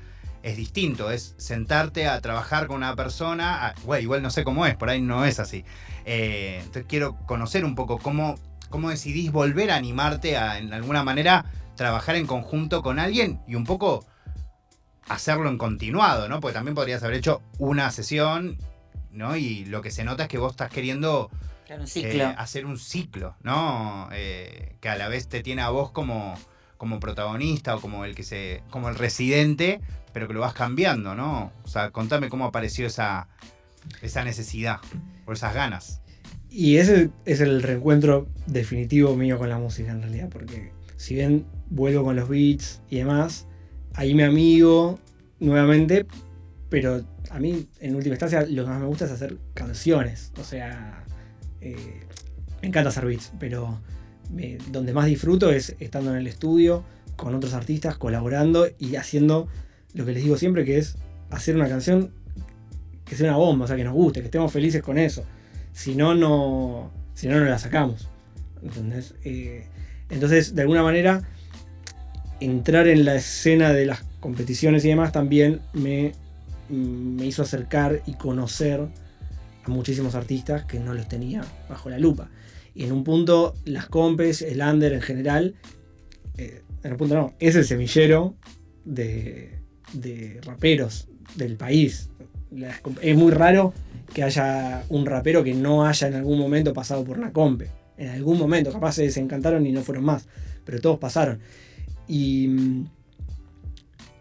es 0.45 0.57
distinto. 0.57 1.11
Es 1.11 1.35
sentarte 1.39 2.07
a 2.07 2.21
trabajar 2.21 2.67
con 2.67 2.77
una 2.77 2.95
persona. 2.95 3.75
bueno, 3.85 4.03
igual 4.03 4.23
no 4.23 4.31
sé 4.31 4.45
cómo 4.45 4.67
es, 4.67 4.77
por 4.77 4.91
ahí 4.91 5.01
no 5.01 5.25
es 5.25 5.41
así. 5.41 5.65
Eh, 6.05 6.59
entonces 6.59 6.85
quiero 6.87 7.17
conocer 7.27 7.65
un 7.65 7.75
poco 7.75 7.99
cómo, 7.99 8.37
cómo 8.69 8.91
decidís 8.91 9.33
volver 9.33 9.71
a 9.71 9.77
animarte 9.77 10.37
a, 10.37 10.59
en 10.59 10.73
alguna 10.73 11.03
manera, 11.03 11.47
trabajar 11.77 12.17
en 12.17 12.27
conjunto 12.27 12.83
con 12.83 12.99
alguien 12.99 13.41
y 13.47 13.55
un 13.55 13.65
poco 13.65 14.07
hacerlo 15.09 15.49
en 15.49 15.59
continuado, 15.59 16.29
¿no? 16.29 16.41
Porque 16.41 16.55
también 16.55 16.75
podrías 16.75 17.03
haber 17.03 17.17
hecho 17.17 17.43
una 17.59 17.91
sesión, 17.91 18.59
¿no? 19.11 19.37
Y 19.37 19.65
lo 19.67 19.83
que 19.83 19.91
se 19.91 20.05
nota 20.05 20.25
es 20.25 20.29
que 20.29 20.39
vos 20.39 20.53
estás 20.53 20.71
queriendo 20.71 21.31
Claro, 21.67 21.83
un 21.83 21.89
eh, 21.95 22.23
hacer 22.37 22.67
un 22.67 22.79
ciclo, 22.79 23.37
¿no? 23.43 24.09
Eh, 24.13 24.77
que 24.81 24.89
a 24.89 24.97
la 24.97 25.09
vez 25.09 25.29
te 25.29 25.43
tiene 25.43 25.63
a 25.63 25.71
vos 25.71 25.91
como, 25.91 26.35
como 26.77 27.01
protagonista 27.01 27.77
o 27.77 27.81
como 27.81 28.05
el 28.05 28.15
que 28.15 28.23
se. 28.23 28.63
como 28.71 28.89
el 28.91 28.97
residente, 28.97 29.81
pero 30.13 30.29
que 30.29 30.35
lo 30.35 30.41
vas 30.41 30.53
cambiando, 30.53 31.15
¿no? 31.15 31.53
O 31.65 31.69
sea, 31.69 31.91
contame 31.91 32.29
cómo 32.29 32.45
apareció 32.45 32.87
esa, 32.87 33.29
esa 34.03 34.25
necesidad 34.25 34.81
o 35.25 35.33
esas 35.33 35.55
ganas. 35.55 36.01
Y 36.51 36.77
ese 36.77 37.11
es 37.25 37.41
el 37.41 37.63
reencuentro 37.63 38.29
definitivo 38.47 39.17
mío 39.17 39.39
con 39.39 39.49
la 39.49 39.59
música 39.59 39.91
en 39.91 40.03
realidad, 40.03 40.29
porque 40.31 40.73
si 41.05 41.15
bien 41.15 41.45
vuelvo 41.69 42.03
con 42.03 42.17
los 42.17 42.31
beats 42.31 42.81
y 42.89 42.97
demás, 42.97 43.47
ahí 43.93 44.15
me 44.15 44.25
amigo 44.25 44.99
nuevamente, 45.39 46.07
pero 46.71 47.05
a 47.29 47.39
mí 47.39 47.69
en 47.81 47.95
última 47.95 48.15
instancia 48.15 48.47
lo 48.49 48.65
que 48.65 48.71
más 48.71 48.81
me 48.81 48.87
gusta 48.87 49.05
es 49.05 49.11
hacer 49.11 49.37
canciones, 49.53 50.33
o 50.41 50.45
sea, 50.45 51.05
eh, 51.61 52.07
me 52.63 52.69
encanta 52.69 52.89
hacer 52.89 53.05
beats, 53.05 53.33
pero 53.39 53.83
donde 54.71 54.95
más 54.95 55.05
disfruto 55.05 55.51
es 55.51 55.77
estando 55.79 56.11
en 56.11 56.17
el 56.17 56.27
estudio 56.27 56.85
con 57.17 57.35
otros 57.35 57.53
artistas, 57.53 57.99
colaborando 57.99 58.67
y 58.79 58.97
haciendo 58.97 59.47
lo 59.93 60.07
que 60.07 60.13
les 60.13 60.23
digo 60.23 60.39
siempre, 60.39 60.65
que 60.65 60.79
es 60.79 60.97
hacer 61.29 61.55
una 61.55 61.69
canción 61.69 62.13
que 63.05 63.15
sea 63.15 63.29
una 63.29 63.37
bomba, 63.37 63.67
o 63.67 63.69
sea, 63.69 63.77
que 63.77 63.85
nos 63.85 63.93
guste, 63.93 64.21
que 64.21 64.27
estemos 64.29 64.51
felices 64.51 64.81
con 64.81 64.97
eso. 64.97 65.23
Si 65.75 65.97
no, 65.97 66.15
no, 66.15 66.91
si 67.13 67.29
no, 67.29 67.39
no 67.39 67.45
la 67.45 67.59
sacamos. 67.59 68.09
¿Entendés? 68.63 69.15
Eh, 69.23 69.67
entonces, 70.11 70.55
de 70.55 70.63
alguna 70.63 70.83
manera, 70.83 71.23
entrar 72.41 72.89
en 72.89 73.05
la 73.05 73.15
escena 73.15 73.73
de 73.73 73.87
las 73.87 74.03
competiciones 74.21 74.85
y 74.85 74.89
demás 74.89 75.13
también 75.13 75.61
me, 75.73 76.13
mm, 76.69 77.17
me 77.17 77.27
hizo 77.27 77.43
acercar 77.43 78.03
y 78.07 78.15
conocer 78.15 78.89
a 79.65 79.71
muchísimos 79.71 80.15
artistas 80.15 80.65
que 80.65 80.79
no 80.79 80.95
los 80.95 81.09
tenía 81.09 81.45
bajo 81.69 81.89
la 81.89 81.99
lupa. 81.99 82.31
Y 82.75 82.85
en 82.85 82.93
un 82.93 83.05
punto, 83.05 83.55
las 83.65 83.87
compes, 83.87 84.43
el 84.43 84.61
under 84.61 84.93
en 84.93 85.03
general, 85.03 85.55
eh, 86.37 86.63
en 86.83 86.93
un 86.93 86.99
punto 86.99 87.15
no, 87.15 87.35
es 87.39 87.55
el 87.55 87.65
semillero 87.65 88.35
de, 88.85 89.61
de 89.93 90.41
raperos 90.45 91.09
del 91.37 91.57
país. 91.57 92.11
Es 93.01 93.17
muy 93.17 93.33
raro 93.33 93.73
que 94.13 94.23
haya 94.23 94.85
un 94.89 95.07
rapero 95.07 95.43
que 95.43 95.55
no 95.55 95.87
haya 95.87 96.09
en 96.09 96.15
algún 96.15 96.39
momento 96.39 96.73
pasado 96.73 97.05
por 97.05 97.19
una 97.19 97.33
compe. 97.33 97.69
En 97.97 98.09
algún 98.09 98.39
momento, 98.39 98.73
capaz 98.73 98.93
se 98.93 99.03
desencantaron 99.03 99.67
y 99.67 99.73
no 99.73 99.83
fueron 99.83 100.05
más, 100.05 100.27
pero 100.65 100.81
todos 100.81 100.99
pasaron. 100.99 101.41
Y, 102.09 102.49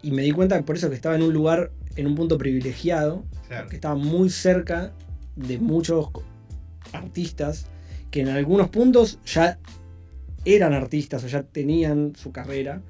y 0.02 0.10
me 0.10 0.22
di 0.22 0.30
cuenta 0.30 0.60
por 0.62 0.76
eso 0.76 0.88
que 0.88 0.94
estaba 0.94 1.16
en 1.16 1.22
un 1.22 1.32
lugar, 1.32 1.72
en 1.96 2.06
un 2.06 2.14
punto 2.14 2.38
privilegiado, 2.38 3.24
que 3.68 3.76
estaba 3.76 3.94
muy 3.94 4.30
cerca 4.30 4.92
de 5.36 5.58
muchos 5.58 6.08
artistas 6.92 7.66
que 8.10 8.20
en 8.20 8.28
algunos 8.28 8.68
puntos 8.68 9.18
ya 9.26 9.58
eran 10.44 10.72
artistas 10.72 11.24
o 11.24 11.26
ya 11.26 11.42
tenían 11.42 12.14
su 12.14 12.30
carrera 12.30 12.82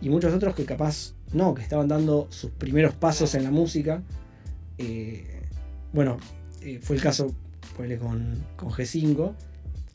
y 0.00 0.08
muchos 0.08 0.32
otros 0.32 0.54
que 0.54 0.64
capaz 0.64 1.14
no, 1.32 1.54
que 1.54 1.62
estaban 1.62 1.88
dando 1.88 2.28
sus 2.30 2.50
primeros 2.50 2.94
pasos 2.94 3.34
en 3.34 3.44
la 3.44 3.50
música. 3.50 4.02
Eh, 4.78 5.42
bueno, 5.92 6.18
eh, 6.62 6.78
fue 6.80 6.96
el 6.96 7.02
caso 7.02 7.34
ponele, 7.76 7.98
con, 7.98 8.44
con 8.56 8.70
G5. 8.70 9.34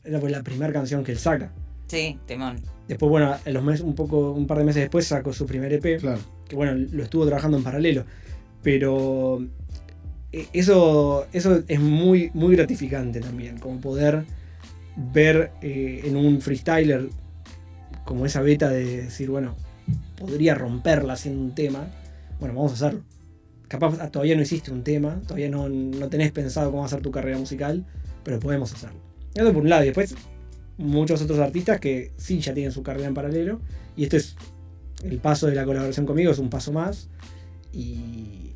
Esa 0.06 0.20
fue 0.20 0.30
la 0.30 0.42
primera 0.42 0.72
canción 0.72 1.04
que 1.04 1.12
él 1.12 1.18
saca. 1.18 1.52
Sí, 1.86 2.18
temón. 2.26 2.60
Después, 2.88 3.10
bueno, 3.10 3.34
a 3.44 3.50
los 3.50 3.62
meses, 3.62 3.80
un 3.82 3.94
poco, 3.94 4.32
un 4.32 4.46
par 4.46 4.58
de 4.58 4.64
meses 4.64 4.82
después 4.82 5.06
sacó 5.06 5.32
su 5.32 5.46
primer 5.46 5.72
EP 5.72 6.00
Claro. 6.00 6.20
que 6.48 6.56
bueno, 6.56 6.74
lo 6.92 7.02
estuvo 7.02 7.26
trabajando 7.26 7.56
en 7.58 7.64
paralelo. 7.64 8.04
Pero 8.62 9.44
eh, 10.32 10.46
eso, 10.52 11.26
eso 11.32 11.62
es 11.66 11.80
muy, 11.80 12.30
muy 12.34 12.56
gratificante 12.56 13.20
también, 13.20 13.58
como 13.58 13.80
poder 13.80 14.24
ver 14.96 15.52
eh, 15.62 16.02
en 16.04 16.16
un 16.16 16.40
freestyler 16.40 17.08
como 18.04 18.24
esa 18.26 18.40
beta 18.40 18.68
de 18.68 19.02
decir, 19.02 19.28
bueno, 19.30 19.56
podría 20.16 20.54
romperla 20.54 21.14
haciendo 21.14 21.42
un 21.42 21.54
tema, 21.54 21.86
bueno, 22.38 22.54
vamos 22.54 22.72
a 22.72 22.74
hacerlo. 22.74 23.00
Capaz 23.68 23.98
ah, 24.00 24.10
todavía 24.10 24.36
no 24.36 24.42
hiciste 24.42 24.70
un 24.70 24.84
tema, 24.84 25.20
todavía 25.22 25.48
no, 25.48 25.68
no 25.68 26.08
tenés 26.08 26.30
pensado 26.30 26.70
cómo 26.70 26.84
hacer 26.84 27.00
tu 27.02 27.10
carrera 27.10 27.36
musical, 27.38 27.84
pero 28.22 28.38
podemos 28.38 28.72
hacerlo. 28.72 29.05
Eso 29.36 29.52
por 29.52 29.62
un 29.62 29.68
lado, 29.68 29.82
y 29.82 29.86
después 29.86 30.14
muchos 30.78 31.22
otros 31.22 31.38
artistas 31.38 31.78
que 31.80 32.12
sí 32.16 32.40
ya 32.40 32.54
tienen 32.54 32.72
su 32.72 32.82
carrera 32.82 33.06
en 33.08 33.14
paralelo, 33.14 33.60
y 33.96 34.04
esto 34.04 34.16
es 34.16 34.36
el 35.04 35.18
paso 35.18 35.46
de 35.46 35.54
la 35.54 35.64
colaboración 35.64 36.06
conmigo 36.06 36.32
es 36.32 36.38
un 36.38 36.50
paso 36.50 36.72
más. 36.72 37.08
Y, 37.72 38.52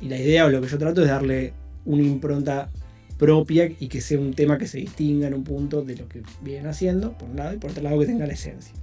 y 0.00 0.08
la 0.08 0.18
idea 0.18 0.46
o 0.46 0.48
lo 0.50 0.60
que 0.60 0.68
yo 0.68 0.78
trato 0.78 1.02
es 1.02 1.08
darle 1.08 1.52
una 1.84 2.02
impronta 2.02 2.70
propia 3.18 3.70
y 3.78 3.86
que 3.86 4.00
sea 4.00 4.18
un 4.18 4.34
tema 4.34 4.58
que 4.58 4.66
se 4.66 4.78
distinga 4.78 5.28
en 5.28 5.34
un 5.34 5.44
punto 5.44 5.82
de 5.82 5.96
lo 5.96 6.08
que 6.08 6.22
vienen 6.42 6.66
haciendo, 6.66 7.16
por 7.16 7.30
un 7.30 7.36
lado, 7.36 7.54
y 7.54 7.58
por 7.58 7.70
otro 7.70 7.82
lado 7.84 7.98
que 8.00 8.06
tenga 8.06 8.26
la 8.26 8.32
esencia. 8.32 8.74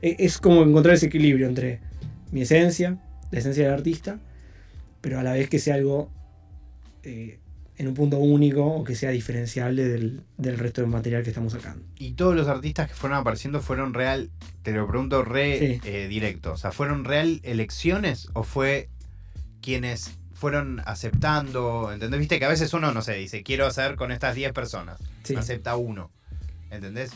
E- 0.00 0.16
Es 0.18 0.38
como 0.38 0.62
encontrar 0.62 0.94
ese 0.94 1.06
equilibrio 1.06 1.46
entre 1.46 1.80
mi 2.32 2.40
esencia, 2.42 2.98
la 3.30 3.38
esencia 3.38 3.64
del 3.64 3.74
artista, 3.74 4.18
pero 5.02 5.18
a 5.18 5.22
la 5.22 5.32
vez 5.34 5.50
que 5.50 5.58
sea 5.58 5.74
algo 5.74 6.10
eh, 7.02 7.38
en 7.76 7.88
un 7.88 7.94
punto 7.94 8.18
único 8.18 8.64
o 8.64 8.84
que 8.84 8.94
sea 8.94 9.10
diferenciable 9.10 9.84
del, 9.84 10.20
del 10.38 10.58
resto 10.58 10.80
del 10.80 10.90
material 10.90 11.22
que 11.24 11.30
estamos 11.30 11.52
sacando. 11.52 11.84
Y 11.98 12.12
todos 12.12 12.34
los 12.36 12.46
artistas 12.48 12.88
que 12.88 12.94
fueron 12.94 13.18
apareciendo 13.18 13.60
fueron 13.60 13.94
real, 13.94 14.30
te 14.62 14.72
lo 14.72 14.86
pregunto 14.86 15.24
re 15.24 15.58
Sí. 15.58 15.80
eh, 15.84 16.06
directo, 16.08 16.52
o 16.52 16.56
sea, 16.56 16.70
¿fueron 16.72 17.04
real 17.04 17.40
elecciones 17.42 18.28
o 18.34 18.44
fue 18.44 18.88
quienes 19.60 20.12
fueron 20.34 20.82
aceptando? 20.86 21.90
¿Entendés? 21.92 22.20
Viste 22.20 22.38
que 22.38 22.44
a 22.44 22.48
veces 22.48 22.72
uno, 22.74 22.92
no 22.92 23.02
sé, 23.02 23.14
dice, 23.14 23.42
quiero 23.42 23.66
hacer 23.66 23.96
con 23.96 24.12
estas 24.12 24.34
10 24.34 24.52
personas, 24.52 25.00
Sí. 25.22 25.34
acepta 25.34 25.76
uno. 25.76 26.10
¿Entendés? 26.70 27.10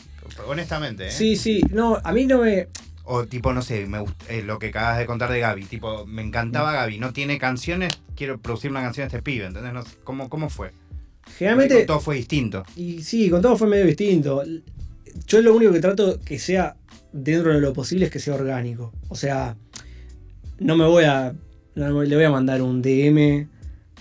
Honestamente, 0.47 1.07
¿eh? 1.07 1.11
Sí, 1.11 1.35
sí, 1.35 1.61
no, 1.71 1.99
a 2.03 2.13
mí 2.13 2.25
no 2.25 2.39
me. 2.39 2.67
O 3.11 3.25
tipo, 3.25 3.53
no 3.53 3.61
sé, 3.63 3.87
me 3.87 3.99
gust- 3.99 4.23
eh, 4.29 4.43
lo 4.43 4.59
que 4.59 4.67
acabas 4.67 4.99
de 4.99 5.05
contar 5.07 5.31
de 5.31 5.39
Gaby. 5.39 5.65
Tipo, 5.65 6.05
me 6.05 6.23
Mm. 6.23 6.27
encantaba 6.27 6.71
Gaby. 6.73 6.99
No 6.99 7.11
tiene 7.11 7.39
canciones, 7.39 7.91
quiero 8.15 8.37
producir 8.39 8.69
una 8.69 8.81
canción 8.81 9.05
a 9.05 9.07
este 9.07 9.21
pibe. 9.23 9.45
¿Entendés? 9.47 9.73
No 9.73 9.83
¿cómo, 10.03 10.29
¿Cómo 10.29 10.49
fue? 10.49 10.71
Generalmente. 11.37 11.73
Porque 11.75 11.85
todo 11.87 11.99
fue 11.99 12.15
distinto. 12.17 12.63
Y 12.75 13.01
sí, 13.03 13.29
con 13.29 13.41
todo 13.41 13.57
fue 13.57 13.67
medio 13.67 13.85
distinto. 13.85 14.43
Yo 15.27 15.41
lo 15.41 15.55
único 15.55 15.71
que 15.73 15.79
trato 15.79 16.19
que 16.21 16.37
sea 16.39 16.75
dentro 17.11 17.51
de 17.53 17.59
lo 17.61 17.73
posible 17.73 18.05
es 18.05 18.11
que 18.11 18.19
sea 18.19 18.35
orgánico. 18.35 18.93
O 19.07 19.15
sea, 19.15 19.55
no 20.59 20.75
me 20.77 20.85
voy 20.85 21.05
a. 21.05 21.33
no 21.75 22.03
le 22.03 22.15
voy 22.15 22.25
a 22.25 22.29
mandar 22.31 22.61
un 22.61 22.81
DM 22.81 23.47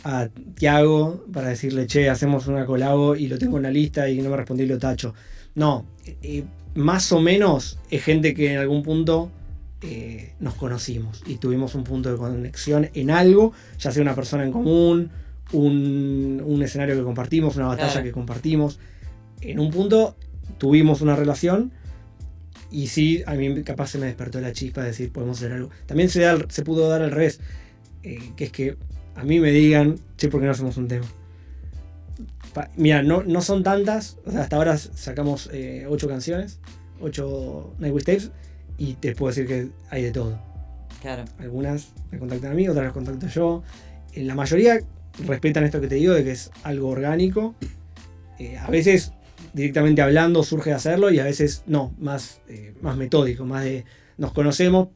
a 0.05 0.29
Tiago 0.55 1.25
para 1.33 1.49
decirle, 1.49 1.87
che, 1.87 2.09
hacemos 2.11 2.47
una 2.47 2.67
colabo 2.67 3.15
y 3.17 3.27
lo 3.29 3.39
tengo 3.39 3.57
en 3.57 3.63
la 3.65 3.71
lista 3.71 4.09
y 4.09 4.21
no 4.21 4.31
me 4.31 4.37
respondí 4.37 4.65
y 4.65 4.67
lo 4.67 4.79
tacho. 4.79 5.15
No, 5.55 5.87
eh, 6.23 6.45
más 6.75 7.13
o 7.13 7.21
menos 7.21 7.79
es 7.91 8.03
gente 8.05 8.35
que 8.35 8.53
en 8.53 8.59
algún 8.59 8.83
punto 8.83 9.31
eh, 9.83 10.33
nos 10.41 10.55
conocimos 10.55 11.23
y 11.27 11.37
tuvimos 11.37 11.75
un 11.75 11.85
punto 11.85 12.11
de 12.11 12.17
conexión 12.17 12.91
en 12.95 13.11
algo, 13.11 13.53
ya 13.79 13.93
sea 13.93 14.03
una 14.03 14.15
persona 14.15 14.45
en 14.45 14.53
común, 14.53 15.11
un, 15.53 16.43
un 16.45 16.63
escenario 16.63 16.97
que 16.97 17.03
compartimos, 17.03 17.57
una 17.57 17.67
batalla 17.69 17.93
Claro. 17.93 18.05
que 18.05 18.13
compartimos. 18.13 18.79
En 19.41 19.61
un 19.61 19.71
punto 19.71 20.17
tuvimos 20.59 21.01
una 21.01 21.15
relación 21.17 21.73
y 22.71 22.89
sí, 22.89 23.23
a 23.27 23.35
mí 23.35 23.63
capaz 23.63 23.89
se 23.91 23.99
me 23.99 24.07
despertó 24.07 24.41
la 24.41 24.53
chispa 24.53 24.83
de 24.83 24.89
decir, 24.89 25.11
podemos 25.13 25.39
hacer 25.39 25.53
algo. 25.53 25.71
También 25.87 26.09
se, 26.11 26.21
da 26.21 26.39
se 26.49 26.63
pudo 26.65 26.89
dar 26.89 27.03
al 27.03 27.11
revés, 27.13 27.41
eh, 28.03 28.19
que 28.37 28.45
es 28.45 28.53
que 28.53 28.77
a 29.15 29.25
mí 29.25 29.41
me 29.41 29.51
digan, 29.51 29.99
che, 30.17 30.29
¿por 30.29 30.41
qué 30.41 30.47
no 30.47 30.53
hacemos 30.53 30.77
un 30.77 30.87
tema? 30.89 31.07
Pa- 32.55 32.71
Mira, 32.77 33.03
no, 33.03 33.23
no 33.23 33.41
son 33.43 33.63
tantas, 33.63 34.19
o 34.25 34.31
sea, 34.31 34.43
hasta 34.43 34.57
ahora 34.57 34.77
sacamos 34.79 35.51
eh, 35.53 35.87
ocho 35.89 36.09
canciones, 36.09 36.61
ocho 37.01 37.75
Nightwish 37.79 38.05
Tapes, 38.05 38.31
y 38.77 38.95
te 38.95 39.15
puedo 39.15 39.31
decir 39.31 39.47
que 39.47 39.69
hay 39.91 40.03
de 40.05 40.11
todo. 40.13 40.39
Claro. 41.01 41.25
Algunas 41.39 41.89
me 42.11 42.19
contactan 42.19 42.53
a 42.53 42.55
mí, 42.55 42.69
otras 42.69 42.85
las 42.87 42.93
contacto 42.93 43.27
yo. 43.29 43.63
En 44.13 44.27
la 44.27 44.35
mayoría 44.35 44.81
respetan 45.27 45.65
esto 45.65 45.81
que 45.81 45.89
te 45.89 45.97
digo 45.97 46.15
de 46.15 46.25
que 46.25 46.33
es 46.33 46.51
algo 46.63 46.89
orgánico. 46.89 47.55
Eh, 48.39 48.57
a 48.57 48.69
veces 48.71 49.13
directamente 49.53 50.03
hablando 50.03 50.43
surge 50.43 50.71
de 50.71 50.77
hacerlo 50.77 51.11
y 51.11 51.19
a 51.19 51.25
veces 51.25 51.63
no, 51.67 51.93
más, 51.99 52.41
eh, 52.49 52.75
más 52.83 52.97
metódico, 52.97 53.45
más 53.45 53.65
de 53.65 53.85
nos 54.17 54.33
conocemos, 54.33 54.89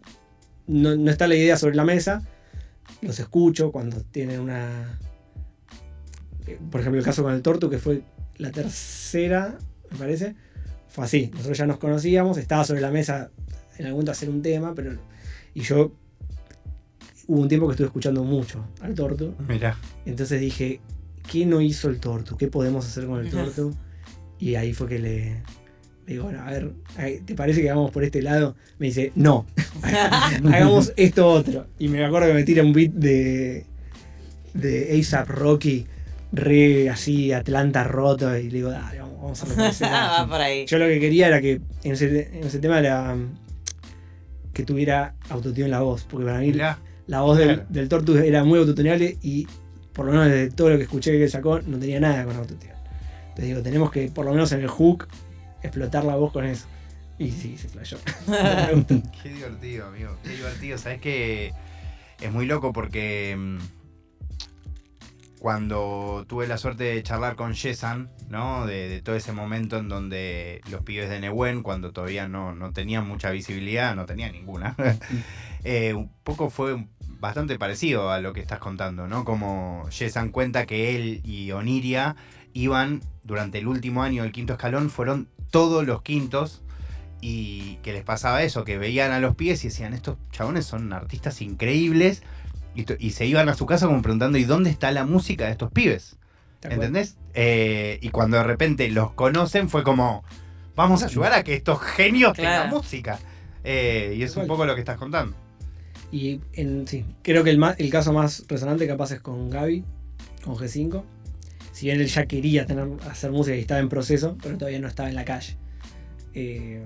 no, 0.66 0.96
no 0.96 1.10
está 1.10 1.26
la 1.28 1.36
idea 1.36 1.56
sobre 1.56 1.76
la 1.76 1.84
mesa, 1.84 2.22
los 3.00 3.18
escucho 3.20 3.70
cuando 3.72 4.00
tienen 4.02 4.40
una... 4.40 4.98
eh, 6.46 6.58
Por 6.70 6.80
ejemplo, 6.80 6.98
el 6.98 7.04
caso 7.04 7.22
con 7.22 7.32
el 7.32 7.42
Tortu, 7.42 7.70
que 7.70 7.78
fue 7.78 8.02
la 8.36 8.50
tercera, 8.50 9.58
me 9.90 9.98
parece, 9.98 10.34
fue 10.88 11.04
así. 11.04 11.30
Nosotros 11.32 11.58
ya 11.58 11.66
nos 11.66 11.78
conocíamos, 11.78 12.38
estaba 12.38 12.64
sobre 12.64 12.80
la 12.80 12.90
mesa 12.90 13.30
en 13.78 13.86
algún 13.86 13.98
momento 13.98 14.12
hacer 14.12 14.30
un 14.30 14.42
tema, 14.42 14.74
pero... 14.74 14.92
Y 15.54 15.62
yo... 15.62 15.92
Hubo 17.28 17.40
un 17.40 17.48
tiempo 17.48 17.68
que 17.68 17.72
estuve 17.72 17.86
escuchando 17.86 18.24
mucho 18.24 18.66
al 18.80 18.94
Tortu. 18.94 19.34
Mirá. 19.48 19.78
Entonces 20.04 20.40
dije, 20.40 20.80
¿qué 21.30 21.46
no 21.46 21.60
hizo 21.60 21.88
el 21.88 22.00
Tortu? 22.00 22.36
¿Qué 22.36 22.48
podemos 22.48 22.84
hacer 22.86 23.06
con 23.06 23.20
el 23.20 23.30
Tortu? 23.30 23.74
Y 24.38 24.56
ahí 24.56 24.72
fue 24.72 24.88
que 24.88 24.98
le, 24.98 25.42
le 26.06 26.14
digo, 26.14 26.24
bueno, 26.24 26.42
a 26.42 26.50
ver, 26.50 26.72
¿te 27.24 27.34
parece 27.36 27.62
que 27.62 27.68
vamos 27.68 27.92
por 27.92 28.02
este 28.02 28.22
lado? 28.22 28.56
Me 28.78 28.86
dice, 28.86 29.12
no, 29.14 29.46
hagamos 29.82 30.92
esto 30.96 31.28
otro. 31.28 31.68
Y 31.78 31.88
me 31.88 32.04
acuerdo 32.04 32.28
que 32.28 32.34
me 32.34 32.42
tira 32.42 32.64
un 32.64 32.72
beat 32.72 32.90
de, 32.90 33.66
de 34.52 34.98
ASAP 34.98 35.28
Rocky, 35.28 35.86
re 36.32 36.90
así, 36.90 37.32
Atlanta 37.32 37.84
roto, 37.84 38.36
y 38.36 38.44
le 38.44 38.58
digo, 38.58 38.70
dale, 38.70 39.00
vamos, 39.00 39.42
a 39.42 39.46
lado". 39.46 40.22
Va 40.24 40.28
por 40.28 40.40
ahí. 40.40 40.66
Yo 40.66 40.78
lo 40.78 40.86
que 40.86 40.98
quería 40.98 41.28
era 41.28 41.40
que 41.40 41.60
en 41.84 41.92
ese, 41.92 42.38
en 42.38 42.44
ese 42.44 42.58
tema 42.58 42.78
era 42.78 43.16
que 44.52 44.64
tuviera 44.64 45.14
autotune 45.28 45.66
en 45.66 45.70
la 45.70 45.80
voz, 45.80 46.06
porque 46.08 46.26
para 46.26 46.38
mí 46.38 46.52
la 46.52 47.20
voz 47.20 47.38
del, 47.38 47.64
del 47.68 47.88
Tortu 47.88 48.16
era 48.16 48.44
muy 48.44 48.58
autotuneable 48.58 49.18
y 49.22 49.46
por 49.92 50.06
lo 50.06 50.12
menos 50.12 50.28
de 50.28 50.50
todo 50.50 50.70
lo 50.70 50.76
que 50.76 50.84
escuché 50.84 51.12
que 51.18 51.28
sacó 51.28 51.60
no 51.60 51.78
tenía 51.78 52.00
nada 52.00 52.24
con 52.24 52.36
autotune. 52.36 52.72
Entonces 53.22 53.44
digo, 53.44 53.62
tenemos 53.62 53.90
que 53.90 54.08
por 54.08 54.24
lo 54.24 54.32
menos 54.32 54.52
en 54.52 54.60
el 54.60 54.68
hook 54.68 55.08
explotar 55.62 56.04
la 56.04 56.16
voz 56.16 56.32
con 56.32 56.44
eso. 56.44 56.66
Y 57.18 57.30
sí, 57.30 57.56
se 57.56 57.68
flayó. 57.68 57.98
Qué 59.22 59.28
divertido, 59.28 59.86
amigo. 59.86 60.16
Qué 60.22 60.30
divertido. 60.30 60.76
Sabes 60.76 61.00
que 61.00 61.52
es 62.20 62.32
muy 62.32 62.46
loco 62.46 62.72
porque 62.72 63.34
mm, 63.36 63.58
cuando 65.42 66.24
tuve 66.28 66.46
la 66.46 66.56
suerte 66.56 66.84
de 66.84 67.02
charlar 67.02 67.34
con 67.34 67.54
Yesan, 67.54 68.12
¿no? 68.28 68.64
De, 68.64 69.02
todo 69.02 69.16
ese 69.16 69.32
momento 69.32 69.76
en 69.76 69.88
donde 69.88 70.60
los 70.70 70.84
pibes 70.84 71.10
de 71.10 71.18
Nehuen, 71.18 71.64
cuando 71.64 71.90
todavía 71.90 72.28
no, 72.28 72.54
no 72.54 72.72
tenían 72.72 73.08
mucha 73.08 73.32
visibilidad, 73.32 73.96
no 73.96 74.06
tenían 74.06 74.30
ninguna, 74.30 74.76
eh, 75.64 75.94
un 75.94 76.12
poco 76.22 76.48
fue 76.48 76.86
bastante 77.18 77.58
parecido 77.58 78.12
a 78.12 78.20
lo 78.20 78.32
que 78.32 78.38
estás 78.38 78.60
contando, 78.60 79.08
¿no? 79.08 79.24
Como 79.24 79.88
Yesan 79.90 80.28
cuenta 80.28 80.64
que 80.64 80.94
él 80.94 81.20
y 81.24 81.50
Oniria 81.50 82.14
iban 82.52 83.00
durante 83.24 83.58
el 83.58 83.66
último 83.66 84.04
año 84.04 84.22
del 84.22 84.30
quinto 84.30 84.52
escalón, 84.52 84.90
fueron 84.90 85.28
todos 85.50 85.84
los 85.84 86.02
quintos 86.02 86.62
y 87.20 87.78
que 87.82 87.92
les 87.92 88.04
pasaba 88.04 88.44
eso, 88.44 88.62
que 88.62 88.78
veían 88.78 89.10
a 89.10 89.18
los 89.18 89.34
pies 89.34 89.64
y 89.64 89.68
decían, 89.70 89.92
estos 89.92 90.18
chabones 90.30 90.66
son 90.66 90.92
artistas 90.92 91.42
increíbles, 91.42 92.22
y, 92.74 93.10
se 93.10 93.26
iban 93.26 93.48
a 93.48 93.54
su 93.54 93.66
casa 93.66 93.86
como 93.86 94.02
preguntando, 94.02 94.38
¿y 94.38 94.44
dónde 94.44 94.70
está 94.70 94.90
la 94.92 95.04
música 95.04 95.46
de 95.46 95.52
estos 95.52 95.70
pibes? 95.70 96.16
¿Entendés? 96.62 97.16
Eh, 97.34 97.98
y 98.00 98.10
cuando 98.10 98.36
de 98.36 98.44
repente 98.44 98.88
los 98.90 99.12
conocen 99.12 99.68
fue 99.68 99.82
como, 99.82 100.24
vamos 100.76 101.02
a 101.02 101.06
ayudar 101.06 101.32
a 101.32 101.42
que 101.42 101.54
estos 101.54 101.80
genios 101.80 102.34
tengan 102.34 102.62
Claro. 102.62 102.76
música. 102.76 103.18
Eh, 103.64 104.14
y 104.16 104.22
es 104.22 104.36
un 104.36 104.46
poco 104.46 104.64
lo 104.64 104.74
que 104.74 104.80
estás 104.80 104.96
contando. 104.96 105.36
Y 106.10 106.40
en, 106.52 106.86
sí, 106.86 107.04
creo 107.22 107.42
que 107.42 107.50
el, 107.50 107.90
caso 107.90 108.12
más 108.12 108.44
resonante 108.48 108.86
capaz 108.86 109.12
es 109.12 109.20
con 109.20 109.50
Gaby, 109.50 109.84
con 110.44 110.56
G5. 110.56 111.02
Si 111.72 111.86
bien 111.86 112.00
él 112.00 112.06
ya 112.06 112.26
quería 112.26 112.66
tener, 112.66 112.86
hacer 113.08 113.30
música 113.30 113.56
y 113.56 113.60
estaba 113.60 113.80
en 113.80 113.88
proceso, 113.88 114.36
pero 114.42 114.58
todavía 114.58 114.78
no 114.78 114.88
estaba 114.88 115.08
en 115.08 115.14
la 115.14 115.24
calle. 115.24 115.56
Eh, 116.34 116.82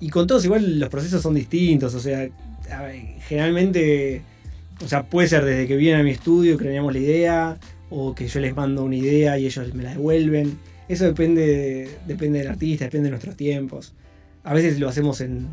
y 0.00 0.10
con 0.10 0.26
todos 0.26 0.44
igual 0.44 0.80
los 0.80 0.88
procesos 0.88 1.22
son 1.22 1.34
distintos, 1.34 1.94
o 1.94 2.00
sea, 2.00 2.28
ver, 2.80 3.20
generalmente, 3.28 4.22
o 4.84 4.88
sea, 4.88 5.04
puede 5.04 5.28
ser 5.28 5.44
desde 5.44 5.66
que 5.66 5.76
vienen 5.76 6.00
a 6.00 6.04
mi 6.04 6.10
estudio, 6.10 6.56
creamos 6.56 6.92
la 6.92 6.98
idea, 6.98 7.58
o 7.90 8.14
que 8.14 8.26
yo 8.26 8.40
les 8.40 8.54
mando 8.56 8.84
una 8.84 8.96
idea 8.96 9.38
y 9.38 9.46
ellos 9.46 9.74
me 9.74 9.82
la 9.82 9.90
devuelven. 9.90 10.58
Eso 10.88 11.04
depende, 11.04 11.88
depende 12.06 12.40
del 12.40 12.48
artista, 12.48 12.86
depende 12.86 13.06
de 13.06 13.10
nuestros 13.10 13.36
tiempos. 13.36 13.94
A 14.44 14.54
veces 14.54 14.80
lo 14.80 14.88
hacemos 14.88 15.20
en, 15.20 15.46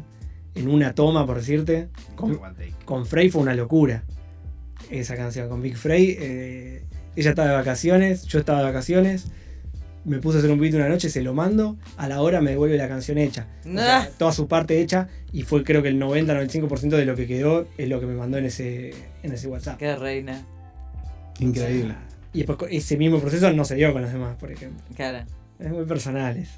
en 0.56 0.68
una 0.68 0.94
toma, 0.96 1.26
por 1.26 1.38
decirte. 1.38 1.90
Con, 2.16 2.40
con 2.86 3.06
Frey 3.06 3.30
fue 3.30 3.42
una 3.42 3.56
locura. 3.56 4.04
Esa 4.90 5.16
canción 5.16 5.50
con 5.50 5.62
Big 5.62 5.76
Frey. 5.76 6.18
eh, 6.20 6.84
ella 7.16 7.32
estaba 7.32 7.50
de 7.50 7.56
vacaciones, 7.56 8.24
yo 8.26 8.40
estaba 8.40 8.60
de 8.60 8.66
vacaciones. 8.66 9.28
Me 10.10 10.18
puse 10.20 10.38
a 10.38 10.40
hacer 10.40 10.52
un 10.52 10.60
beat 10.60 10.74
una 10.74 10.90
noche, 10.90 11.10
se 11.10 11.22
lo 11.22 11.34
mando. 11.34 11.78
A 11.98 12.08
la 12.08 12.22
hora 12.22 12.42
me 12.42 12.52
devuelve 12.52 12.78
la 12.78 12.88
canción 12.90 13.18
hecha. 13.18 13.48
O 13.66 13.72
sea, 13.74 14.02
Ah. 14.02 14.10
toda 14.18 14.32
su 14.32 14.48
parte 14.48 14.82
hecha. 14.82 15.08
Y 15.32 15.44
fue 15.44 15.64
creo 15.64 15.82
que 15.84 15.90
el 15.90 16.00
90-95% 16.00 16.98
de 16.98 17.06
lo 17.06 17.16
que 17.16 17.28
quedó 17.28 17.68
es 17.78 17.88
lo 17.88 18.00
que 18.00 18.08
me 18.08 18.16
mandó 18.16 18.38
en 18.38 18.46
ese, 18.46 18.94
en 19.24 19.32
ese 19.32 19.48
WhatsApp. 19.48 19.78
Qué 19.78 19.96
reina. 19.96 20.42
Increíble. 21.40 21.96
Y 22.34 22.44
después 22.44 22.72
ese 22.72 22.98
mismo 22.98 23.20
proceso 23.20 23.52
no 23.54 23.64
se 23.66 23.76
dio 23.76 23.94
con 23.94 24.02
los 24.02 24.12
demás, 24.12 24.36
por 24.40 24.52
ejemplo. 24.52 24.82
Cara. 24.98 25.26
Es 25.60 25.70
muy 25.72 25.86
personal 25.86 26.38
eso. 26.38 26.54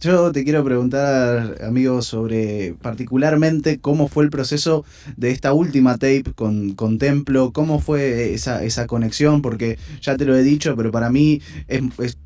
Yo 0.00 0.32
te 0.32 0.42
quiero 0.42 0.64
preguntar, 0.64 1.58
amigo, 1.62 2.02
sobre 2.02 2.74
particularmente 2.82 3.78
cómo 3.78 4.08
fue 4.08 4.24
el 4.24 4.30
proceso 4.30 4.84
de 5.16 5.30
esta 5.30 5.52
última 5.52 5.92
tape 5.94 6.24
con, 6.34 6.74
con 6.74 6.98
Templo, 6.98 7.52
cómo 7.52 7.78
fue 7.78 8.34
esa, 8.34 8.64
esa 8.64 8.88
conexión, 8.88 9.40
porque 9.42 9.78
ya 10.00 10.16
te 10.16 10.24
lo 10.24 10.36
he 10.36 10.42
dicho, 10.42 10.74
pero 10.76 10.90
para 10.90 11.10
mí 11.10 11.40
es, 11.68 11.82
es- 12.00 12.18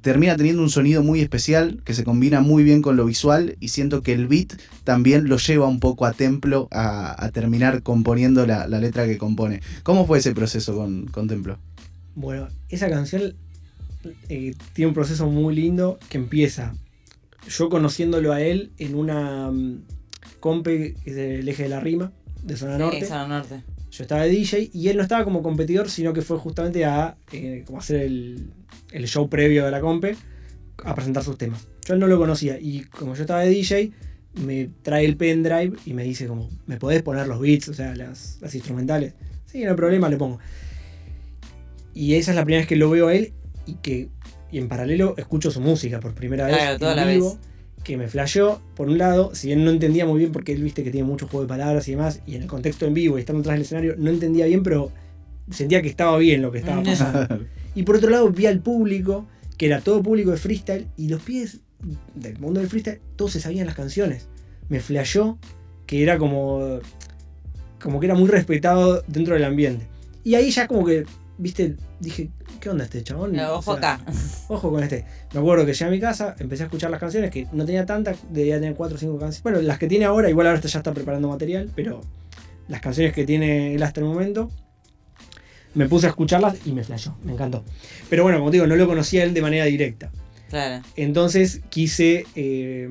termina 0.00 0.36
teniendo 0.36 0.62
un 0.62 0.70
sonido 0.70 1.02
muy 1.02 1.20
especial 1.20 1.82
que 1.84 1.94
se 1.94 2.04
combina 2.04 2.40
muy 2.40 2.62
bien 2.62 2.82
con 2.82 2.96
lo 2.96 3.04
visual 3.04 3.56
y 3.60 3.68
siento 3.68 4.02
que 4.02 4.12
el 4.12 4.26
beat 4.28 4.54
también 4.84 5.28
lo 5.28 5.36
lleva 5.38 5.66
un 5.66 5.80
poco 5.80 6.06
a 6.06 6.12
Templo 6.12 6.68
a, 6.70 7.24
a 7.24 7.30
terminar 7.30 7.82
componiendo 7.82 8.46
la, 8.46 8.66
la 8.68 8.80
letra 8.80 9.06
que 9.06 9.18
compone. 9.18 9.60
¿Cómo 9.82 10.06
fue 10.06 10.18
ese 10.18 10.34
proceso 10.34 10.76
con, 10.76 11.06
con 11.06 11.28
Templo? 11.28 11.58
Bueno, 12.14 12.48
esa 12.68 12.88
canción 12.88 13.34
eh, 14.28 14.54
tiene 14.72 14.88
un 14.88 14.94
proceso 14.94 15.28
muy 15.28 15.54
lindo 15.54 15.98
que 16.08 16.18
empieza 16.18 16.74
yo 17.48 17.68
conociéndolo 17.68 18.32
a 18.32 18.40
él 18.40 18.72
en 18.78 18.94
una 18.94 19.50
mm, 19.50 19.82
compe 20.40 20.94
del 21.04 21.48
eje 21.48 21.64
de 21.64 21.68
la 21.68 21.80
rima, 21.80 22.12
de 22.42 22.56
Zona 22.56 22.74
Sí, 22.76 22.78
Norte. 22.82 23.06
Zona 23.06 23.28
Norte. 23.28 23.62
Yo 23.98 24.04
estaba 24.04 24.22
de 24.22 24.28
DJ 24.28 24.70
y 24.72 24.88
él 24.90 24.96
no 24.96 25.02
estaba 25.02 25.24
como 25.24 25.42
competidor, 25.42 25.90
sino 25.90 26.12
que 26.12 26.22
fue 26.22 26.38
justamente 26.38 26.84
a 26.84 27.16
eh, 27.32 27.64
como 27.66 27.80
hacer 27.80 28.02
el, 28.02 28.52
el 28.92 29.08
show 29.08 29.28
previo 29.28 29.64
de 29.64 29.72
la 29.72 29.80
compe, 29.80 30.14
a 30.84 30.94
presentar 30.94 31.24
sus 31.24 31.36
temas. 31.36 31.66
Yo 31.84 31.94
él 31.94 32.00
no 32.00 32.06
lo 32.06 32.16
conocía 32.16 32.60
y 32.60 32.82
como 32.84 33.16
yo 33.16 33.22
estaba 33.22 33.40
de 33.40 33.48
DJ, 33.48 33.90
me 34.34 34.70
trae 34.82 35.04
el 35.04 35.16
pendrive 35.16 35.72
y 35.84 35.94
me 35.94 36.04
dice 36.04 36.28
como, 36.28 36.48
¿me 36.66 36.76
podés 36.76 37.02
poner 37.02 37.26
los 37.26 37.40
beats, 37.40 37.70
o 37.70 37.74
sea, 37.74 37.96
las, 37.96 38.38
las 38.40 38.54
instrumentales? 38.54 39.14
Sí, 39.46 39.64
no 39.64 39.70
hay 39.70 39.76
problema, 39.76 40.08
le 40.08 40.16
pongo. 40.16 40.38
Y 41.92 42.14
esa 42.14 42.30
es 42.30 42.36
la 42.36 42.44
primera 42.44 42.60
vez 42.60 42.68
que 42.68 42.76
lo 42.76 42.90
veo 42.90 43.08
a 43.08 43.14
él 43.14 43.32
y 43.66 43.74
que 43.74 44.10
y 44.52 44.58
en 44.58 44.68
paralelo 44.68 45.14
escucho 45.18 45.50
su 45.50 45.60
música 45.60 45.98
por 45.98 46.14
primera 46.14 46.46
vez 46.46 46.56
Claro, 46.56 46.78
toda 46.78 46.92
en 46.92 46.96
la 46.98 47.06
vivo, 47.06 47.34
vez. 47.34 47.47
Que 47.88 47.96
me 47.96 48.08
flasheó, 48.08 48.60
por 48.74 48.88
un 48.88 48.98
lado, 48.98 49.34
si 49.34 49.48
bien 49.48 49.64
no 49.64 49.70
entendía 49.70 50.04
muy 50.06 50.18
bien 50.18 50.30
porque 50.32 50.52
él 50.52 50.62
viste 50.62 50.84
que 50.84 50.90
tiene 50.90 51.06
mucho 51.06 51.26
juego 51.26 51.42
de 51.44 51.48
palabras 51.48 51.88
y 51.88 51.92
demás, 51.92 52.20
y 52.26 52.34
en 52.36 52.42
el 52.42 52.48
contexto 52.48 52.86
en 52.86 52.94
vivo 52.94 53.16
y 53.16 53.20
estando 53.20 53.40
atrás 53.40 53.54
del 53.54 53.62
escenario, 53.62 53.94
no 53.98 54.10
entendía 54.10 54.46
bien, 54.46 54.62
pero 54.62 54.90
sentía 55.50 55.80
que 55.82 55.88
estaba 55.88 56.16
bien 56.18 56.42
lo 56.42 56.52
que 56.52 56.58
estaba 56.58 56.80
Mm. 56.80 56.84
pasando. 56.84 57.44
y 57.74 57.82
por 57.84 57.96
otro 57.96 58.10
lado, 58.10 58.30
vi 58.30 58.46
al 58.46 58.60
público, 58.60 59.26
que 59.56 59.66
era 59.66 59.80
todo 59.80 60.02
público 60.02 60.30
de 60.30 60.36
freestyle, 60.36 60.86
y 60.96 61.08
los 61.08 61.22
pies 61.22 61.60
del 62.14 62.38
mundo 62.38 62.60
del 62.60 62.68
freestyle, 62.68 63.00
todos 63.16 63.32
se 63.32 63.40
sabían 63.40 63.66
las 63.66 63.74
canciones. 63.74 64.28
Me 64.68 64.80
flasheó 64.80 65.38
que 65.86 66.02
era 66.02 66.18
como. 66.18 66.80
como 67.80 68.00
que 68.00 68.06
era 68.06 68.14
muy 68.14 68.28
respetado 68.28 69.02
dentro 69.06 69.34
del 69.34 69.44
ambiente. 69.44 69.86
Y 70.24 70.34
ahí 70.34 70.50
ya 70.50 70.66
como 70.66 70.84
que, 70.84 71.04
viste, 71.38 71.76
dije, 72.00 72.28
¿qué 72.60 72.70
onda 72.70 72.84
este 72.84 73.02
chabón? 73.02 73.32
No, 73.32 73.54
O 73.54 73.58
ojo 73.58 73.76
sea, 73.78 73.94
acá. 73.94 74.12
Ojo 74.48 74.70
con 74.70 74.82
este. 74.82 75.04
Me 75.32 75.40
acuerdo 75.40 75.64
que 75.66 75.72
llegué 75.72 75.84
a 75.84 75.90
mi 75.90 76.00
casa, 76.00 76.36
empecé 76.38 76.64
a 76.64 76.66
escuchar 76.66 76.90
las 76.90 77.00
canciones, 77.00 77.30
que 77.30 77.46
no 77.52 77.64
tenía 77.64 77.86
tantas, 77.86 78.18
debía 78.30 78.56
tener 78.56 78.74
4 78.74 78.96
o 78.96 78.98
5 78.98 79.12
canciones. 79.18 79.42
Bueno, 79.42 79.60
las 79.62 79.78
que 79.78 79.86
tiene 79.86 80.04
ahora, 80.04 80.28
igual 80.30 80.46
ahora 80.46 80.60
ya 80.60 80.78
está 80.78 80.92
preparando 80.92 81.28
material, 81.28 81.70
pero 81.74 82.00
las 82.68 82.80
canciones 82.80 83.12
que 83.12 83.24
tiene 83.24 83.74
él 83.74 83.82
hasta 83.82 84.00
el 84.00 84.06
momento, 84.06 84.50
me 85.74 85.88
puse 85.88 86.06
a 86.06 86.10
escucharlas 86.10 86.56
y 86.66 86.72
me 86.72 86.82
flashó, 86.84 87.16
me 87.24 87.32
encantó. 87.32 87.64
Pero 88.08 88.22
bueno, 88.22 88.38
como 88.38 88.50
te 88.50 88.56
digo, 88.56 88.66
no 88.66 88.76
lo 88.76 88.86
conocía 88.86 89.24
él 89.24 89.34
de 89.34 89.42
manera 89.42 89.64
directa. 89.64 90.10
Claro. 90.50 90.82
Entonces 90.96 91.60
quise, 91.68 92.24
eh, 92.34 92.88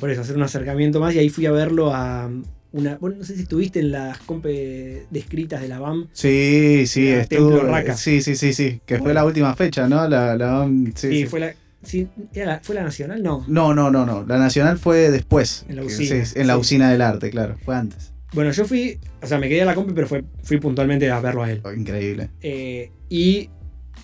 por 0.00 0.10
eso, 0.10 0.20
hacer 0.20 0.36
un 0.36 0.42
acercamiento 0.42 1.00
más 1.00 1.14
y 1.14 1.18
ahí 1.18 1.28
fui 1.28 1.46
a 1.46 1.50
verlo 1.50 1.92
a 1.92 2.30
una... 2.72 2.96
Bueno, 2.98 3.16
no 3.18 3.24
sé 3.24 3.34
si 3.36 3.42
estuviste 3.42 3.80
en 3.80 3.92
las 3.92 4.18
compe 4.18 5.06
descritas 5.10 5.60
de 5.60 5.68
la 5.68 5.78
BAM. 5.78 6.08
Sí, 6.12 6.84
sí, 6.86 7.14
Raca. 7.14 7.96
Sí, 7.96 8.20
sí, 8.22 8.36
sí, 8.36 8.52
sí. 8.52 8.80
Que 8.84 8.98
fue 8.98 9.14
la 9.14 9.24
última 9.24 9.54
fecha, 9.54 9.88
¿no? 9.88 10.06
La, 10.08 10.36
la- 10.36 10.66
sí, 10.66 10.92
Sí, 10.94 11.10
sí. 11.22 11.26
fue 11.26 11.40
la... 11.40 11.54
sí, 11.82 12.08
¿era 12.34 12.46
la- 12.46 12.60
¿Fue 12.60 12.74
la 12.74 12.82
nacional? 12.82 13.22
No. 13.22 13.44
No, 13.48 13.74
no, 13.74 13.90
no, 13.90 14.04
no. 14.04 14.24
La 14.26 14.38
nacional 14.38 14.78
fue 14.78 15.10
después. 15.10 15.64
En 15.68 15.76
la 15.76 15.82
Que- 15.82 15.88
usina, 15.88 16.24
sí, 16.24 16.38
en 16.40 16.46
la 16.46 16.54
sí. 16.54 16.60
usina 16.60 16.90
del 16.90 17.02
arte, 17.02 17.30
claro. 17.30 17.56
Fue 17.64 17.74
antes. 17.74 18.12
Bueno, 18.34 18.50
yo 18.52 18.66
fui, 18.66 18.98
o 19.22 19.26
sea, 19.26 19.38
me 19.38 19.48
quedé 19.48 19.62
a 19.62 19.64
la 19.64 19.74
compi, 19.74 19.92
pero 19.94 20.06
fue, 20.06 20.22
fui 20.42 20.58
puntualmente 20.58 21.10
a 21.10 21.18
verlo 21.20 21.42
a 21.44 21.50
él. 21.50 21.62
Oh, 21.64 21.72
increíble. 21.72 22.28
Eh, 22.42 22.92
y 23.08 23.48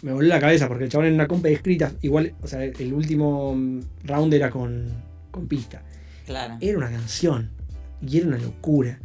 me 0.01 0.12
volvió 0.12 0.29
la 0.31 0.41
cabeza 0.41 0.67
porque 0.69 0.85
el 0.85 0.91
chabón 0.91 1.09
en 1.09 1.15
una 1.15 1.27
compa 1.29 1.49
de 1.49 1.55
escritas, 1.55 1.93
igual, 2.01 2.33
o 2.41 2.47
sea, 2.47 2.65
el 2.65 2.93
último 2.95 3.55
mm, 3.55 3.81
round 4.05 4.33
era 4.33 4.49
con, 4.49 4.87
con 5.31 5.47
pista. 5.47 5.83
Claro. 6.25 6.57
Era 6.62 6.79
una 6.79 6.91
canción 6.91 7.51
y 8.07 8.18
era 8.18 8.26
una 8.28 8.38
locura. 8.38 8.98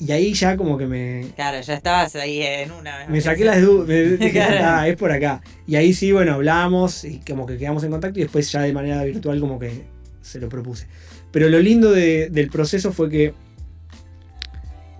Y 0.00 0.10
ahí 0.10 0.34
ya 0.34 0.56
como 0.56 0.76
que 0.76 0.86
me, 0.86 1.28
Claro, 1.36 1.60
ya 1.60 1.74
estabas 1.74 2.14
ahí 2.16 2.42
en 2.42 2.72
una. 2.72 3.06
me 3.08 3.20
saqué 3.20 3.44
las 3.44 3.62
dudas, 3.62 3.88
Claro. 4.32 4.56
"Ah, 4.62 4.88
es 4.88 4.96
por 4.96 5.10
acá. 5.12 5.40
Y 5.66 5.76
ahí 5.76 5.92
sí, 5.94 6.12
bueno, 6.12 6.34
hablamos 6.34 7.04
y 7.04 7.20
como 7.20 7.46
que 7.46 7.56
quedamos 7.56 7.84
en 7.84 7.90
contacto 7.92 8.18
y 8.18 8.22
después 8.24 8.50
ya 8.50 8.62
de 8.62 8.72
manera 8.72 9.02
virtual 9.04 9.38
como 9.40 9.58
que 9.58 9.84
se 10.20 10.40
lo 10.40 10.48
propuse. 10.48 10.86
Pero 11.30 11.48
lo 11.48 11.58
lindo 11.60 11.90
de- 11.92 12.28
del 12.30 12.48
proceso 12.50 12.92
fue 12.92 13.08
que, 13.08 13.34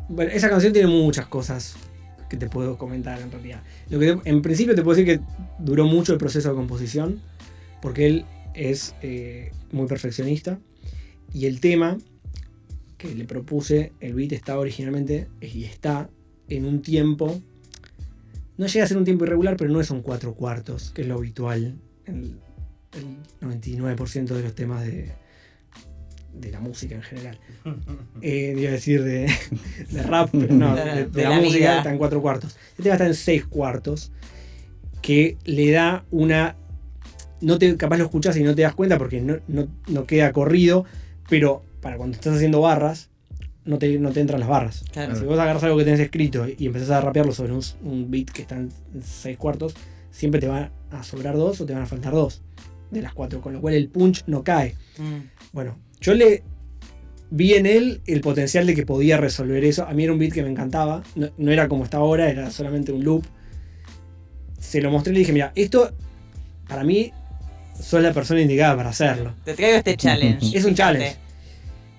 bueno, 0.09 0.31
esa 0.33 0.49
canción 0.49 0.73
tiene 0.73 0.89
muchas 0.89 1.27
cosas 1.27 1.75
que 2.29 2.37
te 2.37 2.49
puedo 2.49 2.79
comentar 2.79 3.21
en 3.21 3.31
realidad. 3.31 3.63
Lo 3.91 3.99
que 3.99 4.15
te- 4.15 4.29
en 4.31 4.43
principio 4.43 4.75
te 4.75 4.83
puedo 4.83 4.97
decir 4.97 5.19
que 5.19 5.25
duró 5.59 5.87
mucho 5.87 6.13
el 6.13 6.19
proceso 6.19 6.49
de 6.51 6.55
composición, 6.55 7.21
porque 7.83 8.07
él 8.07 8.25
es 8.55 8.95
eh, 9.03 9.51
muy 9.73 9.87
perfeccionista 9.87 10.59
y 11.33 11.47
el 11.47 11.61
tema 11.61 11.99
que 13.09 13.15
le 13.15 13.25
propuse, 13.25 13.93
el 14.01 14.15
beat 14.15 14.33
estaba 14.33 14.61
originalmente 14.61 15.29
y 15.41 15.65
está 15.65 16.09
en 16.49 16.65
un 16.65 16.83
tiempo 16.83 17.41
no 18.57 18.67
llega 18.67 18.85
a 18.85 18.89
ser 18.89 18.97
un 18.99 19.05
tiempo 19.05 19.25
irregular, 19.25 19.57
pero 19.57 19.71
no 19.73 19.81
es 19.81 19.91
un 19.91 20.01
cuatro 20.01 20.35
cuartos, 20.35 20.91
que 20.95 21.03
es 21.03 21.09
lo 21.09 21.17
habitual 21.17 21.75
en 22.07 22.39
el 22.93 23.49
99% 23.49 24.27
de 24.27 24.43
los 24.45 24.55
temas 24.55 24.85
de, 24.87 25.11
de 26.35 26.51
la 26.53 26.61
música 26.61 26.95
en 26.95 27.03
general. 27.03 27.39
Eh, 28.23 28.55
iba 28.57 28.69
a 28.69 28.73
decir 28.73 29.03
de, 29.03 29.27
de 29.91 30.03
rap, 30.05 30.31
pero 30.31 30.55
no, 30.55 30.75
de, 30.77 31.09
la, 31.23 31.31
la 31.31 31.37
música 31.41 31.59
vida. 31.59 31.79
está 31.79 31.91
en 31.91 31.99
cuatro 31.99 32.23
cuartos. 32.23 32.57
Este 32.79 32.89
va 32.89 32.93
a 32.93 32.97
estar 32.97 33.09
en 33.09 33.15
seis 33.15 33.45
cuartos, 33.45 34.13
que 35.03 35.37
le 35.45 35.73
da 35.73 36.05
una... 36.13 36.57
No 37.41 37.59
te, 37.59 37.77
capaz 37.77 37.99
lo 37.99 38.05
escuchas 38.05 38.37
y 38.37 38.45
no 38.45 38.55
te 38.55 38.63
das 38.63 38.75
cuenta 38.77 38.97
porque 38.99 39.21
no, 39.21 39.39
no- 39.49 39.67
no 39.89 40.07
queda 40.07 40.33
corrido, 40.33 40.85
pero 41.29 41.65
para 41.85 41.99
cuando 41.99 42.17
estás 42.17 42.35
haciendo 42.35 42.63
barras, 42.63 43.11
no 43.67 43.79
te, 43.79 43.99
no 43.99 44.11
te 44.11 44.21
entran 44.21 44.41
las 44.41 44.49
barras. 44.49 44.85
Claro. 44.91 45.15
Si 45.15 45.25
vos 45.25 45.39
agarras 45.39 45.63
algo 45.65 45.77
que 45.77 45.85
tenés 45.85 46.01
escrito 46.01 46.47
y 46.49 46.67
empezás 46.67 46.91
a 46.91 47.01
rapearlo 47.03 47.33
sobre 47.33 47.53
un, 47.53 47.63
un 47.83 48.11
beat 48.11 48.31
que 48.31 48.43
está 48.43 48.57
en 48.57 48.71
seis 49.03 49.37
cuartos, 49.37 49.75
siempre 50.11 50.41
te 50.41 50.49
van 50.49 50.71
a 50.91 51.03
sobrar 51.03 51.37
dos 51.37 51.61
o 51.61 51.67
te 51.67 51.75
van 51.75 51.83
a 51.83 51.87
faltar 51.87 52.15
dos 52.15 52.43
de 52.91 53.03
las 53.03 53.13
cuatro, 53.13 53.43
con 53.43 53.53
lo 53.53 53.61
cual 53.61 53.75
el 53.75 53.89
punch 53.91 54.25
no 54.27 54.43
cae. 54.43 54.77
Mm. 54.97 55.29
Bueno, 55.53 55.79
yo 56.01 56.15
le 56.15 56.43
vi 57.31 57.53
en 57.53 57.67
él 57.67 58.01
el 58.07 58.23
potencial 58.23 58.67
de 58.67 58.75
que 58.75 58.87
podía 58.87 59.19
resolver 59.19 59.63
eso. 59.63 59.87
A 59.87 59.93
mí 59.93 60.05
era 60.05 60.13
un 60.15 60.19
beat 60.19 60.33
que 60.33 60.43
me 60.43 60.49
encantaba, 60.49 61.03
no, 61.17 61.29
no 61.37 61.53
era 61.53 61.69
como 61.69 61.85
está 61.85 61.99
ahora, 61.99 62.31
era 62.31 62.51
solamente 62.51 62.93
un 62.93 63.05
loop. 63.05 63.25
Se 64.59 64.81
lo 64.81 64.91
mostré 64.91 65.13
y 65.13 65.15
le 65.15 65.19
dije, 65.21 65.33
mira, 65.35 65.53
esto 65.55 65.93
para 66.67 66.83
mí 66.83 67.13
sos 67.79 68.01
la 68.01 68.15
persona 68.15 68.41
indicada 68.41 68.75
para 68.75 68.89
hacerlo. 68.89 69.35
Te 69.45 69.53
traigo 69.53 69.77
este 69.77 69.97
challenge. 69.99 70.57
Es 70.57 70.65
un 70.65 70.75
challenge. 70.75 71.24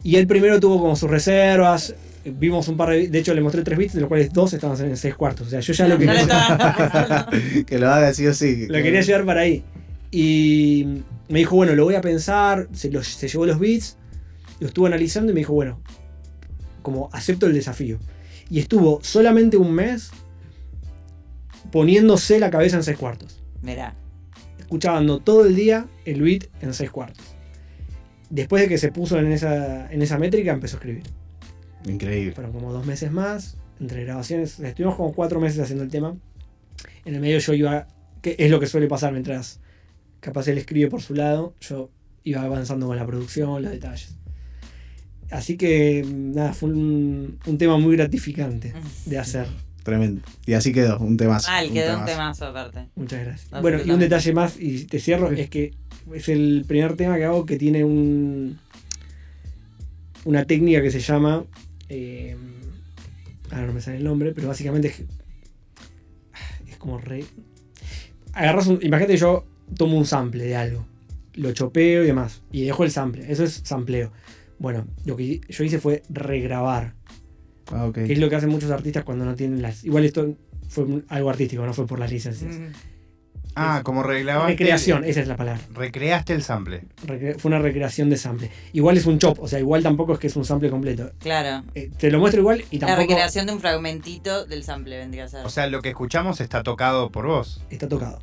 Y 0.06 0.18
él 0.18 0.28
primero 0.28 0.60
tuvo 0.60 0.80
como 0.80 0.96
sus 0.96 1.10
reservas. 1.10 1.96
Vimos 2.24 2.68
un 2.68 2.78
par 2.78 2.90
de. 2.90 3.08
De 3.10 3.20
hecho, 3.20 3.34
le 3.34 3.42
mostré 3.42 3.64
tres 3.64 3.78
beats, 3.78 3.94
de 3.94 4.02
los 4.02 4.08
cuales 4.08 4.32
dos 4.32 4.54
estaban 4.54 4.80
en 4.80 4.96
seis 4.98 5.16
cuartos. 5.16 5.48
O 5.48 5.50
sea, 5.50 5.60
yo 5.62 5.74
ya 5.74 5.88
lo 5.88 5.98
quería, 5.98 7.28
que 7.66 7.80
lo 7.80 7.90
haga 7.90 8.14
sí 8.14 8.26
o 8.28 8.34
sí. 8.34 8.68
lo 8.68 8.76
quería 8.84 9.02
llevar 9.02 9.26
para 9.26 9.42
ahí. 9.42 9.64
Y 10.12 11.02
me 11.28 11.40
dijo, 11.40 11.56
bueno, 11.56 11.74
lo 11.76 11.84
voy 11.86 11.96
a 11.96 12.02
pensar. 12.02 12.68
Se, 12.74 12.92
lo- 12.92 13.04
se 13.04 13.28
llevó 13.28 13.46
los 13.48 13.58
beats, 13.60 13.98
lo 14.60 14.68
estuvo 14.68 14.86
analizando 14.86 15.32
y 15.32 15.34
me 15.36 15.40
dijo, 15.42 15.54
bueno, 15.54 15.82
como 16.84 17.10
acepto 17.12 17.48
el 17.48 17.54
desafío. 17.54 17.98
Y 18.50 18.60
estuvo 18.60 19.00
solamente 19.04 19.58
un 19.58 19.72
mes 19.74 20.12
poniéndose 21.72 22.40
la 22.40 22.50
cabeza 22.52 22.78
en 22.78 22.84
seis 22.84 22.98
cuartos. 22.98 23.42
Mirá. 23.64 23.96
escuchando 24.60 25.20
todo 25.20 25.46
el 25.46 25.56
día 25.56 25.88
el 26.06 26.22
beat 26.22 26.46
en 26.62 26.74
seis 26.76 26.92
cuartos. 26.92 27.25
Después 28.30 28.64
de 28.64 28.70
que 28.70 28.78
se 28.78 28.92
puso 28.92 29.20
en 29.20 29.32
esa, 29.32 29.92
en 29.92 30.02
esa 30.02 30.18
métrica, 30.18 30.52
empezó 30.52 30.78
a 30.78 30.80
escribir. 30.80 31.04
Increíble. 31.88 32.34
Fueron 32.34 32.52
como 32.52 32.74
dos 32.74 32.86
meses 32.86 33.12
más, 33.12 33.58
entre 33.80 34.04
grabaciones. 34.04 34.60
Estuvimos 34.60 34.96
como 34.96 35.14
cuatro 35.14 35.40
meses 35.40 35.60
haciendo 35.60 35.84
el 35.84 35.90
tema. 35.90 36.16
En 37.06 37.16
el 37.16 37.22
medio 37.22 37.38
yo 37.40 37.54
iba, 37.54 37.88
que 38.22 38.36
es 38.40 38.50
lo 38.50 38.60
que 38.60 38.68
suele 38.68 38.88
pasar 38.88 39.12
mientras 39.12 39.60
capaz 40.20 40.48
él 40.48 40.58
escribe 40.58 40.90
por 40.90 41.02
su 41.02 41.14
lado, 41.14 41.54
yo 41.62 41.92
iba 42.24 42.42
avanzando 42.42 42.88
con 42.88 42.98
la 42.98 43.06
producción, 43.06 43.62
los 43.62 43.72
detalles. 43.72 44.16
Así 45.30 45.56
que 45.58 46.04
nada, 46.08 46.54
fue 46.54 46.70
un, 46.70 47.40
un 47.46 47.58
tema 47.58 47.78
muy 47.78 47.96
gratificante 47.96 48.74
de 49.06 49.20
hacer. 49.20 49.48
Tremendo. 49.86 50.24
Y 50.48 50.54
así 50.54 50.74
quedó, 50.74 50.98
un 50.98 51.16
temazo. 51.16 51.52
Mal, 51.52 51.72
quedó 51.72 52.00
un 52.00 52.06
temazo. 52.06 52.48
aparte. 52.48 52.88
Muchas 52.96 53.24
gracias. 53.24 53.62
Bueno, 53.62 53.78
y 53.86 53.92
un 53.92 54.00
detalle 54.00 54.34
más, 54.34 54.60
y 54.60 54.86
te 54.86 55.00
cierro, 55.00 55.32
es 55.32 55.48
que 55.48 55.76
es 56.12 56.28
el 56.28 56.66
primer 56.68 56.96
tema 56.96 57.18
que 57.18 57.26
hago 57.26 57.46
que 57.46 57.58
tiene 57.58 57.84
un 57.84 58.58
una 60.24 60.44
técnica 60.46 60.82
que 60.82 60.90
se 60.90 61.00
llama. 61.00 61.46
eh, 61.88 62.36
ahora 63.52 63.68
no 63.68 63.74
me 63.74 63.82
sale 63.82 63.98
el 63.98 64.04
nombre, 64.04 64.32
pero 64.34 64.48
básicamente 64.48 64.88
es, 64.88 65.04
es 66.68 66.78
como 66.78 66.98
re. 66.98 67.24
Agarras 68.34 68.66
un. 68.66 68.80
Imagínate 68.82 69.14
que 69.14 69.20
yo 69.20 69.46
tomo 69.78 70.00
un 70.00 70.08
sample 70.08 70.46
de 70.46 70.56
algo, 70.56 70.84
lo 71.36 71.52
chopeo 71.52 72.04
y 72.04 72.08
demás, 72.08 72.42
y 72.52 72.64
dejo 72.64 72.84
el 72.84 72.90
sample. 72.90 73.32
Eso 73.32 73.44
es 73.44 73.62
sampleo. 73.64 74.12
Bueno, 74.58 74.88
lo 75.06 75.16
que 75.16 75.42
yo 75.48 75.64
hice 75.64 75.78
fue 75.78 76.02
regrabar 76.10 76.96
Ah, 77.72 77.90
que 77.94 78.12
es 78.12 78.20
lo 78.20 78.30
que 78.30 78.36
hacen 78.36 78.50
muchos 78.50 78.72
artistas 78.72 79.04
cuando 79.04 79.26
no 79.26 79.36
tienen 79.36 79.62
las. 79.62 79.84
Igual 79.84 80.06
esto 80.06 80.36
fue 80.68 80.86
algo 81.10 81.30
artístico, 81.30 81.66
no 81.66 81.74
fue 81.74 81.86
por 81.88 82.00
las 82.00 82.12
licencias. 82.12 82.56
Mm. 82.56 82.66
Ah, 83.58 83.82
como 83.86 84.04
reglaba. 84.04 84.48
Recreación, 84.48 85.06
esa 85.06 85.22
es 85.22 85.28
la 85.30 85.38
palabra. 85.38 85.62
Recreaste 85.74 86.34
el 86.34 86.44
sample. 86.44 86.84
Recre- 87.08 87.38
fue 87.40 87.48
una 87.50 87.60
recreación 87.60 88.10
de 88.10 88.18
sample. 88.18 88.52
Igual 88.74 88.98
es 88.98 89.06
un 89.06 89.18
chop, 89.18 89.40
o 89.40 89.48
sea, 89.48 89.60
igual 89.60 89.82
tampoco 89.82 90.14
es 90.14 90.20
que 90.20 90.28
es 90.28 90.36
un 90.36 90.44
sample 90.44 90.70
completo. 90.70 91.12
Claro. 91.20 91.64
Eh, 91.74 91.90
te 91.98 92.12
lo 92.12 92.20
muestro 92.20 92.42
igual 92.42 92.66
y 92.70 92.80
La 92.80 92.88
tampoco 92.88 93.08
recreación 93.08 93.46
de 93.48 93.54
un 93.54 93.62
fragmentito 93.62 94.46
del 94.46 94.64
sample 94.64 94.98
vendría 94.98 95.24
a 95.24 95.28
ser. 95.30 95.46
O 95.46 95.50
sea, 95.50 95.68
lo 95.68 95.82
que 95.82 95.90
escuchamos 95.90 96.42
está 96.42 96.64
tocado 96.64 97.12
por 97.12 97.28
vos. 97.28 97.64
está 97.70 97.88
tocado. 97.88 98.20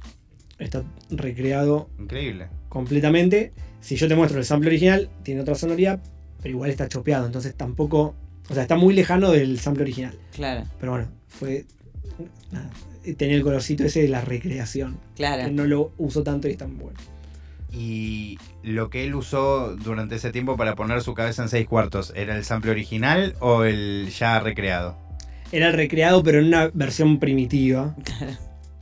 Está 0.58 0.84
recreado 1.10 1.88
Increíble. 1.98 2.48
completamente. 2.68 3.52
Si 3.80 3.96
yo 3.96 4.06
te 4.08 4.14
muestro 4.14 4.38
el 4.38 4.44
sample 4.44 4.68
original, 4.68 5.08
tiene 5.22 5.40
otra 5.40 5.54
sonoridad, 5.54 6.00
pero 6.42 6.50
igual 6.54 6.68
está 6.70 6.88
chopeado. 6.88 7.24
Entonces 7.24 7.54
tampoco. 7.56 8.14
O 8.50 8.54
sea, 8.54 8.62
está 8.62 8.76
muy 8.76 8.94
lejano 8.94 9.30
del 9.30 9.58
sample 9.60 9.82
original. 9.84 10.14
claro, 10.34 10.64
Pero 10.80 10.92
bueno, 10.92 11.08
fue. 11.28 11.64
Nada, 12.50 12.70
tenía 13.16 13.36
el 13.36 13.42
colorcito 13.42 13.84
ese 13.84 14.02
de 14.02 14.08
la 14.08 14.20
recreación. 14.20 14.98
claro. 15.16 15.44
Que 15.44 15.50
no 15.50 15.64
lo 15.64 15.92
uso 15.98 16.22
tanto 16.22 16.48
y 16.48 16.52
es 16.52 16.58
tan 16.58 16.76
bueno. 16.78 16.98
Y 17.72 18.38
lo 18.62 18.90
que 18.90 19.04
él 19.04 19.14
usó 19.14 19.74
durante 19.76 20.16
ese 20.16 20.30
tiempo 20.30 20.56
para 20.56 20.74
poner 20.74 21.00
su 21.00 21.14
cabeza 21.14 21.42
en 21.42 21.48
seis 21.48 21.66
cuartos, 21.66 22.12
¿era 22.14 22.36
el 22.36 22.44
sample 22.44 22.70
original 22.70 23.34
o 23.40 23.64
el 23.64 24.10
ya 24.10 24.40
recreado? 24.40 24.98
Era 25.52 25.68
el 25.68 25.72
recreado, 25.74 26.22
pero 26.22 26.38
en 26.40 26.46
una 26.46 26.68
versión 26.74 27.18
primitiva. 27.18 27.94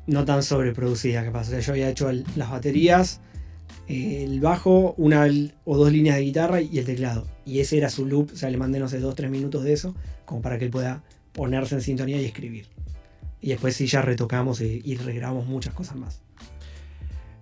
No 0.07 0.25
tan 0.25 0.43
sobreproducida, 0.43 1.23
que 1.23 1.31
pasa. 1.31 1.51
O 1.51 1.53
sea, 1.53 1.61
yo 1.61 1.73
había 1.73 1.89
hecho 1.89 2.11
el- 2.11 2.25
las 2.35 2.51
baterías, 2.51 3.21
el 3.91 4.41
bajo, 4.41 4.95
una 4.97 5.27
o 5.65 5.77
dos 5.77 5.93
líneas 5.93 6.17
de 6.17 6.23
guitarra 6.23 6.61
y 6.61 6.79
el 6.79 6.85
teclado. 6.85 7.27
Y 7.45 7.59
ese 7.59 7.79
era 7.79 7.91
su 7.91 8.07
loop. 8.07 8.31
O 8.33 8.37
sea, 8.37 8.49
le 8.49 8.57
mandé, 8.57 8.79
no 8.79 8.89
sé, 8.89 9.01
dos, 9.01 9.15
tres 9.15 9.31
minutos 9.31 9.65
de 9.65 9.73
eso, 9.73 9.95
como 10.25 10.43
para 10.43 10.59
que 10.59 10.67
él 10.67 10.71
pueda 10.71 11.03
ponerse 11.33 11.75
en 11.75 11.81
sintonía 11.81 12.21
y 12.21 12.25
escribir. 12.25 12.67
Y 13.41 13.49
después 13.49 13.75
sí 13.75 13.87
ya 13.87 14.03
retocamos 14.03 14.61
y, 14.61 14.81
y 14.85 14.97
regrabamos 14.97 15.47
muchas 15.47 15.75
cosas 15.75 15.97
más. 15.97 16.21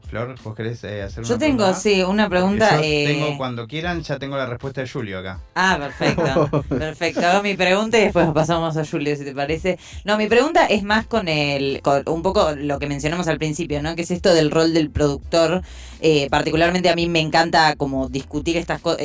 Flor, 0.09 0.35
¿vos 0.43 0.55
querés 0.55 0.83
eh, 0.85 1.03
hacer 1.03 1.21
una 1.21 1.29
Yo 1.29 1.39
tengo, 1.39 1.57
pregunta? 1.59 1.81
sí, 1.81 2.03
una 2.03 2.29
pregunta. 2.31 2.77
yo 2.77 2.83
eh, 2.83 3.05
tengo, 3.07 3.37
cuando 3.37 3.67
quieran, 3.67 4.03
ya 4.03 4.19
tengo 4.19 4.39
la 4.39 4.47
respuesta 4.47 4.81
de 4.81 4.89
Julio 4.89 5.19
acá. 5.19 5.41
Ah, 5.55 5.77
perfecto. 5.79 6.65
Perfecto. 6.69 7.27
Hago 7.27 7.43
mi 7.43 7.57
pregunta 7.57 7.99
y 7.99 8.05
después 8.05 8.27
pasamos 8.33 8.77
a 8.79 8.87
Julio, 8.87 9.15
si 9.17 9.25
te 9.25 9.35
parece. 9.35 9.79
No, 10.05 10.17
mi 10.17 10.27
pregunta 10.27 10.65
es 10.65 10.83
más 10.83 11.07
con 11.07 11.29
el. 11.29 11.83
con 11.83 12.03
un 12.07 12.23
poco 12.23 12.53
lo 12.57 12.79
que 12.79 12.87
mencionamos 12.87 13.29
al 13.29 13.39
principio, 13.39 13.83
¿no? 13.83 13.95
Que 13.97 14.03
es 14.03 14.11
esto 14.11 14.33
del 14.33 14.51
rol 14.51 14.73
del 14.73 14.91
productor. 14.91 15.63
Eh, 16.01 16.29
particularmente 16.31 16.89
a 16.89 16.95
mí 16.95 17.09
me 17.09 17.21
encanta 17.21 17.75
como 17.77 18.09
discutir 18.09 18.57
estas 18.57 18.81
cosas. 18.81 19.03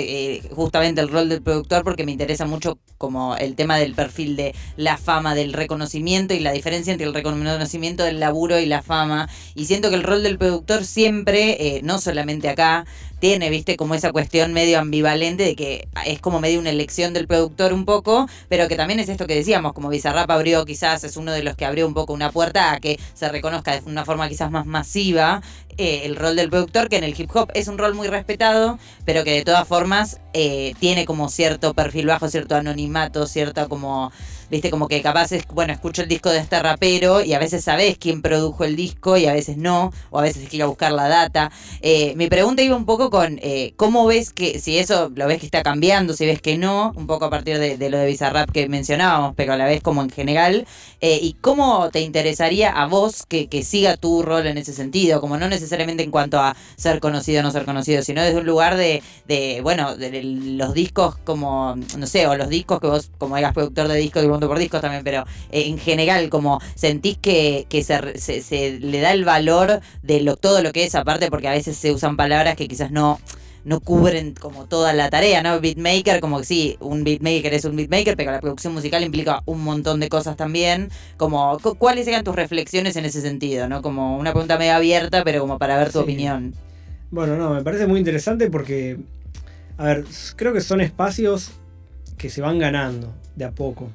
justamente 0.51 1.01
el 1.01 1.09
rol 1.09 1.27
del 1.27 1.41
productor, 1.41 1.83
porque 1.83 2.05
me 2.05 2.11
interesa 2.13 2.45
mucho 2.45 2.77
como 2.97 3.35
el 3.35 3.55
tema 3.55 3.77
del 3.77 3.93
perfil 3.93 4.37
de 4.37 4.55
la 4.77 4.97
fama, 4.97 5.35
del 5.35 5.51
reconocimiento 5.51 6.33
y 6.33 6.39
la 6.39 6.51
diferencia 6.53 6.91
entre 6.93 7.07
el 7.07 7.13
reconocimiento 7.13 8.03
del 8.03 8.21
laburo 8.21 8.57
y 8.59 8.65
la 8.67 8.81
fama. 8.81 9.27
Y 9.55 9.65
siento 9.65 9.89
que 9.89 9.95
el 9.95 10.03
rol 10.03 10.23
del 10.23 10.37
productor 10.37 10.85
siempre, 10.93 11.57
eh, 11.59 11.81
no 11.83 11.99
solamente 11.99 12.49
acá, 12.49 12.85
tiene, 13.19 13.49
viste, 13.49 13.77
como 13.77 13.95
esa 13.95 14.11
cuestión 14.11 14.53
medio 14.53 14.79
ambivalente 14.79 15.43
de 15.43 15.55
que 15.55 15.87
es 16.05 16.19
como 16.19 16.39
medio 16.39 16.59
una 16.59 16.69
elección 16.69 17.13
del 17.13 17.25
productor 17.25 17.73
un 17.73 17.85
poco, 17.85 18.27
pero 18.49 18.67
que 18.67 18.75
también 18.75 18.99
es 18.99 19.09
esto 19.09 19.25
que 19.25 19.33
decíamos, 19.33 19.73
como 19.73 19.89
Bizarrap 19.89 20.29
abrió 20.29 20.65
quizás, 20.65 21.03
es 21.03 21.17
uno 21.17 21.31
de 21.31 21.41
los 21.41 21.55
que 21.55 21.65
abrió 21.65 21.87
un 21.87 21.93
poco 21.93 22.13
una 22.13 22.31
puerta 22.31 22.73
a 22.73 22.79
que 22.79 22.99
se 23.13 23.29
reconozca 23.29 23.79
de 23.79 23.89
una 23.89 24.05
forma 24.05 24.27
quizás 24.27 24.51
más 24.51 24.65
masiva 24.65 25.41
eh, 25.77 26.01
el 26.03 26.15
rol 26.15 26.35
del 26.35 26.49
productor, 26.49 26.89
que 26.89 26.97
en 26.97 27.03
el 27.03 27.19
hip 27.19 27.31
hop 27.33 27.49
es 27.55 27.67
un 27.67 27.77
rol 27.77 27.95
muy 27.95 28.07
respetado, 28.07 28.77
pero 29.05 29.23
que 29.23 29.31
de 29.31 29.43
todas 29.43 29.67
formas 29.67 30.19
eh, 30.33 30.75
tiene 30.79 31.05
como 31.05 31.29
cierto 31.29 31.73
perfil 31.73 32.07
bajo, 32.07 32.27
cierto 32.27 32.55
anonimato, 32.55 33.25
cierta 33.25 33.67
como, 33.67 34.11
viste, 34.53 34.69
como 34.69 34.87
que 34.87 35.01
capaz 35.01 35.31
es, 35.31 35.45
bueno, 35.47 35.73
escucho 35.73 36.03
el 36.03 36.07
disco 36.07 36.29
de 36.29 36.39
este 36.39 36.59
rapero 36.61 37.23
y 37.23 37.33
a 37.33 37.39
veces 37.39 37.63
sabes 37.63 37.97
quién 37.97 38.21
produjo 38.21 38.63
el 38.63 38.75
disco 38.75 39.17
y 39.17 39.25
a 39.25 39.33
veces 39.33 39.57
no, 39.57 39.91
o 40.11 40.19
a 40.19 40.21
veces 40.21 40.43
hay 40.43 40.47
que 40.47 40.57
ir 40.57 40.63
a 40.63 40.67
buscar 40.67 40.91
la 40.91 41.07
data. 41.07 41.51
Eh, 41.81 42.13
mi 42.15 42.27
pregunta 42.27 42.61
iba 42.61 42.75
un 42.75 42.85
poco 42.85 43.09
con 43.09 43.39
eh, 43.41 43.73
cómo 43.75 44.05
ves 44.05 44.31
que, 44.31 44.59
si 44.59 44.77
eso 44.77 45.11
lo 45.15 45.27
ves 45.27 45.39
que 45.39 45.45
está 45.45 45.63
cambiando, 45.63 46.13
si 46.13 46.25
ves 46.25 46.41
que 46.41 46.57
no, 46.57 46.93
un 46.95 47.07
poco 47.07 47.25
a 47.25 47.29
partir 47.29 47.59
de, 47.59 47.77
de 47.77 47.89
lo 47.89 47.97
de 47.97 48.05
Bizarrap 48.05 48.51
que 48.51 48.69
mencionábamos, 48.69 49.33
pero 49.35 49.53
a 49.53 49.57
la 49.57 49.65
vez 49.65 49.81
como 49.81 50.01
en 50.01 50.09
general, 50.09 50.67
eh, 51.01 51.19
y 51.21 51.33
cómo 51.41 51.89
te 51.91 52.01
interesaría 52.01 52.69
a 52.71 52.85
vos 52.85 53.25
que, 53.27 53.47
que 53.47 53.63
siga 53.63 53.97
tu 53.97 54.21
rol 54.21 54.47
en 54.47 54.57
ese 54.57 54.73
sentido, 54.73 55.19
como 55.19 55.37
no 55.37 55.49
necesariamente 55.49 56.03
en 56.03 56.11
cuanto 56.11 56.39
a 56.39 56.55
ser 56.75 56.99
conocido 56.99 57.41
o 57.41 57.43
no 57.43 57.51
ser 57.51 57.65
conocido, 57.65 58.03
sino 58.03 58.21
desde 58.21 58.39
un 58.39 58.45
lugar 58.45 58.77
de, 58.77 59.01
de 59.27 59.61
bueno, 59.61 59.95
de 59.95 60.23
los 60.23 60.73
discos 60.73 61.17
como, 61.23 61.75
no 61.97 62.07
sé, 62.07 62.27
o 62.27 62.35
los 62.35 62.49
discos 62.49 62.79
que 62.79 62.87
vos, 62.87 63.11
como 63.17 63.35
eras 63.35 63.53
productor 63.53 63.87
de 63.87 63.97
discos, 63.97 64.23
y 64.23 64.27
por 64.47 64.59
discos 64.59 64.81
también, 64.81 65.03
pero 65.03 65.25
eh, 65.51 65.63
en 65.67 65.77
general, 65.77 66.29
como 66.29 66.59
sentís 66.75 67.17
que, 67.17 67.65
que 67.69 67.83
se, 67.83 68.17
se- 68.19 68.41
se 68.41 68.79
le 68.79 68.99
da 69.01 69.11
el 69.13 69.25
valor 69.25 69.81
de 70.01 70.21
lo, 70.21 70.35
todo 70.37 70.61
lo 70.61 70.71
que 70.73 70.83
es, 70.85 70.95
aparte 70.95 71.29
porque 71.29 71.47
a 71.47 71.51
veces 71.51 71.77
se 71.77 71.91
usan 71.91 72.17
palabras 72.17 72.55
que 72.55 72.67
quizás 72.67 72.91
no 72.91 73.19
no 73.65 73.79
cubren 73.79 74.33
como 74.33 74.65
toda 74.65 74.91
la 74.91 75.09
tarea, 75.09 75.41
¿no? 75.41 75.61
Beatmaker, 75.61 76.19
como 76.19 76.39
que 76.39 76.43
sí, 76.45 76.75
un 76.81 77.05
beatmaker 77.05 77.53
es 77.53 77.63
un 77.63 77.77
beatmaker, 77.77 78.17
pero 78.17 78.31
la 78.33 78.41
producción 78.41 78.73
musical 78.73 79.01
implica 79.05 79.41
un 79.45 79.63
montón 79.63 80.01
de 80.01 80.09
cosas 80.09 80.35
también. 80.35 80.89
Como, 81.15 81.57
cu- 81.59 81.75
¿cuáles 81.75 82.05
eran 82.09 82.25
tus 82.25 82.35
reflexiones 82.35 82.97
en 82.97 83.05
ese 83.05 83.21
sentido, 83.21 83.69
no? 83.69 83.81
Como 83.81 84.17
una 84.17 84.31
pregunta 84.33 84.57
medio 84.57 84.73
abierta, 84.73 85.23
pero 85.23 85.39
como 85.39 85.57
para 85.59 85.77
ver 85.77 85.93
tu 85.93 85.99
Sí. 85.99 86.03
opinión. 86.03 86.53
Bueno, 87.09 87.37
no, 87.37 87.51
me 87.53 87.63
parece 87.63 87.87
muy 87.87 87.99
interesante 87.99 88.49
porque, 88.49 88.97
a 89.77 89.85
ver, 89.85 90.03
creo 90.35 90.51
que 90.51 90.59
son 90.59 90.81
espacios 90.81 91.51
que 92.17 92.29
se 92.29 92.41
van 92.41 92.59
ganando 92.59 93.13
de 93.37 93.45
a 93.45 93.51
poco. 93.51 93.89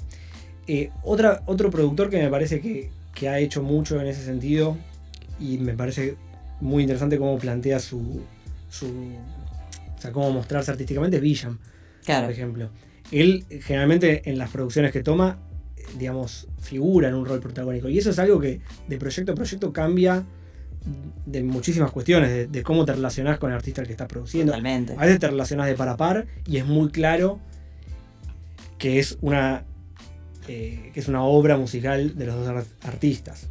Eh, 0.68 0.90
otra, 1.02 1.42
otro 1.46 1.70
productor 1.70 2.10
que 2.10 2.18
me 2.22 2.28
parece 2.28 2.60
que, 2.60 2.90
que 3.14 3.28
ha 3.28 3.38
hecho 3.38 3.62
mucho 3.62 4.00
en 4.00 4.06
ese 4.06 4.22
sentido 4.24 4.76
y 5.40 5.58
me 5.58 5.72
parece 5.74 6.16
muy 6.60 6.82
interesante 6.82 7.16
cómo 7.18 7.38
plantea 7.38 7.78
su, 7.80 8.20
su 8.68 8.86
o 8.86 10.00
sea, 10.00 10.12
cómo 10.12 10.30
mostrarse 10.30 10.70
artísticamente 10.70 11.16
es 11.16 11.22
Villam, 11.22 11.58
Claro. 12.04 12.26
por 12.26 12.32
ejemplo. 12.32 12.70
Él 13.10 13.44
generalmente 13.62 14.28
en 14.30 14.36
las 14.38 14.50
producciones 14.50 14.92
que 14.92 15.02
toma, 15.02 15.38
digamos, 15.98 16.46
figura 16.60 17.08
en 17.08 17.14
un 17.14 17.24
rol 17.24 17.40
protagónico. 17.40 17.88
Y 17.88 17.98
eso 17.98 18.10
es 18.10 18.18
algo 18.18 18.38
que 18.38 18.60
de 18.88 18.98
proyecto 18.98 19.32
a 19.32 19.34
proyecto 19.34 19.72
cambia 19.72 20.24
de 21.26 21.42
muchísimas 21.42 21.90
cuestiones, 21.90 22.30
de, 22.30 22.46
de 22.46 22.62
cómo 22.62 22.84
te 22.84 22.92
relacionás 22.92 23.38
con 23.38 23.50
el 23.50 23.56
artista 23.56 23.80
al 23.80 23.86
que 23.86 23.94
estás 23.94 24.08
produciendo. 24.08 24.52
Totalmente. 24.52 24.92
A 24.96 25.00
veces 25.00 25.18
te 25.18 25.26
relacionás 25.28 25.66
de 25.66 25.74
par 25.74 25.88
a 25.88 25.96
par 25.96 26.26
y 26.46 26.58
es 26.58 26.66
muy 26.66 26.90
claro 26.90 27.40
que 28.78 28.98
es 28.98 29.18
una, 29.20 29.64
eh, 30.48 30.90
que 30.92 31.00
es 31.00 31.08
una 31.08 31.22
obra 31.22 31.56
musical 31.56 32.16
de 32.16 32.26
los 32.26 32.34
dos 32.36 32.48
ar- 32.48 32.64
artistas. 32.82 33.48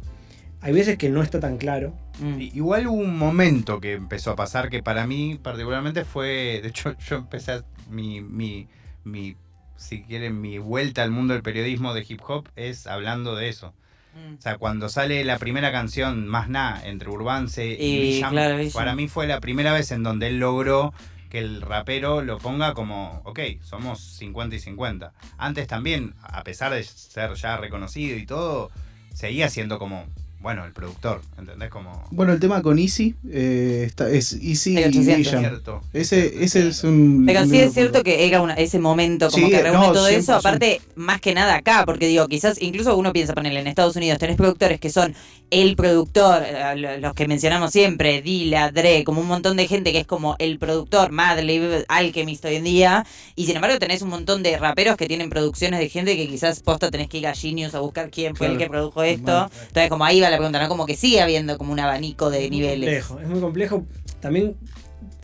Hay 0.60 0.72
veces 0.72 0.98
que 0.98 1.08
no 1.08 1.22
está 1.22 1.38
tan 1.40 1.56
claro. 1.56 1.94
Mm. 2.20 2.40
Igual 2.40 2.88
hubo 2.88 2.96
un 3.00 3.16
momento 3.16 3.80
que 3.80 3.92
empezó 3.92 4.32
a 4.32 4.36
pasar 4.36 4.68
que 4.70 4.82
para 4.82 5.06
mí 5.06 5.38
particularmente 5.40 6.04
fue, 6.04 6.60
de 6.62 6.68
hecho 6.68 6.96
yo 6.98 7.16
empecé 7.16 7.52
a- 7.52 7.64
mi, 7.88 8.20
mi, 8.20 8.66
mi, 9.04 9.36
si 9.76 10.02
quieren, 10.02 10.40
mi 10.40 10.58
vuelta 10.58 11.02
al 11.04 11.12
mundo 11.12 11.34
del 11.34 11.42
periodismo 11.44 11.94
de 11.94 12.04
hip 12.08 12.20
hop 12.26 12.48
es 12.56 12.86
hablando 12.88 13.36
de 13.36 13.48
eso. 13.48 13.72
Mm. 14.14 14.34
O 14.38 14.40
sea, 14.40 14.58
cuando 14.58 14.88
sale 14.88 15.22
la 15.24 15.38
primera 15.38 15.70
canción, 15.70 16.26
Más 16.26 16.48
nada, 16.48 16.84
entre 16.84 17.08
Urbance 17.08 17.64
y, 17.64 17.84
Y, 17.84 18.00
Villam, 18.14 18.32
claro, 18.32 18.56
Villam. 18.56 18.72
para 18.72 18.96
mí 18.96 19.06
fue 19.06 19.28
la 19.28 19.38
primera 19.38 19.72
vez 19.72 19.92
en 19.92 20.02
donde 20.02 20.26
él 20.26 20.40
logró 20.40 20.92
que 21.28 21.38
el 21.38 21.60
rapero 21.60 22.22
lo 22.22 22.38
ponga 22.38 22.74
como, 22.74 23.22
ok, 23.24 23.40
somos 23.60 24.00
50 24.00 24.56
y 24.56 24.60
50. 24.60 25.12
Antes 25.36 25.66
también, 25.66 26.14
a 26.22 26.42
pesar 26.42 26.72
de 26.72 26.82
ser 26.82 27.34
ya 27.34 27.56
reconocido 27.56 28.16
y 28.16 28.26
todo, 28.26 28.70
seguía 29.12 29.48
siendo 29.48 29.78
como, 29.78 30.06
bueno, 30.40 30.64
el 30.64 30.72
productor, 30.72 31.20
¿entendés? 31.36 31.68
Como... 31.68 32.04
Bueno, 32.10 32.32
el 32.32 32.38
tema 32.40 32.62
con 32.62 32.78
Easy 32.78 33.14
eh, 33.30 33.84
está, 33.86 34.08
es 34.08 34.32
Easy 34.34 34.74
y 34.74 34.84
800. 34.84 35.04
Villam. 35.16 35.40
Cierto. 35.40 35.82
Ese, 35.92 36.44
ese 36.44 36.68
es 36.68 36.84
un. 36.84 37.24
Pero 37.26 37.42
un 37.42 37.50
sí 37.50 37.58
es 37.58 37.74
cierto 37.74 38.02
que 38.04 38.26
era 38.26 38.40
una- 38.40 38.54
ese 38.54 38.78
momento 38.78 39.30
como 39.30 39.46
Sí, 39.46 39.50
que 39.52 39.62
reúne 39.62 39.86
no, 39.88 39.92
todo 39.92 40.06
eso, 40.08 40.32
100%. 40.34 40.38
aparte 40.38 40.80
más 40.94 41.20
que 41.20 41.34
nada 41.34 41.56
acá, 41.56 41.82
porque 41.84 42.06
digo, 42.06 42.28
quizás 42.28 42.62
incluso 42.62 42.96
uno 42.96 43.12
piensa 43.12 43.34
ponerle 43.34 43.60
en 43.60 43.66
Estados 43.66 43.96
Unidos, 43.96 44.18
tenés 44.18 44.36
productores 44.36 44.78
que 44.80 44.90
son 44.90 45.14
el 45.50 45.76
productor, 45.76 46.42
eh, 46.44 46.76
lo- 46.76 46.98
los 46.98 47.14
que 47.14 47.26
mencionamos 47.26 47.72
siempre, 47.72 48.20
Dilla, 48.22 48.70
Dre, 48.70 49.02
como 49.04 49.20
un 49.20 49.26
montón 49.26 49.56
de 49.56 49.66
gente 49.66 49.92
que 49.92 50.00
es 50.00 50.06
como 50.06 50.36
el 50.38 50.58
productor, 50.58 51.10
Madlib, 51.10 51.84
Alchemist 51.88 52.44
hoy 52.44 52.56
en 52.56 52.64
día, 52.64 53.06
y 53.34 53.46
sin 53.46 53.56
embargo 53.56 53.78
tenés 53.78 54.02
un 54.02 54.10
montón 54.10 54.42
de 54.42 54.58
raperos 54.58 54.96
que 54.96 55.06
tienen 55.08 55.30
producciones 55.30 55.80
de 55.80 55.88
gente 55.88 56.16
que 56.16 56.28
quizás 56.28 56.60
posta 56.60 56.90
tenés 56.90 57.08
que 57.08 57.18
ir 57.18 57.26
a 57.26 57.34
Genius 57.34 57.74
a 57.74 57.80
buscar 57.80 58.10
quién 58.10 58.36
fue 58.36 58.46
el 58.48 58.58
que 58.58 58.68
produjo 58.68 59.02
esto. 59.02 59.50
Entonces 59.68 59.88
como 59.88 60.04
ahí 60.04 60.20
va 60.20 60.27
la 60.30 60.36
pregunta, 60.36 60.60
¿no? 60.62 60.68
Como 60.68 60.86
que 60.86 60.94
sigue 60.96 61.20
habiendo 61.20 61.56
como 61.58 61.72
un 61.72 61.80
abanico 61.80 62.30
de 62.30 62.44
Es 62.44 62.50
muy 62.50 62.60
niveles. 62.60 63.04
complejo, 63.04 63.20
es 63.20 63.28
muy 63.28 63.40
complejo. 63.40 63.86
También 64.20 64.56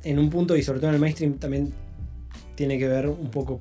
en 0.03 0.19
un 0.19 0.31
punto, 0.31 0.57
y 0.57 0.63
sobre 0.63 0.81
todo 0.81 0.89
en 0.91 0.95
el 0.95 1.01
mainstream, 1.01 1.35
también 1.35 1.73
tiene 2.55 2.79
que 2.79 2.87
ver 2.89 3.09
un 3.09 3.31
poco 3.31 3.61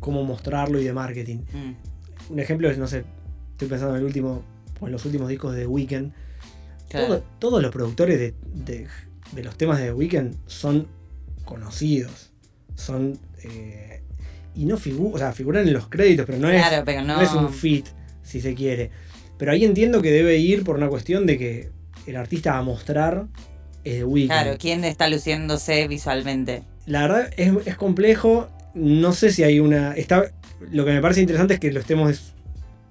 cómo 0.00 0.22
mostrarlo 0.24 0.80
y 0.80 0.84
de 0.84 0.92
marketing. 0.92 1.38
Mm, 1.52 2.32
Un 2.32 2.40
ejemplo 2.40 2.70
es, 2.70 2.78
no 2.78 2.86
sé, 2.88 3.04
estoy 3.52 3.68
pensando 3.68 3.94
en 3.94 4.00
el 4.00 4.06
último, 4.06 4.42
o 4.80 4.86
en 4.86 4.92
los 4.92 5.04
últimos 5.04 5.28
discos 5.28 5.54
de 5.54 5.60
The 5.62 5.66
Weeknd. 5.66 6.12
claro. 6.88 7.06
Todo- 7.06 7.22
todos 7.38 7.62
los 7.62 7.72
productores 7.72 8.18
de, 8.18 8.34
de- 8.52 8.86
de 9.32 9.42
los 9.44 9.56
temas 9.56 9.78
de 9.78 9.86
The 9.86 9.92
Weeknd 9.92 10.34
son 10.46 10.86
conocidos. 11.44 12.30
Son. 12.74 13.18
eh, 13.42 14.02
y 14.54 14.64
no 14.64 14.76
figuran, 14.78 15.14
o 15.14 15.18
sea, 15.18 15.32
figuran 15.32 15.66
en 15.68 15.74
los 15.74 15.88
créditos, 15.88 16.24
pero 16.26 16.38
no 16.38 16.48
es, 16.48 16.66
Claro, 16.66 16.82
pero 16.86 17.02
no. 17.02 17.16
no 17.16 17.20
es 17.20 17.32
un 17.32 17.52
fit, 17.52 17.86
si 18.22 18.40
se 18.40 18.54
quiere. 18.54 18.90
Pero 19.38 19.52
ahí 19.52 19.64
entiendo 19.64 20.02
que 20.02 20.10
debe 20.10 20.36
ir 20.38 20.64
por 20.64 20.76
una 20.76 20.88
cuestión 20.88 21.26
de 21.26 21.38
que 21.38 21.70
el 22.06 22.16
artista 22.16 22.56
a 22.56 22.62
mostrar 22.62 23.26
es 23.84 23.96
The 23.98 24.04
Weeknd. 24.04 24.28
Claro, 24.30 24.56
¿quién 24.58 24.84
está 24.84 25.08
luciéndose 25.08 25.86
visualmente? 25.88 26.62
La 26.86 27.02
verdad 27.02 27.30
es, 27.36 27.52
es 27.66 27.76
complejo. 27.76 28.48
No 28.74 29.12
sé 29.12 29.32
si 29.32 29.42
hay 29.42 29.58
una. 29.60 29.92
Está, 29.94 30.30
lo 30.70 30.84
que 30.84 30.92
me 30.92 31.00
parece 31.00 31.20
interesante 31.20 31.54
es 31.54 31.60
que 31.60 31.72
lo 31.72 31.80
estemos 31.80 32.32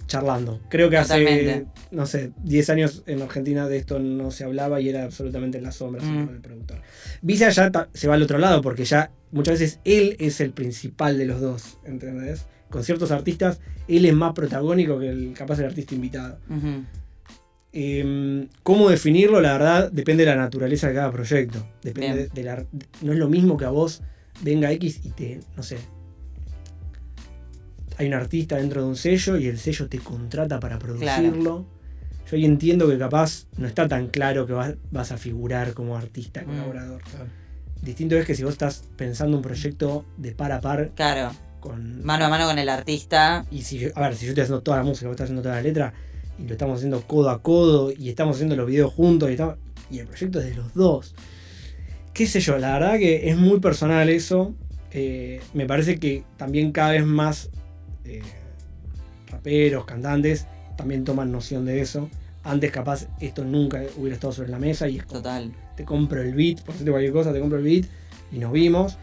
charlando. 0.07 0.59
Creo 0.69 0.89
que 0.89 0.97
hace, 0.97 1.65
no 1.91 2.05
sé, 2.05 2.31
10 2.43 2.69
años 2.69 3.03
en 3.07 3.21
Argentina 3.23 3.67
de 3.67 3.77
esto 3.77 3.97
no 3.99 4.29
se 4.31 4.43
hablaba 4.43 4.79
y 4.79 4.89
era 4.89 5.03
absolutamente 5.03 5.57
en 5.57 5.63
las 5.63 5.75
sombras 5.77 6.03
Mm. 6.05 6.29
el 6.29 6.41
productor. 6.41 6.77
Visa 7.21 7.49
ya 7.49 7.71
ta- 7.71 7.89
se 7.93 8.07
va 8.07 8.13
al 8.13 8.21
otro 8.21 8.37
lado 8.37 8.61
porque 8.61 8.85
ya 8.85 9.11
muchas 9.31 9.59
veces 9.59 9.79
él 9.83 10.15
es 10.19 10.41
el 10.41 10.51
principal 10.51 11.17
de 11.17 11.25
los 11.25 11.41
dos, 11.41 11.79
¿entendés? 11.85 12.45
Con 12.69 12.83
ciertos 12.83 13.11
artistas, 13.11 13.59
él 13.87 14.05
es 14.05 14.13
más 14.13 14.33
protagónico 14.33 14.99
que 14.99 15.09
el 15.09 15.33
capaz 15.33 15.59
el 15.59 15.65
artista 15.65 15.95
invitado. 15.95 16.37
Eh, 17.77 18.47
¿Cómo 18.63 18.89
definirlo? 18.89 19.41
La 19.41 19.53
verdad, 19.53 19.91
depende 19.91 20.23
de 20.25 20.29
la 20.31 20.37
naturaleza 20.37 20.87
de 20.87 20.93
cada 20.95 21.11
proyecto. 21.11 21.65
Depende 21.83 22.27
de 22.33 22.43
la. 22.43 22.65
No 23.01 23.11
es 23.13 23.19
lo 23.19 23.27
mismo 23.29 23.57
que 23.57 23.65
a 23.65 23.69
vos 23.69 24.01
venga 24.41 24.71
X 24.71 25.01
y 25.03 25.09
te. 25.11 25.39
No 25.57 25.63
sé. 25.63 25.77
Hay 27.97 28.07
un 28.07 28.13
artista 28.13 28.57
dentro 28.57 28.81
de 28.81 28.87
un 28.89 28.95
sello 28.95 29.37
y 29.37 29.47
el 29.47 29.57
sello 29.57 29.87
te 29.87 29.99
contrata 29.99 30.59
para 30.59 30.77
producirlo. 30.79 31.65
Yo 32.29 32.35
ahí 32.37 32.43
entiendo 32.45 32.89
que 32.89 32.97
capaz 32.97 33.45
no 33.57 33.67
está 33.67 33.87
tan 33.87 34.07
claro 34.07 34.45
que 34.47 34.53
vas, 34.53 34.73
vas 34.91 35.11
a 35.11 35.17
figurar 35.17 35.73
como 35.73 35.95
artista 35.95 36.41
Mm. 36.41 36.45
colaborador. 36.45 37.01
Distinto 37.81 38.15
es 38.17 38.25
que 38.25 38.35
si 38.35 38.43
vos 38.43 38.53
estás 38.53 38.83
pensando 38.97 39.37
un 39.37 39.43
proyecto 39.43 40.05
de 40.17 40.31
par 40.31 40.51
a 40.51 40.59
par 40.59 40.89
Claro, 40.95 41.31
con. 41.65 42.03
mano 42.05 42.25
a 42.25 42.29
mano 42.29 42.45
con 42.45 42.57
el 42.59 42.69
artista. 42.69 43.45
Y 43.51 43.61
si 43.63 43.79
yo, 43.79 43.89
a 43.95 44.01
ver, 44.01 44.15
si 44.15 44.25
yo 44.25 44.31
estoy 44.31 44.43
haciendo 44.43 44.61
toda 44.61 44.77
la 44.77 44.83
música, 44.83 45.07
vos 45.07 45.13
estás 45.15 45.25
haciendo 45.25 45.41
toda 45.41 45.55
la 45.55 45.61
letra, 45.61 45.93
y 46.39 46.43
lo 46.47 46.51
estamos 46.53 46.77
haciendo 46.77 47.01
codo 47.01 47.29
a 47.29 47.41
codo, 47.41 47.91
y 47.91 48.09
estamos 48.09 48.35
haciendo 48.37 48.55
los 48.55 48.67
videos 48.67 48.93
juntos, 48.93 49.29
y, 49.29 49.33
estamos- 49.33 49.55
y 49.91 49.99
el 49.99 50.07
proyecto 50.07 50.39
es 50.39 50.45
de 50.45 50.55
los 50.55 50.73
dos. 50.73 51.15
Qué 52.13 52.27
sé 52.27 52.39
yo, 52.39 52.57
la 52.57 52.73
verdad 52.79 52.97
que 52.97 53.29
es 53.29 53.35
muy 53.37 53.59
personal 53.59 54.07
eso. 54.09 54.53
Eh, 54.91 55.41
me 55.53 55.65
parece 55.65 55.99
que 55.99 56.23
también 56.37 56.71
cada 56.71 56.91
vez 56.91 57.05
más 57.05 57.49
eh, 58.05 58.21
raperos, 59.27 59.85
cantantes, 59.85 60.45
también 60.77 61.03
toman 61.03 61.31
noción 61.31 61.65
de 61.65 61.81
eso. 61.81 62.09
Antes 62.43 62.71
capaz 62.71 63.07
esto 63.19 63.43
nunca 63.43 63.81
hubiera 63.97 64.13
estado 64.15 64.31
sobre 64.31 64.49
la 64.49 64.59
mesa 64.59 64.87
y 64.87 64.97
es 64.97 65.03
como, 65.05 65.19
Total. 65.21 65.51
te 65.75 65.83
compro 65.83 66.21
el 66.21 66.33
beat, 66.35 66.61
por 66.61 66.73
decirte 66.73 66.91
cualquier 66.91 67.13
cosa, 67.13 67.33
te 67.33 67.39
compro 67.39 67.57
el 67.57 67.63
beat 67.63 67.85
y 68.31 68.37
nos 68.37 68.51
vimos. 68.51 68.97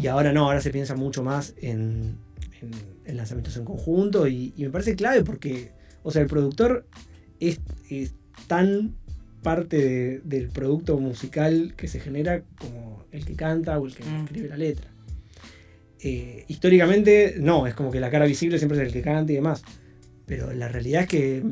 Y 0.00 0.06
ahora 0.06 0.32
no, 0.32 0.44
ahora 0.46 0.60
se 0.60 0.70
piensa 0.70 0.94
mucho 0.96 1.22
más 1.22 1.54
en, 1.58 2.16
en- 2.60 2.70
en 3.04 3.16
lanzamientos 3.16 3.56
en 3.56 3.64
conjunto 3.64 4.26
y, 4.28 4.52
y 4.56 4.62
me 4.64 4.70
parece 4.70 4.94
clave 4.96 5.22
porque, 5.24 5.72
o 6.02 6.10
sea, 6.10 6.22
el 6.22 6.28
productor 6.28 6.86
es, 7.40 7.60
es 7.90 8.14
tan 8.46 8.94
parte 9.42 9.76
de- 9.76 10.20
del 10.20 10.48
producto 10.48 10.98
musical 10.98 11.74
que 11.76 11.88
se 11.88 12.00
genera 12.00 12.42
como 12.58 13.04
el 13.10 13.24
que 13.24 13.34
canta 13.34 13.78
o 13.78 13.86
el 13.86 13.94
que 13.94 14.04
Mm. 14.04 14.24
escribe 14.24 14.48
la 14.48 14.56
letra. 14.56 14.88
Eh, 16.04 16.44
históricamente, 16.48 17.36
no, 17.38 17.66
es 17.66 17.74
como 17.74 17.90
que 17.90 18.00
la 18.00 18.10
cara 18.10 18.24
visible 18.26 18.58
siempre 18.58 18.78
es 18.78 18.86
el 18.86 18.92
que 18.92 19.02
canta 19.02 19.30
y 19.32 19.36
demás. 19.36 19.62
Pero 20.26 20.52
la 20.52 20.68
realidad 20.68 21.02
es 21.02 21.08
que, 21.08 21.44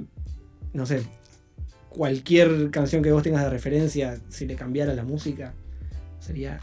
no 0.73 0.87
sé, 0.87 1.03
cualquier 1.89 2.71
canción 2.71 3.03
que 3.03 3.13
vos 3.13 3.23
tengas 3.23 3.45
de 3.45 3.51
referencia, 3.51 4.19
si 4.29 4.47
le 4.47 4.55
cambiara 4.57 4.95
la 4.95 5.05
música, 5.05 5.53
sería 6.21 6.59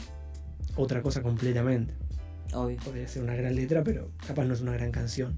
otra 0.77 1.01
cosa 1.01 1.21
completamente. 1.21 1.93
Obvio. 2.53 2.77
Podría 2.77 3.07
ser 3.07 3.23
una 3.23 3.35
gran 3.35 3.55
letra, 3.55 3.83
pero 3.83 4.11
capaz 4.25 4.45
no 4.45 4.53
es 4.53 4.61
una 4.61 4.73
gran 4.73 4.91
canción. 4.91 5.37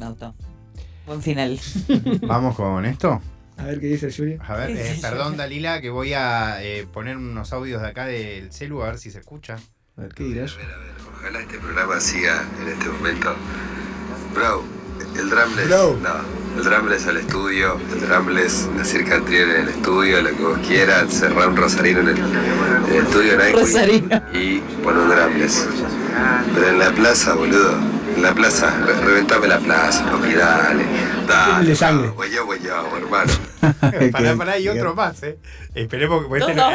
Auto. 0.00 0.34
Buen 1.06 1.22
final. 1.22 1.58
Vamos 2.22 2.56
con 2.56 2.84
esto. 2.84 3.20
A 3.56 3.64
ver 3.64 3.80
qué 3.80 3.86
dice 3.86 4.10
Julio. 4.10 4.38
A 4.46 4.56
ver, 4.56 4.70
eh, 4.70 4.98
perdón. 5.00 5.36
Dalila, 5.36 5.80
que 5.80 5.90
voy 5.90 6.14
a 6.14 6.62
eh, 6.62 6.86
poner 6.90 7.16
unos 7.16 7.52
audios 7.52 7.82
de 7.82 7.88
acá 7.88 8.06
del 8.06 8.52
celu 8.52 8.82
a 8.82 8.86
ver 8.86 8.98
si 8.98 9.10
se 9.10 9.18
escucha. 9.18 9.58
A 9.96 10.00
ver 10.00 10.14
qué 10.14 10.24
dirás. 10.24 10.54
A 10.54 10.56
ver, 10.56 10.70
a 10.70 10.78
ver, 10.78 10.94
ojalá 11.12 11.40
este 11.40 11.58
programa 11.58 12.00
siga 12.00 12.48
en 12.62 12.68
este 12.68 12.88
momento. 12.88 13.34
Bro, 14.34 14.64
el 15.18 15.28
drumless. 15.28 15.68
Bro. 15.68 15.96
No, 15.98 16.39
el 16.56 16.64
drumless 16.64 17.06
al 17.06 17.16
estudio, 17.18 17.78
el 17.92 18.00
drumless 18.08 18.68
Nasir 18.76 19.04
Cantrier 19.04 19.48
en 19.48 19.56
el 19.62 19.68
estudio, 19.68 20.20
lo 20.22 20.30
que 20.30 20.42
vos 20.42 20.58
quieras, 20.66 21.12
cerrar 21.12 21.48
un 21.48 21.56
rosarino 21.56 22.00
en 22.00 22.08
el, 22.08 22.16
en 22.18 22.92
el 22.92 23.02
estudio 23.04 23.32
Rosarino. 23.52 24.22
y 24.34 24.58
poner 24.82 25.00
un 25.02 25.08
drumless. 25.10 25.66
Pero 26.54 26.68
en 26.68 26.78
la 26.78 26.90
plaza, 26.90 27.34
boludo, 27.34 27.74
en 28.16 28.22
la 28.22 28.34
plaza, 28.34 28.74
re- 28.84 29.00
reventame 29.06 29.46
la 29.48 29.58
plaza, 29.58 30.04
papi, 30.10 30.34
dale, 30.34 30.84
dale. 31.26 31.66
De 31.66 31.76
sangre. 31.76 32.08
Voy 32.10 32.30
yo, 32.30 32.44
voy 32.44 32.58
yo, 32.60 32.84
hermano. 32.96 33.32
pará, 34.12 34.34
pará, 34.36 34.58
y 34.58 34.68
otro 34.68 34.94
más, 34.94 35.22
¿eh? 35.22 35.38
Esperemos 35.74 36.24
que. 36.26 36.38
Este, 36.38 36.54
no- 36.54 36.70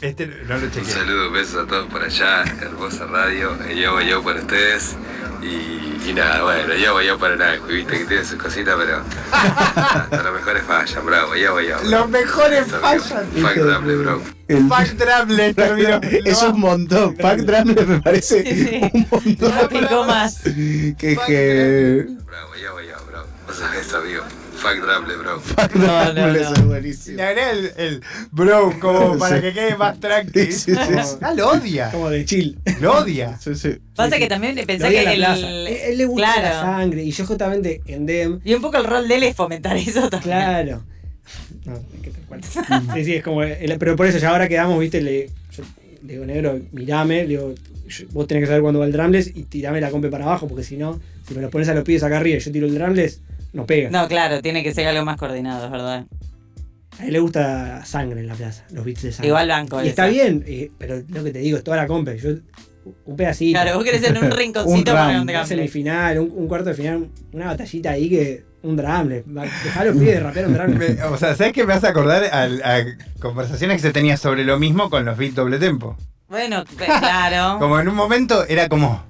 este 0.00 0.26
no 0.48 0.56
lo 0.58 0.64
Un 0.64 0.70
chequeé. 0.70 0.84
saludo, 0.92 1.30
besos 1.30 1.64
a 1.64 1.66
todos 1.66 1.86
por 1.92 2.02
allá, 2.02 2.42
hermosa 2.62 3.06
radio, 3.06 3.56
eh, 3.68 3.76
yo 3.80 3.92
voy 3.92 4.06
yo 4.08 4.22
por 4.22 4.36
ustedes. 4.36 4.96
Y, 5.42 6.10
y 6.10 6.12
nada, 6.14 6.42
bueno, 6.42 6.74
yo 6.74 6.92
voy 6.92 7.06
yo 7.06 7.18
para 7.18 7.36
nada, 7.36 7.56
viste 7.68 7.98
que 7.98 8.04
tiene 8.04 8.24
sus 8.24 8.40
cositas, 8.40 8.76
pero 8.78 9.02
hasta 9.32 10.22
los 10.22 10.34
mejores 10.34 10.62
fallan, 10.64 11.06
bravo, 11.06 11.34
yo 11.36 11.52
voy 11.52 11.66
yo. 11.68 11.76
Los 11.84 12.08
mejores 12.08 12.66
Eso, 12.66 12.78
fallan. 12.80 13.26
Fuck 13.32 13.54
Drumble, 13.54 13.96
bro. 13.96 14.22
El- 14.48 14.68
Fuck 14.68 14.98
Drumlet 14.98 15.56
terminó. 15.56 16.00
es 16.02 16.42
un 16.42 16.60
montón. 16.60 17.14
Pack 17.16 17.38
Drumler 17.40 17.86
me 17.86 18.00
parece 18.02 18.42
Sí, 18.42 18.64
sí. 18.64 18.90
un 18.92 19.06
montón. 19.10 19.52
No 19.90 20.04
más. 20.04 20.40
Que, 20.42 21.18
que... 21.26 22.06
Bravo, 22.26 22.54
yo 22.62 22.72
voy 22.74 22.86
yo, 22.86 22.94
bro. 23.06 23.26
O 23.48 23.52
sea, 23.52 23.74
eso, 23.80 23.98
amigo. 23.98 24.22
Fuck 24.64 24.82
Drumble, 24.84 25.16
bro. 25.16 25.42
Pack 25.56 25.76
No, 25.76 26.12
no, 26.14 26.26
no. 26.32 26.34
es 26.34 26.64
buenísimo. 26.66 27.16
Le 27.18 27.50
el, 27.50 27.70
el 27.76 28.02
bro 28.30 28.74
como 28.80 29.18
para 29.18 29.36
Sí. 29.36 29.42
que 29.42 29.52
quede 29.52 29.76
más 29.76 30.00
tranqui. 30.00 30.46
Sí, 30.46 30.52
sí, 30.52 30.72
sí. 30.74 31.16
Ah, 31.20 31.34
lo 31.34 31.50
odia. 31.50 31.90
Como 31.90 32.08
de 32.10 32.24
chill. 32.24 32.58
Lo 32.80 32.98
odia. 32.98 33.38
Sí, 33.38 33.54
sí. 33.54 33.76
Pasa 33.94 34.16
Sí, 34.16 34.22
que 34.22 34.28
también 34.28 34.56
Lo 34.56 34.64
pensé 34.64 34.88
que. 34.88 35.02
Él, 35.12 35.22
él 35.66 35.98
le 35.98 36.04
gusta 36.06 36.40
la 36.42 36.52
sangre. 36.52 37.02
Y 37.04 37.10
yo 37.10 37.26
justamente 37.26 37.82
en 37.86 38.06
Dem, 38.06 38.40
Y 38.44 38.54
un 38.54 38.62
poco 38.62 38.78
el 38.78 38.84
rol 38.84 39.06
de 39.06 39.16
él 39.16 39.22
es 39.24 39.36
fomentar 39.36 39.76
eso 39.76 40.08
también. 40.08 40.22
claro. 40.38 40.82
No, 41.64 41.74
que. 42.02 42.12
Sí, 42.94 43.04
sí, 43.04 43.14
es 43.14 43.22
como. 43.22 43.42
el- 43.42 43.78
pero 43.78 43.96
por 43.96 44.06
eso 44.06 44.18
ya 44.18 44.30
ahora 44.30 44.48
quedamos, 44.48 44.78
viste, 44.80 45.00
le, 45.00 45.28
yo 45.56 45.62
le 46.04 46.12
digo, 46.14 46.26
negro, 46.26 46.58
mirame, 46.72 47.22
le 47.22 47.28
digo, 47.28 47.54
yo- 47.88 48.06
vos 48.12 48.26
tenés 48.26 48.42
que 48.42 48.46
saber 48.48 48.62
cuándo 48.62 48.80
va 48.80 48.86
el 48.86 48.92
drumless 48.92 49.28
y 49.34 49.44
tirame 49.44 49.80
la 49.80 49.90
compe 49.90 50.08
para 50.08 50.24
abajo, 50.24 50.48
porque 50.48 50.64
si 50.64 50.76
no, 50.76 51.00
si 51.28 51.34
me 51.34 51.40
lo 51.42 51.50
pones 51.50 51.68
a 51.68 51.74
los 51.74 51.84
pies 51.84 52.02
acá 52.02 52.16
arriba 52.18 52.36
y 52.36 52.40
yo 52.40 52.50
tiro 52.52 52.66
el 52.66 52.74
drumless, 52.74 53.20
no 53.54 53.64
pega. 53.64 53.88
No, 53.88 54.06
claro, 54.08 54.42
tiene 54.42 54.62
que 54.62 54.74
ser 54.74 54.86
algo 54.88 55.04
más 55.04 55.16
coordinado, 55.16 55.64
es 55.64 55.70
verdad. 55.70 56.04
A 56.98 57.06
él 57.06 57.12
le 57.12 57.18
gusta 57.18 57.84
sangre 57.86 58.20
en 58.20 58.26
la 58.28 58.34
plaza, 58.34 58.64
los 58.70 58.84
beats 58.84 59.02
de 59.02 59.12
sangre. 59.12 59.28
Igual 59.28 59.48
banco. 59.48 59.82
Y 59.82 59.88
está 59.88 60.06
bien, 60.06 60.44
eh, 60.46 60.70
pero 60.78 61.02
lo 61.08 61.24
que 61.24 61.30
te 61.32 61.38
digo, 61.38 61.56
es 61.58 61.64
toda 61.64 61.76
la 61.78 61.86
compe. 61.86 62.18
Yo, 62.18 62.30
un 63.06 63.16
pedacito. 63.16 63.58
Claro, 63.58 63.76
vos 63.76 63.84
querés 63.84 64.04
en 64.04 64.18
un 64.18 64.30
rinconcito 64.36 64.74
Un 64.78 64.84
para 64.84 65.12
round, 65.14 65.30
un 65.30 65.46
semifinal, 65.46 66.18
un, 66.18 66.30
un 66.34 66.46
cuarto 66.46 66.68
de 66.68 66.74
final, 66.74 67.08
una 67.32 67.46
batallita 67.46 67.90
ahí 67.92 68.08
que. 68.10 68.44
Un 68.64 68.76
drumless. 68.76 69.24
Dejá 69.26 69.84
los 69.84 69.94
pies 69.96 70.14
de 70.14 70.20
rapear 70.20 70.46
un. 70.46 70.54
Me- 70.78 71.02
o 71.02 71.18
sea, 71.18 71.34
¿sabes 71.34 71.52
qué 71.52 71.66
me 71.66 71.74
hace 71.74 71.86
acordar 71.86 72.24
al- 72.32 72.62
a, 72.62 72.82
conversaciones 73.20 73.76
que 73.82 73.88
se 73.88 73.92
tenía 73.92 74.16
sobre 74.16 74.42
lo 74.44 74.58
mismo 74.58 74.88
con 74.88 75.04
los 75.04 75.18
beats 75.18 75.34
doble 75.34 75.58
tempo? 75.58 75.98
Bueno, 76.28 76.64
claro. 76.78 77.58
Como 77.60 77.78
en 77.78 77.88
un 77.88 77.94
momento 77.94 78.46
era 78.46 78.68
como. 78.70 79.04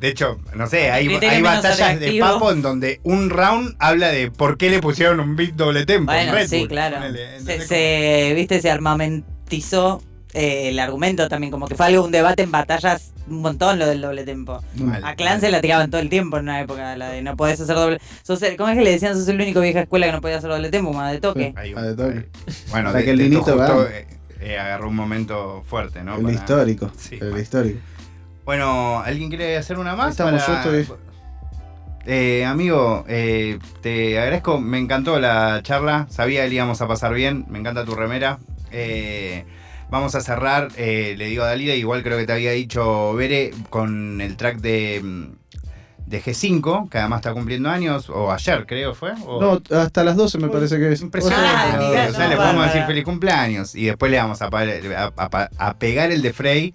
De 0.00 0.08
hecho, 0.08 0.38
no 0.54 0.68
sé, 0.68 0.90
hay, 0.92 1.08
batallas 1.42 1.98
de 1.98 2.18
papo 2.20 2.52
en 2.52 2.62
donde 2.62 3.00
un 3.02 3.30
round 3.30 3.74
habla 3.80 4.08
de 4.10 4.30
por 4.30 4.56
qué 4.56 4.70
le 4.70 4.80
pusieron 4.80 5.18
un 5.18 5.34
beat 5.34 5.54
doble 5.54 5.86
tempo. 5.86 6.12
en 6.12 6.18
Bueno, 6.18 6.32
Red 6.34 6.48
sí, 6.48 6.58
Bull, 6.60 6.68
claro. 6.68 6.96
Se, 7.44 7.60
se- 7.62 8.32
viste, 8.36 8.60
se 8.60 8.70
armamentizó 8.70 10.02
eh, 10.34 10.68
el 10.68 10.78
argumento 10.78 11.28
también, 11.28 11.50
como 11.50 11.66
que 11.66 11.74
fue 11.74 11.86
algo, 11.86 12.04
un 12.04 12.12
debate 12.12 12.42
en 12.44 12.52
batallas, 12.52 13.12
un 13.28 13.40
montón 13.40 13.78
lo 13.78 13.86
del 13.88 14.00
doble 14.00 14.24
tempo. 14.24 14.62
Mal. 14.76 15.02
A 15.04 15.16
Clan 15.16 15.40
se 15.40 15.50
la 15.50 15.60
tiraban 15.60 15.90
todo 15.90 16.00
el 16.00 16.08
tiempo 16.10 16.36
en 16.36 16.44
una 16.44 16.60
época, 16.60 16.96
la 16.96 17.08
de 17.08 17.22
no 17.22 17.36
podés 17.36 17.60
hacer 17.60 17.74
doble. 17.74 17.98
Sos 18.22 18.40
el- 18.42 18.56
¿Cómo 18.56 18.68
es 18.68 18.78
que 18.78 18.84
le 18.84 18.90
decían? 18.92 19.16
Sos 19.16 19.26
el 19.26 19.36
único 19.40 19.60
vieja 19.60 19.80
escuela 19.80 20.06
que 20.06 20.12
no 20.12 20.20
podía 20.20 20.36
hacer 20.36 20.50
doble 20.50 20.70
tempo, 20.70 20.92
más 20.92 21.10
de 21.12 21.20
toque. 21.20 21.54
Ahí, 21.56 21.72
Ah, 21.76 21.82
de 21.82 21.96
toque. 21.96 22.28
Bueno, 22.70 22.88
Hasta 22.88 22.98
de, 22.98 23.04
que 23.04 23.10
el 23.10 23.18
Ninito 23.18 23.42
justo, 23.42 23.88
eh, 23.88 24.06
eh, 24.40 24.58
agarró 24.58 24.88
un 24.90 24.94
momento 24.96 25.64
fuerte, 25.66 26.02
¿no? 26.04 26.16
el 26.16 26.22
Para- 26.22 26.34
histórico. 26.34 26.92
Sí, 26.96 27.18
el 27.20 27.36
histórico. 27.36 27.80
Bueno, 28.48 29.00
¿alguien 29.04 29.28
quiere 29.28 29.58
hacer 29.58 29.78
una 29.78 29.94
más? 29.94 30.12
Estamos, 30.12 30.40
yo 30.46 30.54
estoy- 30.54 30.96
Eh, 32.06 32.46
amigo, 32.46 33.04
eh, 33.06 33.58
te 33.82 34.18
agradezco, 34.18 34.58
me 34.58 34.78
encantó 34.78 35.20
la 35.20 35.60
charla, 35.62 36.06
sabía 36.08 36.44
que 36.44 36.48
le 36.48 36.54
íbamos 36.54 36.80
a 36.80 36.88
pasar 36.88 37.12
bien, 37.12 37.44
me 37.50 37.58
encanta 37.58 37.84
tu 37.84 37.94
remera. 37.94 38.38
Eh, 38.72 39.44
vamos 39.90 40.14
a 40.14 40.22
cerrar, 40.22 40.68
eh, 40.78 41.14
le 41.18 41.26
digo 41.26 41.42
a 41.42 41.48
Dalida, 41.48 41.74
igual 41.74 42.02
creo 42.02 42.16
que 42.16 42.24
te 42.24 42.32
había 42.32 42.52
dicho 42.52 43.12
Bere, 43.12 43.50
con 43.68 44.22
el 44.22 44.38
track 44.38 44.60
de, 44.60 45.02
mm, 45.04 45.26
de 46.06 46.22
G5, 46.22 46.88
que 46.88 46.96
además 46.96 47.18
está 47.18 47.34
cumpliendo 47.34 47.68
años, 47.68 48.08
o 48.08 48.32
ayer 48.32 48.64
creo 48.66 48.94
fue. 48.94 49.12
o- 49.26 49.42
No, 49.68 49.76
hasta 49.78 50.04
las 50.04 50.16
12 50.16 50.38
me 50.38 50.48
parece 50.48 50.78
que 50.78 50.90
es. 50.90 51.02
Impresionante. 51.02 51.76
Ah, 51.76 52.06
o 52.08 52.12
sea, 52.14 52.24
no, 52.24 52.30
le 52.30 52.36
podemos 52.36 52.64
decir 52.64 52.82
feliz 52.84 53.04
cumpleaños 53.04 53.74
y 53.74 53.84
después 53.84 54.10
le 54.10 54.16
vamos 54.16 54.40
a, 54.40 54.48
pa- 54.48 54.62
a- 54.62 55.12
a- 55.18 55.48
a 55.58 55.74
pegar 55.78 56.10
el 56.12 56.22
de 56.22 56.32
Frey 56.32 56.72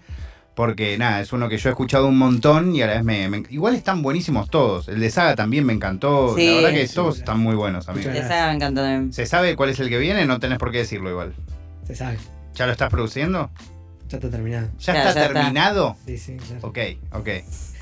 Porque 0.56 0.98
nada, 1.00 1.20
es 1.22 1.34
uno 1.34 1.50
que 1.50 1.58
yo 1.58 1.70
he 1.70 1.72
escuchado 1.72 2.08
un 2.08 2.18
montón 2.18 2.76
y 2.76 2.82
a 2.84 2.88
la 2.88 2.94
vez 2.94 3.04
me, 3.04 3.28
me- 3.28 3.44
Igual 3.50 3.74
están 3.76 4.04
buenísimos 4.04 4.50
todos. 4.52 4.88
El 4.88 5.00
de 5.00 5.10
Saga 5.10 5.36
también 5.36 5.66
me 5.66 5.74
encantó. 5.74 6.36
Sí. 6.36 6.46
la 6.48 6.56
verdad 6.58 6.70
que 6.72 6.88
Sí, 6.88 6.94
todos 6.96 7.18
están 7.18 7.40
muy 7.40 7.56
buenos, 7.56 7.90
amigos. 7.90 8.14
Muchas 8.14 8.26
Esa 8.28 8.48
me 8.48 8.54
encantó 8.54 8.82
también. 8.82 9.12
¿Se 9.14 9.26
sabe 9.26 9.56
cuál 9.56 9.70
es 9.70 9.80
el 9.80 9.90
que 9.90 9.98
viene? 9.98 10.26
No 10.28 10.40
tenés 10.40 10.60
por 10.60 10.72
qué 10.72 10.80
decirlo 10.80 11.10
igual. 11.10 11.34
Se 11.88 11.96
sabe. 11.96 12.18
¿Ya 12.54 12.68
lo 12.68 12.72
estás 12.72 12.92
produciendo? 12.92 13.50
Ya 14.10 14.18
está 14.18 14.30
terminado. 14.30 14.68
¿Ya 14.80 14.94
está 14.94 15.14
ya 15.16 15.22
está. 15.26 15.34
terminado? 15.34 15.96
Sí, 16.06 16.18
sí, 16.20 16.38
claro. 16.38 16.68
Ok, 16.68 16.78
ok. 17.14 17.30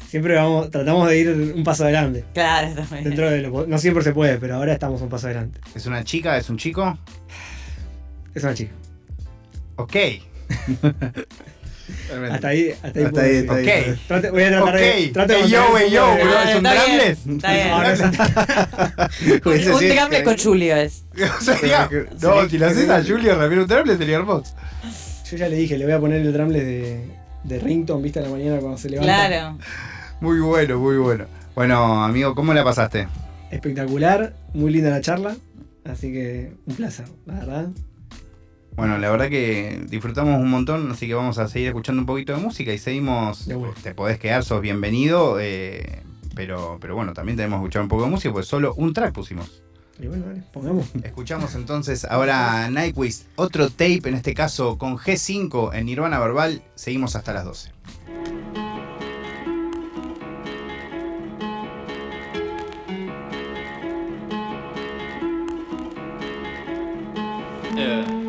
Siempre 0.07 0.36
vamos, 0.36 0.69
tratamos 0.72 1.09
de 1.09 1.19
ir 1.19 1.53
un 1.55 1.63
paso 1.65 1.84
adelante. 1.84 2.24
Claro, 2.34 2.69
bien. 2.91 3.03
Dentro 3.03 3.30
de 3.30 3.41
lo, 3.41 3.67
no 3.67 3.78
siempre 3.78 4.01
se 4.03 4.13
puede, 4.13 4.38
pero 4.38 4.55
ahora 4.55 4.72
estamos 4.72 5.01
un 5.01 5.09
paso 5.09 5.28
adelante. 5.28 5.59
¿Es 5.76 5.86
una 5.88 6.03
chica? 6.05 6.38
¿Es 6.38 6.49
un 6.49 6.57
chico? 6.57 6.97
Es 8.34 8.43
una 8.43 8.53
chica. 8.53 8.72
Ok. 9.76 9.95
Hasta 12.32 12.47
ahí, 12.49 12.70
hasta 12.72 12.88
ahí. 12.99 13.05
Hasta 13.05 13.22
ahí, 13.22 13.38
hasta 13.38 13.53
ahí. 13.55 13.66
Ok. 13.68 13.97
Trate- 14.07 14.32
voy 14.32 14.43
a 14.43 14.49
tratar 14.49 14.76
Ok. 14.76 14.82
de. 14.82 15.09
trato 15.14 15.34
de 15.34 15.39
Ey, 15.39 15.49
yo, 15.49 15.59
mantener 15.62 15.84
ey, 15.88 15.91
yo, 15.91 16.12
un 16.12 16.18
bro. 16.20 16.32
Ah, 16.38 16.43
¿Es 16.51 16.55
un 16.59 16.66
está 16.66 16.86
bien, 16.86 16.97
drumless? 16.97 17.28
Está 17.28 17.53
bien. 17.53 17.68
No, 17.70 17.82
no 17.82 17.89
es- 17.89 19.41
Pues 19.43 19.68
un 19.68 19.80
que- 20.09 20.24
con 20.24 20.38
Julio 20.38 20.76
es. 20.76 21.03
Sería- 21.41 21.89
no, 22.22 22.49
si 22.49 22.57
lo 22.57 22.68
haces 22.68 22.89
a 22.89 23.03
Julio 23.03 23.36
Ramiro 23.38 23.62
un 23.64 23.68
drumless 23.68 23.97
sería 23.97 24.16
hermoso. 24.18 24.53
Yo 25.30 25.38
ya 25.38 25.47
le 25.47 25.55
dije, 25.55 25.78
le 25.78 25.86
voy 25.86 25.93
a 25.93 25.99
poner 25.99 26.22
el 26.22 26.34
drumless 26.34 26.64
de, 26.66 27.05
de 27.45 27.59
Rington, 27.59 28.01
viste, 28.01 28.20
a 28.20 28.24
la 28.24 28.30
mañana 28.30 28.57
cuando 28.59 28.78
se 28.78 28.89
levanta. 28.89 29.28
Claro. 29.28 29.57
Muy 30.20 30.39
bueno, 30.39 30.78
muy 30.80 30.97
bueno. 30.97 31.26
Bueno, 31.55 32.03
amigo, 32.03 32.36
¿cómo 32.36 32.53
la 32.53 32.64
pasaste? 32.64 33.07
Espectacular, 33.49 34.34
muy 34.53 34.72
linda 34.72 34.89
la 34.89 35.01
charla. 35.01 35.36
Así 35.86 36.12
que 36.12 36.51
un 36.66 36.76
placer, 36.76 37.05
la 37.26 37.34
verdad. 37.36 37.68
Bueno, 38.76 38.97
la 38.97 39.09
verdad 39.11 39.30
que 39.30 39.86
disfrutamos 39.89 40.39
un 40.39 40.49
montón, 40.49 40.91
así 40.91 41.07
que 41.07 41.13
vamos 41.13 41.38
a 41.38 41.47
seguir 41.47 41.67
escuchando 41.67 42.01
un 42.01 42.05
poquito 42.05 42.34
de 42.34 42.39
música 42.39 42.74
y 42.74 42.78
seguimos. 42.78 43.47
Te 43.84 43.93
podés 43.93 44.17
quedar, 44.17 44.43
sos 44.43 44.61
bienvenido, 44.61 45.39
eh, 45.39 46.03
pero, 46.36 46.78
pero 46.80 46.95
bueno, 46.95 47.13
también 47.13 47.38
tenemos 47.38 47.57
que 47.57 47.65
escuchar 47.65 47.82
un 47.84 47.89
poco 47.89 48.03
de 48.03 48.09
música, 48.09 48.34
pues 48.34 48.47
solo 48.47 48.74
un 48.76 48.93
track 48.93 49.13
pusimos. 49.13 49.61
Y 49.99 50.07
bueno, 50.07 50.26
dale, 50.26 50.41
pongamos. 50.51 50.88
Escuchamos 51.03 51.53
entonces 51.53 52.05
ahora 52.05 52.69
Nightwish, 52.69 53.26
otro 53.36 53.69
tape, 53.69 54.01
en 54.05 54.15
este 54.15 54.34
caso 54.34 54.78
con 54.78 54.97
G5 54.97 55.76
en 55.76 55.86
Nirvana 55.86 56.19
Verbal. 56.19 56.63
Seguimos 56.76 57.15
hasta 57.15 57.34
las 57.34 57.45
12. 57.45 57.72
Yeah. 67.76 68.20